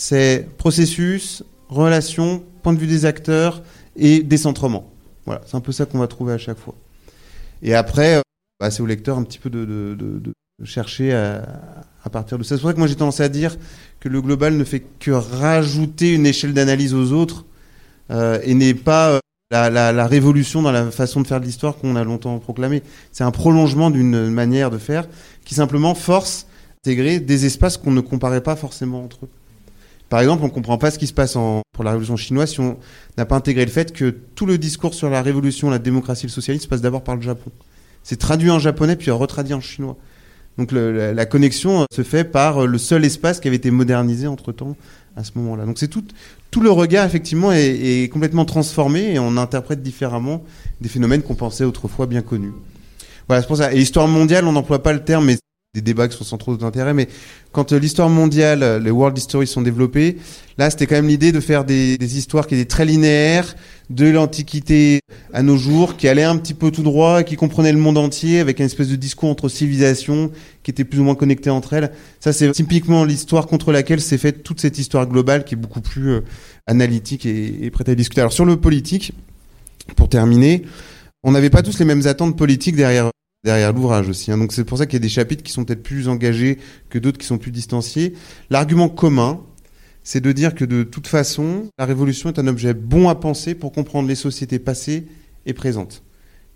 [0.00, 3.62] c'est processus, relation, point de vue des acteurs
[3.96, 4.90] et décentrement.
[5.26, 6.74] Voilà, c'est un peu ça qu'on va trouver à chaque fois.
[7.62, 8.22] Et après, euh,
[8.58, 10.32] bah, c'est au lecteur un petit peu de,
[10.64, 12.56] chercher à, partir de ça.
[12.56, 13.58] C'est pour ça que moi j'ai tendance à dire
[14.00, 17.44] que le global ne fait que rajouter une échelle d'analyse aux autres
[18.10, 19.18] euh, et n'est pas euh,
[19.50, 22.82] la, la, la, révolution dans la façon de faire de l'histoire qu'on a longtemps proclamé.
[23.12, 25.06] C'est un prolongement d'une manière de faire
[25.44, 29.30] qui simplement force à intégrer des espaces qu'on ne comparait pas forcément entre eux.
[30.10, 32.60] Par exemple, on comprend pas ce qui se passe en, pour la révolution chinoise si
[32.60, 32.76] on
[33.16, 36.32] n'a pas intégré le fait que tout le discours sur la révolution, la démocratie, le
[36.32, 37.52] socialisme passe d'abord par le Japon.
[38.02, 39.96] C'est traduit en japonais puis retraduit en chinois.
[40.58, 43.70] Donc le, la, connexion euh, se fait par euh, le seul espace qui avait été
[43.70, 44.76] modernisé entre-temps
[45.16, 45.64] à ce moment-là.
[45.64, 46.04] Donc c'est tout,
[46.50, 47.68] tout le regard effectivement est,
[48.02, 50.42] est, complètement transformé et on interprète différemment
[50.80, 52.52] des phénomènes qu'on pensait autrefois bien connus.
[53.28, 53.72] Voilà, c'est pour ça.
[53.72, 55.36] Et histoire mondiale, on n'emploie pas le terme, mais
[55.72, 57.06] des débats qui sont sans trop d'intérêt, mais
[57.52, 60.16] quand euh, l'histoire mondiale, euh, les world stories sont développées,
[60.58, 63.54] là c'était quand même l'idée de faire des, histoires qui étaient très linéaires,
[63.88, 64.98] de l'Antiquité
[65.32, 68.40] à nos jours, qui allaient un petit peu tout droit, qui comprenaient le monde entier,
[68.40, 70.32] avec une espèce de discours entre civilisations,
[70.64, 71.92] qui étaient plus ou moins connectées entre elles.
[72.18, 75.82] Ça c'est typiquement l'histoire contre laquelle s'est faite toute cette histoire globale, qui est beaucoup
[75.82, 76.20] plus euh,
[76.66, 78.22] analytique et, et prête à discuter.
[78.22, 79.12] Alors sur le politique,
[79.94, 80.62] pour terminer,
[81.22, 83.10] on n'avait pas tous les mêmes attentes politiques derrière
[83.44, 84.30] derrière l'ouvrage aussi.
[84.30, 84.38] Hein.
[84.38, 86.58] Donc c'est pour ça qu'il y a des chapitres qui sont peut-être plus engagés
[86.88, 88.14] que d'autres qui sont plus distanciés.
[88.50, 89.40] L'argument commun,
[90.02, 93.54] c'est de dire que de toute façon, la révolution est un objet bon à penser
[93.54, 95.06] pour comprendre les sociétés passées
[95.46, 96.02] et présentes.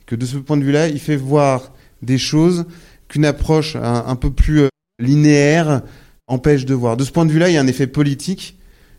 [0.07, 2.67] Que de ce point de vue-là, il fait voir des choses
[3.09, 5.83] qu'une approche un, un, peu plus euh, linéaire
[6.27, 6.97] empêche de voir.
[6.97, 8.59] De ce point de vue-là, il y a un effet politique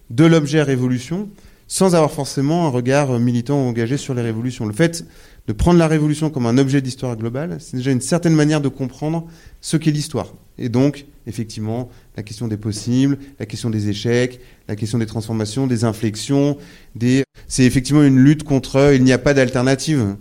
[0.10, 1.30] de l'objet révolution
[1.68, 4.66] sans avoir forcément un regard militant ou engagé sur les révolutions.
[4.66, 5.06] Le fait
[5.48, 8.70] de prendre la révolution comme un objet d'histoire globale, c'est déjà une certaine manière de
[8.70, 9.28] comprendre
[9.62, 10.34] ce qu'est l'histoire.
[10.58, 15.68] Et donc, effectivement, la question des possibles, la question des échecs, la question des transformations,
[15.68, 16.58] des inflexions,
[16.96, 17.24] des...
[17.48, 20.16] c'est effectivement une lutte contre il n'y a pas d'alternative.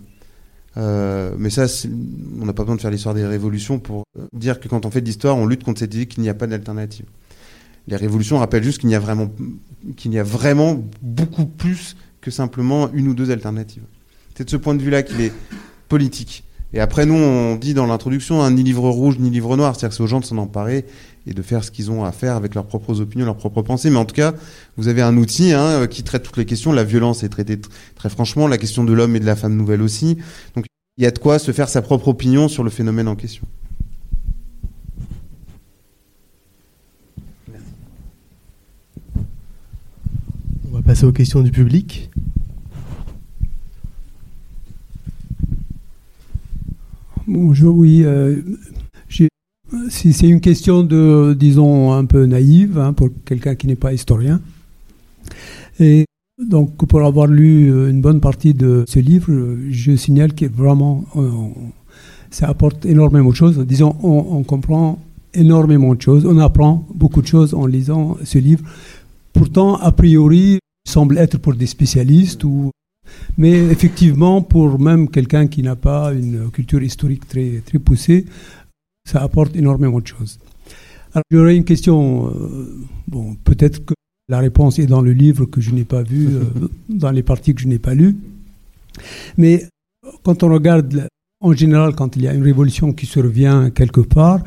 [0.77, 1.67] Euh, mais ça,
[2.39, 4.03] on n'a pas besoin de faire l'histoire des révolutions pour
[4.33, 6.33] dire que quand on fait de l'histoire, on lutte contre cette idée qu'il n'y a
[6.33, 7.05] pas d'alternative.
[7.87, 9.31] Les révolutions rappellent juste qu'il y a vraiment,
[9.95, 13.83] qu'il y a vraiment beaucoup plus que simplement une ou deux alternatives.
[14.35, 15.31] C'est de ce point de vue-là qu'il est
[15.87, 16.43] politique.
[16.73, 19.75] Et après, nous, on dit dans l'introduction, hein, ni livre rouge, ni livre noir.
[19.75, 20.85] C'est-à-dire que c'est aux gens de s'en emparer
[21.25, 23.89] et de faire ce qu'ils ont à faire avec leurs propres opinions, leurs propres pensées.
[23.89, 24.33] Mais en tout cas,
[24.75, 26.73] vous avez un outil hein, qui traite toutes les questions.
[26.73, 27.57] La violence est traitée
[27.95, 30.17] très franchement, la question de l'homme et de la femme nouvelle aussi.
[30.53, 30.65] Donc,
[30.97, 33.45] il y a de quoi se faire sa propre opinion sur le phénomène en question.
[37.49, 37.67] Merci.
[40.69, 42.09] On va passer aux questions du public.
[47.27, 48.03] Bonjour, oui.
[48.03, 48.39] Euh,
[49.89, 54.41] c'est une question de, disons, un peu naïve hein, pour quelqu'un qui n'est pas historien.
[55.79, 56.05] Et
[56.37, 61.05] donc, pour avoir lu euh, une bonne partie de ce livre, je signale que vraiment,
[61.15, 61.31] euh,
[62.29, 63.57] ça apporte énormément de choses.
[63.65, 64.99] Disons, on, on, comprend
[65.33, 66.27] énormément de choses.
[66.27, 68.63] On apprend beaucoup de choses en lisant ce livre.
[69.33, 72.69] Pourtant, a priori, il semble être pour des spécialistes ou
[73.37, 78.25] mais effectivement, pour même quelqu'un qui n'a pas une culture historique très, très poussée,
[79.07, 80.39] ça apporte énormément de choses.
[81.13, 82.27] Alors, j'aurais une question.
[82.27, 83.93] Euh, bon, peut-être que
[84.27, 86.43] la réponse est dans le livre que je n'ai pas vu, euh,
[86.89, 88.17] dans les parties que je n'ai pas lues.
[89.37, 89.65] Mais
[90.23, 91.07] quand on regarde,
[91.41, 94.41] en général, quand il y a une révolution qui survient quelque part,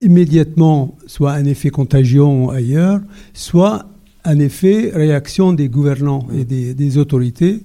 [0.00, 3.00] immédiatement, soit un effet contagion ailleurs,
[3.32, 3.86] soit
[4.28, 7.62] un effet réaction des gouvernants et des, des autorités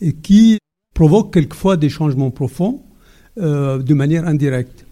[0.00, 0.58] et qui
[0.94, 2.82] provoque quelquefois des changements profonds
[3.38, 4.86] euh, de manière indirecte.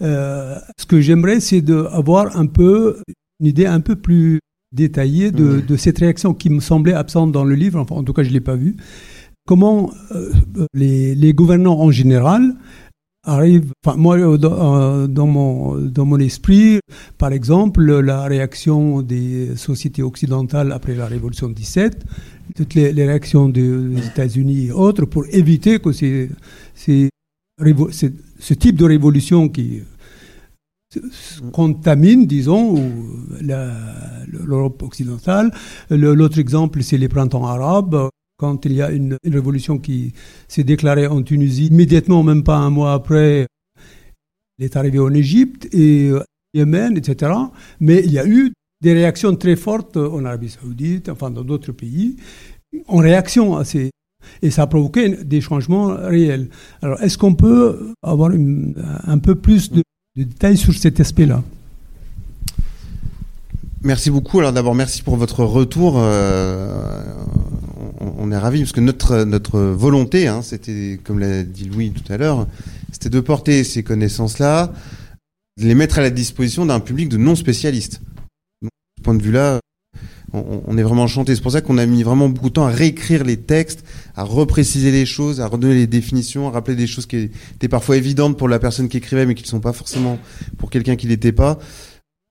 [0.00, 3.02] Euh, ce que j'aimerais, c'est d'avoir un peu
[3.38, 4.40] une idée un peu plus
[4.72, 7.78] détaillée de, de cette réaction qui me semblait absente dans le livre.
[7.78, 8.76] Enfin, en tout cas, je l'ai pas vue.
[9.46, 10.30] Comment euh,
[10.72, 12.54] les, les gouvernants en général
[13.24, 13.72] arrivent.
[13.84, 16.80] Enfin, moi, euh, dans, euh, dans mon dans mon esprit,
[17.18, 22.04] par exemple, la réaction des sociétés occidentales après la Révolution de 17,
[22.56, 27.08] toutes les, réactions des, États-Unis et autres pour éviter que ce
[28.54, 29.82] type de révolution qui
[31.52, 32.74] contamine, disons,
[33.40, 35.52] l'Europe occidentale.
[35.88, 38.08] Le- L'autre exemple, c'est les printemps arabes.
[38.40, 40.14] Quand il y a une, révolution qui
[40.48, 43.46] s'est déclarée en Tunisie, immédiatement, même pas un mois après,
[44.58, 47.32] il est arrivé en Égypte et euh, Yémen, etc.
[47.80, 51.72] Mais il y a eu des réactions très fortes en Arabie Saoudite, enfin dans d'autres
[51.72, 52.16] pays,
[52.88, 53.90] en réaction à ces.
[54.40, 56.48] Et ça a provoqué des changements réels.
[56.80, 59.82] Alors, est-ce qu'on peut avoir un peu plus de,
[60.16, 61.42] de détails sur cet aspect-là?
[63.82, 64.40] Merci beaucoup.
[64.40, 65.94] Alors d'abord, merci pour votre retour.
[65.98, 67.02] Euh,
[68.00, 72.12] on, est ravis parce que notre notre volonté, hein, c'était comme l'a dit Louis tout
[72.12, 72.46] à l'heure,
[72.92, 74.72] c'était de porter ces connaissances-là,
[75.58, 78.00] de les mettre à la disposition d'un public de non spécialistes.
[78.62, 78.68] De
[78.98, 79.60] ce point de vue-là,
[80.32, 81.34] on, on est vraiment enchanté.
[81.34, 83.84] C'est pour ça qu'on a mis vraiment beaucoup de temps à réécrire les textes,
[84.16, 87.96] à repréciser les choses, à redonner les définitions, à rappeler des choses qui étaient parfois
[87.96, 90.18] évidentes pour la personne qui écrivait, mais qui ne sont pas forcément
[90.56, 91.58] pour quelqu'un qui l'était pas.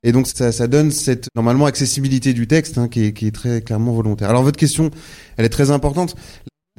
[0.03, 3.31] Et donc ça, ça donne cette normalement accessibilité du texte hein, qui, est, qui est
[3.31, 4.29] très clairement volontaire.
[4.29, 4.91] Alors votre question,
[5.37, 6.15] elle est très importante.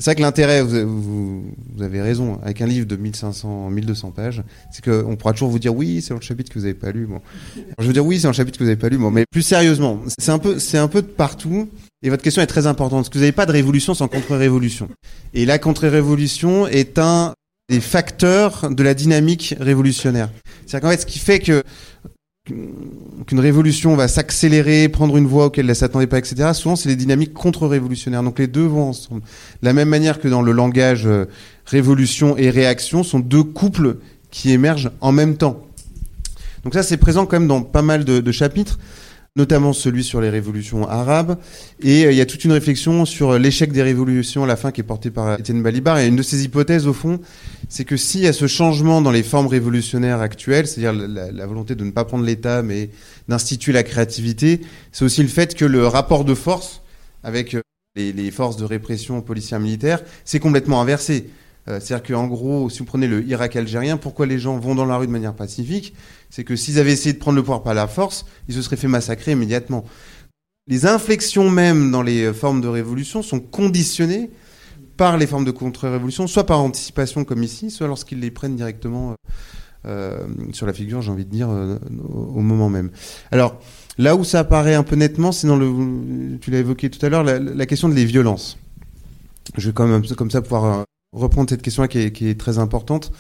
[0.01, 1.43] C'est vrai que l'intérêt, vous,
[1.75, 4.43] vous, avez raison, avec un livre de 1500, 1200 pages,
[4.73, 7.05] c'est qu'on pourra toujours vous dire oui, c'est le chapitre que vous n'avez pas lu.
[7.05, 7.21] Bon.
[7.57, 8.97] Alors, je veux dire oui, c'est le chapitre que vous n'avez pas lu.
[8.97, 11.69] Bon, mais plus sérieusement, c'est un peu, c'est un peu de partout.
[12.03, 14.89] Et votre question est très importante, parce que vous n'avez pas de révolution sans contre-révolution.
[15.35, 17.35] Et la contre-révolution est un
[17.69, 20.31] des facteurs de la dynamique révolutionnaire.
[20.67, 21.63] C'est-à-dire qu'en fait, ce qui fait que
[23.27, 26.51] qu'une révolution va s'accélérer, prendre une voie auquel elle ne s'attendait pas, etc.
[26.55, 28.23] Souvent, c'est les dynamiques contre-révolutionnaires.
[28.23, 29.21] Donc les deux vont ensemble.
[29.21, 31.27] De la même manière que dans le langage euh,
[31.67, 33.97] révolution et réaction sont deux couples
[34.31, 35.65] qui émergent en même temps.
[36.65, 38.79] Donc ça, c'est présent quand même dans pas mal de chapitres,
[39.36, 41.39] notamment celui sur les révolutions arabes.
[41.81, 44.73] Et euh, il y a toute une réflexion sur l'échec des révolutions à la fin
[44.73, 45.98] qui est portée par Étienne Balibar.
[45.98, 47.20] Et une de ses hypothèses, au fond,
[47.69, 51.74] c'est que s'il y a ce changement dans les formes révolutionnaires actuelles, c'est-à-dire la, volonté
[51.74, 52.90] de ne pas prendre l'État, mais
[53.28, 56.82] d'instituer la créativité, c'est aussi le fait que le rapport de force
[57.23, 57.62] avec euh,
[57.94, 61.31] les, forces de répression policière militaire, c'est complètement inversé.
[61.71, 64.85] Euh, c'est-à-dire qu'en gros, si vous prenez le Irak algérien, pourquoi les gens vont dans
[64.85, 65.95] la rue de manière pacifique?
[66.29, 68.77] C'est que s'ils avaient essayé de prendre le pouvoir par la force, ils se seraient
[68.77, 69.85] fait massacrer immédiatement.
[70.67, 74.31] Les inflexions même dans les formes de révolution sont conditionnées
[74.97, 79.15] par les formes de contre-révolution, soit par anticipation comme ici, soit lorsqu'ils les prennent directement
[79.87, 81.79] euh, sur la figure, j'ai envie de dire, euh,
[82.11, 82.91] au, moment même.
[83.31, 83.59] Alors,
[83.97, 87.09] là où ça apparaît un peu nettement, c'est dans le, tu l'as évoqué tout à
[87.09, 88.59] l'heure, la, la, question des violences.
[89.57, 92.39] Je vais quand même comme ça pouvoir euh, reprendre cette question-là qui est, qui est
[92.39, 93.12] très importante.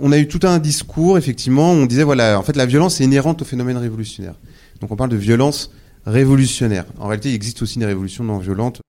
[0.00, 3.00] On a eu tout un discours, effectivement, où on disait, voilà, en fait, la violence
[3.00, 4.34] est inhérente au phénomène révolutionnaire.
[4.80, 5.70] Donc on parle de violence
[6.06, 6.84] révolutionnaire.
[6.98, 8.80] En réalité, il existe aussi des révolutions non violentes.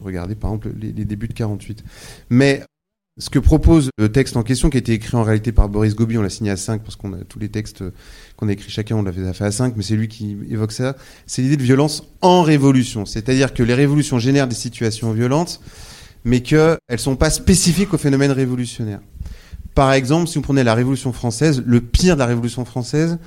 [0.00, 1.84] Regardez par exemple les, les, débuts de 48.
[2.30, 2.62] Mais
[3.18, 5.94] ce que propose le texte en question, qui a été écrit en réalité par Boris
[5.94, 7.82] Gobi, on l'a signé à 5 parce qu'on a tous les textes
[8.36, 10.96] qu'on a écrits chacun, on l'a fait à 5, mais c'est lui qui évoque ça.
[11.26, 13.06] C'est l'idée de violence en révolution.
[13.06, 15.60] C'est-à-dire que les révolutions génèrent des situations violentes,
[16.24, 19.00] mais qu'elles ne sont pas spécifiques au phénomène révolutionnaire.
[19.74, 23.18] Par exemple, si vous prenez la Révolution française, le pire de la Révolution française,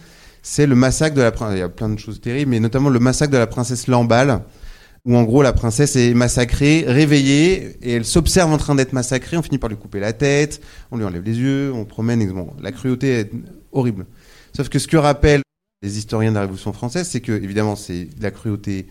[0.42, 1.58] c'est le massacre de la princesse.
[1.58, 4.42] Il y a plein de choses terribles, mais notamment le massacre de la princesse Lamballe,
[5.06, 9.38] où en gros la princesse est massacrée, réveillée, et elle s'observe en train d'être massacrée,
[9.38, 10.62] on finit par lui couper la tête,
[10.92, 13.32] on lui enlève les yeux, on promène, bon, la cruauté est
[13.72, 14.06] horrible.
[14.56, 15.42] Sauf que ce que rappellent
[15.82, 18.88] les historiens de la Révolution française, c'est que, évidemment, c'est de la cruauté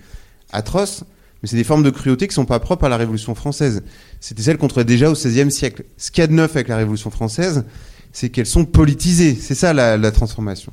[0.50, 1.04] atroce,
[1.42, 3.82] mais c'est des formes de cruauté qui sont pas propres à la Révolution française.
[4.20, 5.84] C'était celles qu'on trouvait déjà au XVIe siècle.
[5.96, 7.64] Ce qu'il y a de neuf avec la Révolution française,
[8.12, 9.34] c'est qu'elles sont politisées.
[9.34, 10.72] C'est ça la, transformation.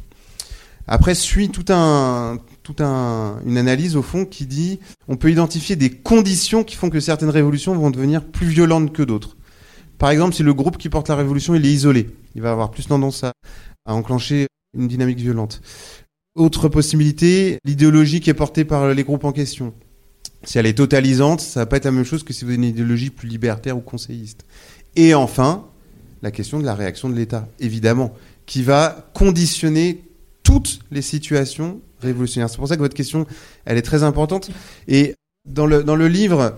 [0.87, 5.75] Après suit tout un, tout un, une analyse au fond qui dit on peut identifier
[5.75, 9.35] des conditions qui font que certaines révolutions vont devenir plus violentes que d'autres.
[9.97, 12.71] Par exemple, si le groupe qui porte la révolution il est isolé, il va avoir
[12.71, 13.33] plus tendance à
[13.85, 15.61] enclencher une dynamique violente.
[16.35, 19.73] Autre possibilité, l'idéologie qui est portée par les groupes en question.
[20.47, 22.55] Si elle est totalisante, ça va pas être la même chose que si vous avez
[22.55, 24.45] une idéologie plus libertaire ou conseilliste.
[24.95, 25.65] Et enfin,
[26.21, 28.13] la question de la réaction de l'État, évidemment,
[28.45, 30.05] qui va conditionner
[30.43, 32.49] toutes les situations révolutionnaires.
[32.49, 33.27] C'est pour ça que votre question,
[33.65, 34.49] elle est très importante.
[34.87, 35.15] Et
[35.45, 36.55] dans le, dans le livre,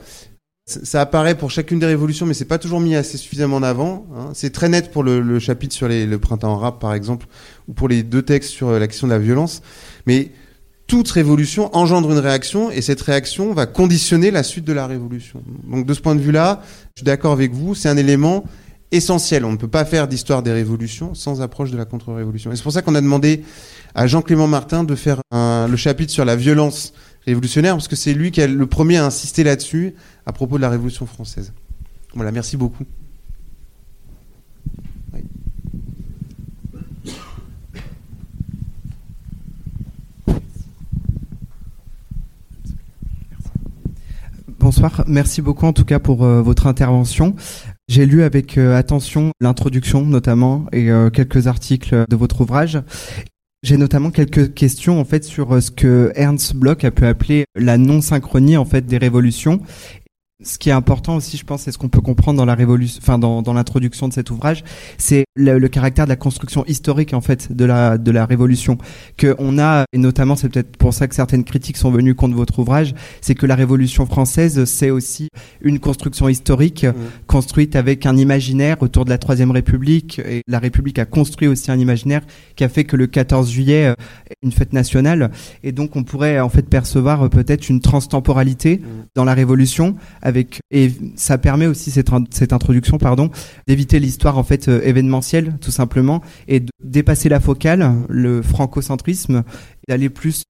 [0.68, 4.06] Ça apparaît pour chacune des révolutions, mais c'est pas toujours mis assez suffisamment en avant.
[4.16, 4.30] Hein.
[4.36, 7.26] C'est très net pour le, chapitre sur le printemps arabe, par exemple,
[7.68, 9.64] ou pour les deux textes sur la question de la violence.
[10.06, 10.30] Mais
[10.90, 15.42] toute révolution engendre une réaction et cette réaction va conditionner la suite de la révolution.
[15.70, 16.62] Donc de ce point de vue-là,
[16.96, 18.44] je suis d'accord avec vous, c'est un élément
[18.92, 19.46] essentiel.
[19.46, 22.52] On ne peut pas faire d'histoire des révolutions sans approche de la contre-révolution.
[22.52, 23.44] Et c'est pour ça qu'on a demandé
[23.94, 26.92] à Jean-Clément Martin de faire le chapitre sur la violence
[27.26, 29.94] révolutionnaire, parce que c'est lui qui a le premier à insister là-dessus
[30.26, 31.54] à propos de la Révolution française.
[32.16, 32.84] Voilà, merci beaucoup.
[44.60, 47.34] Bonsoir, merci beaucoup en tout cas pour euh, votre intervention.
[47.88, 52.78] J'ai lu avec euh, attention l'introduction notamment et euh, quelques articles de votre ouvrage.
[53.64, 57.78] J'ai notamment quelques questions en fait sur ce que Ernst Bloch a pu appeler la
[57.78, 59.62] non-synchronie en fait des révolutions
[60.42, 63.00] ce qui est important aussi, je pense, c'est ce qu'on peut comprendre dans la révolution,
[63.02, 64.64] enfin dans, dans l'introduction de cet ouvrage,
[64.98, 68.78] c'est le, le, caractère de la construction historique en fait de la de la révolution
[69.18, 72.36] que on a et notamment c'est peut-être pour ça que certaines critiques sont venues contre
[72.36, 75.28] votre ouvrage, c'est que la Révolution française c'est aussi
[75.62, 76.94] une construction historique mmh.
[77.28, 81.70] construite avec un imaginaire autour de la Troisième République et la République a construit aussi
[81.70, 82.22] un imaginaire
[82.56, 83.94] qui a fait que le 14 juillet
[84.30, 85.32] est une fête nationale
[85.64, 88.84] et donc on pourrait en fait percevoir euh, peut-être une transtemporalité mmh.
[89.16, 89.98] dans la Révolution
[90.30, 93.30] avec et ça permet aussi cette, cette introduction pardon
[93.68, 99.44] d'éviter l'histoire en fait euh, événementielle tout simplement et de dépasser la focale le francocentrisme
[99.90, 100.44] d'aller plus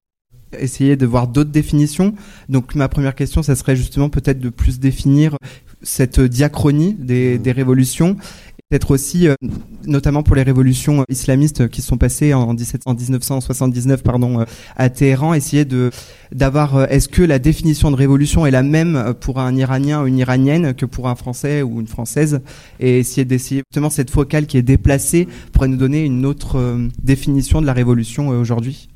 [0.58, 2.14] essayer de voir d'autres définitions.
[2.48, 5.36] Donc ma première question ça serait justement peut-être de plus définir
[5.82, 8.16] cette diachronie des, des révolutions
[8.70, 9.34] peut-être aussi, euh,
[9.84, 14.44] notamment pour les révolutions islamistes qui sont passées en, 17, en 1979 pardon, euh,
[14.76, 15.90] à Téhéran, essayer de
[16.30, 20.06] d'avoir, euh, est-ce que la définition de révolution est la même pour un Iranien ou
[20.06, 22.42] une Iranienne que pour un Français ou une Française,
[22.78, 27.60] et essayer d'essayer justement cette focale qui est déplacée pourrait nous donner une autre définition
[27.60, 28.88] de la révolution aujourd'hui?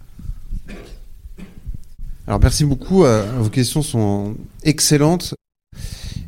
[2.28, 3.04] Alors merci beaucoup,
[3.38, 5.34] vos questions sont excellentes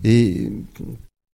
[0.03, 0.51] et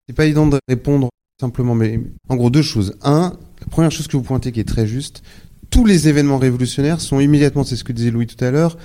[0.07, 1.99] c'est pas évident de répondre simplement, mais
[2.29, 2.95] en gros deux choses.
[3.03, 5.23] Un, la première chose que vous pointez qui est très juste,
[5.69, 8.77] tous les événements révolutionnaires sont immédiatement, c'est ce que disait Louis tout à l'heure,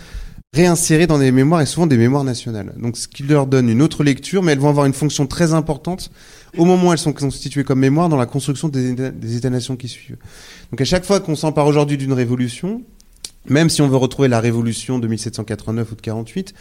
[0.55, 2.75] réinsérés dans des mémoires et souvent des mémoires nationales.
[2.79, 5.53] Donc ce qui leur donne une autre lecture, mais elles vont avoir une fonction très
[5.53, 6.11] importante
[6.57, 10.17] au moment où elles sont constituées comme mémoire dans la construction des, États-nations qui suivent.
[10.71, 12.83] Donc à chaque fois qu'on s'empare aujourd'hui d'une révolution,
[13.47, 16.55] même si on veut retrouver la révolution de 1789 ou de 48,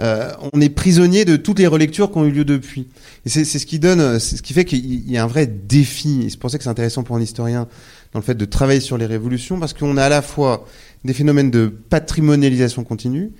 [0.00, 2.88] euh, on est prisonnier de toutes les relectures qui ont eu lieu depuis.
[3.26, 6.26] Et c'est ce qui donne, ce qui fait qu'il y a un vrai défi.
[6.28, 7.68] C'est pour ça que c'est intéressant pour un historien
[8.12, 10.66] dans le fait de travailler sur les révolutions, parce qu'on a à la fois
[11.04, 13.32] des phénomènes de patrimonialisation continue.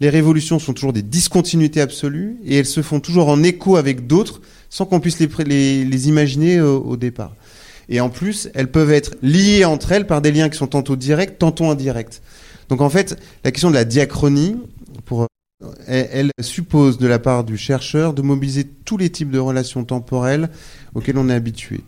[0.00, 4.06] Les révolutions sont toujours des discontinuités absolues et elles se font toujours en écho avec
[4.06, 7.34] d'autres sans qu'on puisse les, imaginer au, départ.
[7.88, 10.96] Et en plus, elles peuvent être liées entre elles par des liens qui sont tantôt
[10.96, 12.22] directs, tantôt indirects.
[12.70, 14.56] Donc en fait, la question de la diachronie,
[15.86, 20.48] elle, suppose de la part du chercheur de mobiliser tous les types de relations temporelles
[20.94, 21.80] auxquelles on est habitué.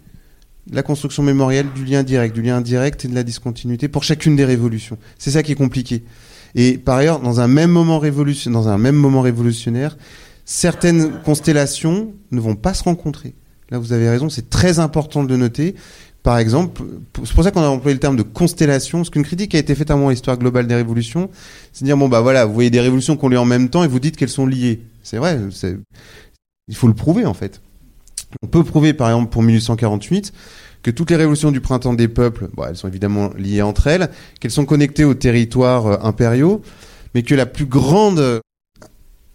[0.71, 4.37] La construction mémorielle du lien direct, du lien indirect et de la discontinuité pour chacune
[4.37, 4.99] des révolutions.
[5.19, 6.05] C'est ça qui est compliqué.
[6.55, 9.97] Et par ailleurs, dans un même moment, révolutionnaire,
[10.45, 13.35] certaines constellations ne vont pas se rencontrer.
[13.71, 15.75] Là, vous avez raison, c'est très important de le noter.
[16.23, 16.83] Par exemple,
[17.25, 19.75] c'est pour ça qu'on a employé le terme de constellation, parce qu'une critique a été
[19.75, 21.31] faite à moi l'histoire globale des révolutions,
[21.73, 23.89] c'est dire bon bah voilà, vous voyez des révolutions qu'on lit en même temps et
[23.89, 24.83] vous dites qu'elles sont liées.
[25.03, 25.41] C'est vrai,
[26.69, 27.61] il faut le prouver en fait.
[28.43, 30.33] On peut prouver par exemple pour 1848
[30.83, 34.09] que toutes les révolutions du printemps des peuples, bon, elles sont évidemment liées entre elles,
[34.41, 36.63] qu'elles sont connectées aux territoires euh, impériaux,
[37.15, 38.41] mais que la plus grande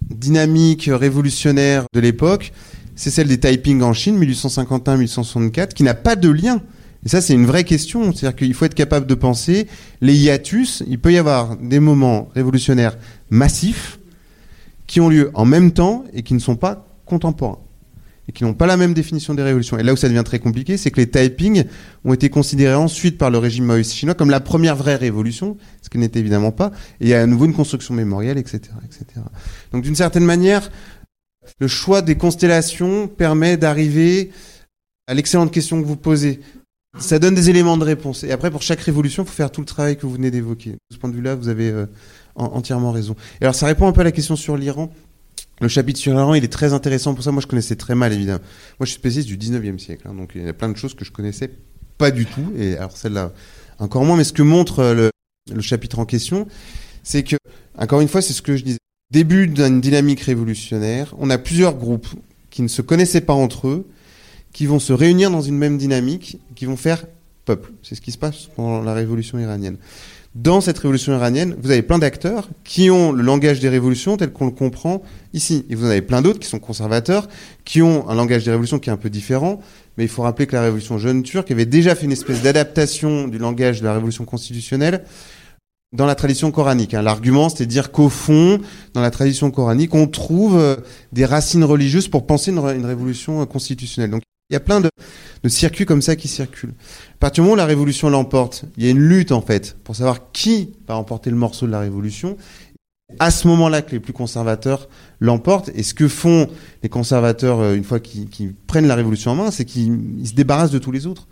[0.09, 2.53] dynamique révolutionnaire de l'époque,
[2.95, 6.61] c'est celle des Taiping en Chine, 1851-1864, qui n'a pas de lien
[7.07, 8.11] et ça, c'est une vraie question.
[8.11, 9.67] C'est-à-dire qu'il faut être capable de penser
[10.01, 10.83] les hiatus.
[10.89, 12.97] Il peut y avoir des moments révolutionnaires
[13.29, 13.97] massifs
[14.87, 17.59] qui ont lieu en même temps et qui ne sont pas contemporains
[18.27, 19.77] et qui n'ont pas la même définition des révolutions.
[19.77, 21.63] Et là où ça devient très compliqué, c'est que les Taiping
[22.03, 25.87] ont été considérés ensuite par le régime maoïste chinois comme la première vraie révolution, ce
[25.87, 26.73] qui n'était évidemment pas.
[26.99, 29.05] Et il y a à nouveau une construction mémorielle, etc., etc.
[29.71, 30.69] Donc d'une certaine manière,
[31.61, 34.31] le choix des constellations permet d'arriver
[35.07, 36.41] à l'excellente question que vous posez
[36.99, 38.23] ça donne des éléments de réponse.
[38.23, 40.71] Et après, pour chaque révolution, il faut faire tout le travail que vous venez d'évoquer.
[40.71, 41.85] De ce point de vue-là, vous avez euh,
[42.35, 43.15] entièrement raison.
[43.41, 44.91] Et alors, ça répond un peu à la question sur l'Iran.
[45.61, 47.31] Le chapitre sur l'Iran, il est très intéressant pour ça.
[47.31, 48.41] Moi, je connaissais très mal, évidemment.
[48.79, 50.07] Moi, je suis spécialiste du 19e siècle.
[50.07, 51.51] Hein, donc, il y a plein de choses que je connaissais
[51.97, 52.53] pas du tout.
[52.57, 53.31] Et alors, celle-là,
[53.79, 54.17] encore moins.
[54.17, 55.11] Mais ce que montre euh, le,
[55.53, 56.47] le chapitre en question,
[57.03, 57.35] c'est que,
[57.77, 58.77] encore une fois, c'est ce que je disais.
[59.11, 62.07] Début d'une dynamique révolutionnaire, on a plusieurs groupes
[62.49, 63.87] qui ne se connaissaient pas entre eux,
[64.57, 67.05] qui vont se réunir dans une même dynamique, qui vont faire
[67.45, 67.73] peuple.
[67.83, 69.77] C'est ce qui se passe pendant la révolution iranienne.
[70.33, 74.31] Dans cette révolution iranienne, vous avez plein d'acteurs qui ont le langage des révolutions tel
[74.31, 75.03] qu'on le comprend
[75.33, 75.63] ici.
[75.69, 77.29] Et vous en avez plein d'autres qui sont conservateurs,
[77.65, 79.61] qui ont un langage des révolutions qui est un peu différent.
[79.95, 83.27] Mais il faut rappeler que la révolution jeune turque avait déjà fait une espèce d'adaptation
[83.27, 85.03] du langage de la révolution constitutionnelle
[85.93, 86.95] dans la tradition coranique.
[86.95, 87.03] Hein.
[87.03, 88.59] L'argument, c'était dire qu'au fond,
[88.95, 90.77] dans la tradition coranique, on trouve euh,
[91.11, 94.19] des racines religieuses pour penser une, révolution euh, constitutionnelle.
[94.49, 94.89] Il y a plein de,
[95.43, 96.73] de, circuits comme ça qui circulent.
[97.15, 99.77] À partir du moment où la révolution l'emporte, il y a une lutte en fait
[99.83, 102.37] pour savoir qui va emporter le morceau de la révolution.
[103.19, 105.69] À ce moment-là que les plus conservateurs l'emportent.
[105.75, 106.49] Et ce que font
[106.83, 110.71] les conservateurs euh, une fois qu'ils prennent la révolution en main, c'est qu'ils se débarrassent
[110.71, 111.27] de tous les autres.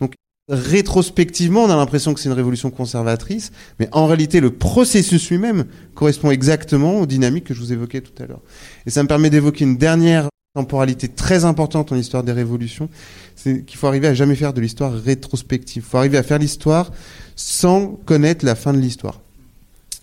[0.00, 0.14] Donc
[0.48, 5.64] rétrospectivement, on a l'impression que c'est une révolution conservatrice, mais en réalité, le processus lui-même
[5.94, 8.42] correspond exactement aux dynamiques que je vous évoquais tout à l'heure.
[8.86, 12.90] Et ça me permet d'évoquer une dernière temporalité très importante en histoire des révolutions,
[13.36, 15.82] c'est qu'il faut arriver à jamais faire de l'histoire rétrospective.
[15.86, 16.92] Il faut arriver à faire l'histoire
[17.36, 19.20] sans connaître la fin de l'histoire.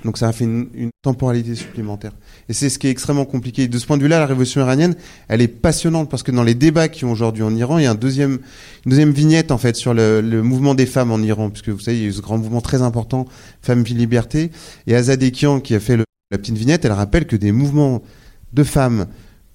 [0.06, 2.12] Donc ça a fait une, temporalité supplémentaire.
[2.50, 3.70] Et c'est ce qui est extrêmement compliqué.
[3.70, 4.96] De ce point de vue-là, la révolution iranienne,
[5.30, 7.88] elle est passionnante parce que dans les débats qui ont aujourd'hui en Iran, il y
[7.88, 8.40] a un deuxième,
[8.86, 12.00] une deuxième vignette en fait sur le, mouvement des femmes en Iran, puisque vous savez,
[12.00, 13.28] il y a ce grand mouvement très important,
[13.62, 14.52] Femmes, Vie, Liberté.
[14.88, 18.02] Et Azadekian, qui a fait la petite vignette, elle rappelle que des mouvements
[18.52, 19.06] de femmes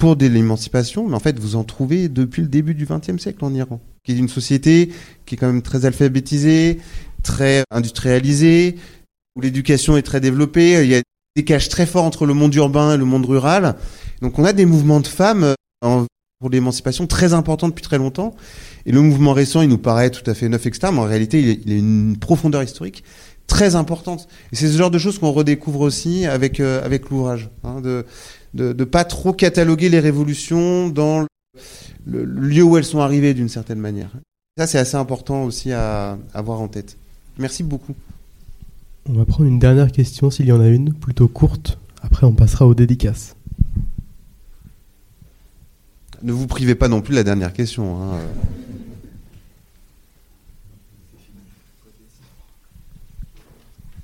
[0.05, 3.43] pour de l'émancipation, mais en fait, vous en trouvez depuis le début du XXe siècle
[3.43, 4.93] en Iran, qui est une société
[5.25, 6.79] qui est quand même très alphabétisée,
[7.23, 8.77] très industrialisée,
[9.35, 10.85] où l'éducation est très développée.
[10.85, 11.05] Il y a des
[11.37, 13.77] décalage très fort entre le monde urbain et le monde rural.
[14.21, 16.05] Donc, on a des mouvements de femmes en,
[16.39, 18.37] pour l'émancipation très importants depuis très longtemps.
[18.85, 20.93] Et le mouvement récent, il nous paraît tout à fait neuf, etc.
[20.93, 23.05] Mais en réalité, il, a une profondeur historique
[23.47, 24.29] très importante.
[24.53, 27.81] Et c'est ce genre de choses qu'on redécouvre aussi avec euh, avec l'ouvrage, hein,
[28.55, 31.21] de ne pas trop cataloguer les révolutions dans
[32.07, 34.11] le, le, lieu où elles sont arrivées d'une certaine manière.
[34.57, 36.97] Ça, c'est assez important aussi à avoir en tête.
[37.39, 37.95] Merci beaucoup.
[39.07, 41.79] On va prendre une dernière question s'il y en a une, plutôt courte.
[42.03, 43.35] Après, on passera aux dédicaces.
[46.23, 48.01] Ne vous privez pas non plus de la dernière question.
[48.01, 48.19] Hein.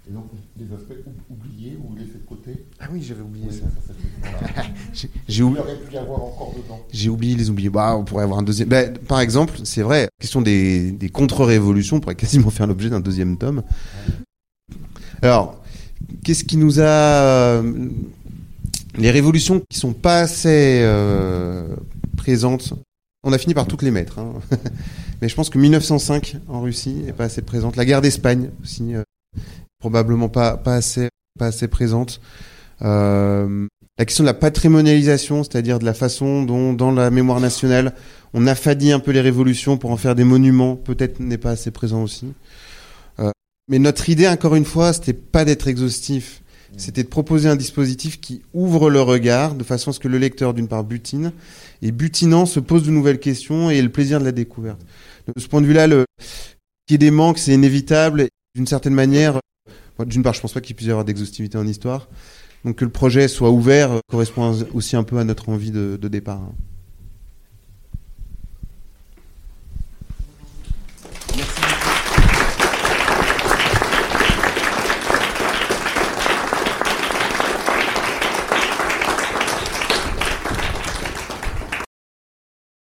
[0.08, 0.26] Et donc,
[0.58, 0.92] les aspects
[1.30, 3.60] oubliés ou laissés de côté Ah oui, j'avais oublié Oui, ça.
[3.60, 3.89] ça, ça
[5.28, 5.62] J'ai oublié.
[6.92, 7.70] J'ai oublié les oubliés.
[7.70, 8.68] Bah, on pourrait avoir un deuxième.
[8.68, 12.90] Bah, par exemple, c'est vrai, la question des, des contre-révolutions on pourrait quasiment faire l'objet
[12.90, 13.62] d'un deuxième tome.
[15.22, 15.62] Alors,
[16.24, 16.82] qu'est-ce qui nous a.
[16.84, 17.88] euh,
[18.96, 21.76] Les révolutions qui sont pas assez euh,
[22.16, 22.74] présentes,
[23.22, 24.18] on a fini par toutes les mettre.
[24.18, 24.34] hein.
[25.22, 27.76] Mais je pense que 1905 en Russie est pas assez présente.
[27.76, 29.02] La guerre d'Espagne aussi, euh,
[29.78, 32.20] probablement pas, pas, assez, pas assez présente.
[32.82, 33.66] Euh,
[34.00, 37.94] la question de la patrimonialisation, c'est-à-dire de la façon dont, dans la mémoire nationale,
[38.32, 41.70] on affadit un peu les révolutions pour en faire des monuments, peut-être n'est pas assez
[41.70, 42.32] présent aussi.
[43.18, 43.30] Euh,
[43.68, 46.40] mais notre idée, encore une fois, c'était pas d'être exhaustif,
[46.78, 50.16] c'était de proposer un dispositif qui ouvre le regard de façon à ce que le
[50.16, 51.32] lecteur, d'une part, butine,
[51.82, 54.80] et butinant, se pose de nouvelles questions et ait le plaisir de la découverte.
[55.26, 56.06] De ce point de vue-là, le
[56.86, 58.28] qu'il y ait des manques, c'est inévitable.
[58.54, 59.40] D'une certaine manière,
[59.98, 62.08] moi, d'une part, je pense pas qu'il puisse y avoir d'exhaustivité en histoire.
[62.64, 66.08] Donc que le projet soit ouvert correspond aussi un peu à notre envie de, de
[66.08, 66.40] départ.
[66.40, 66.54] hein.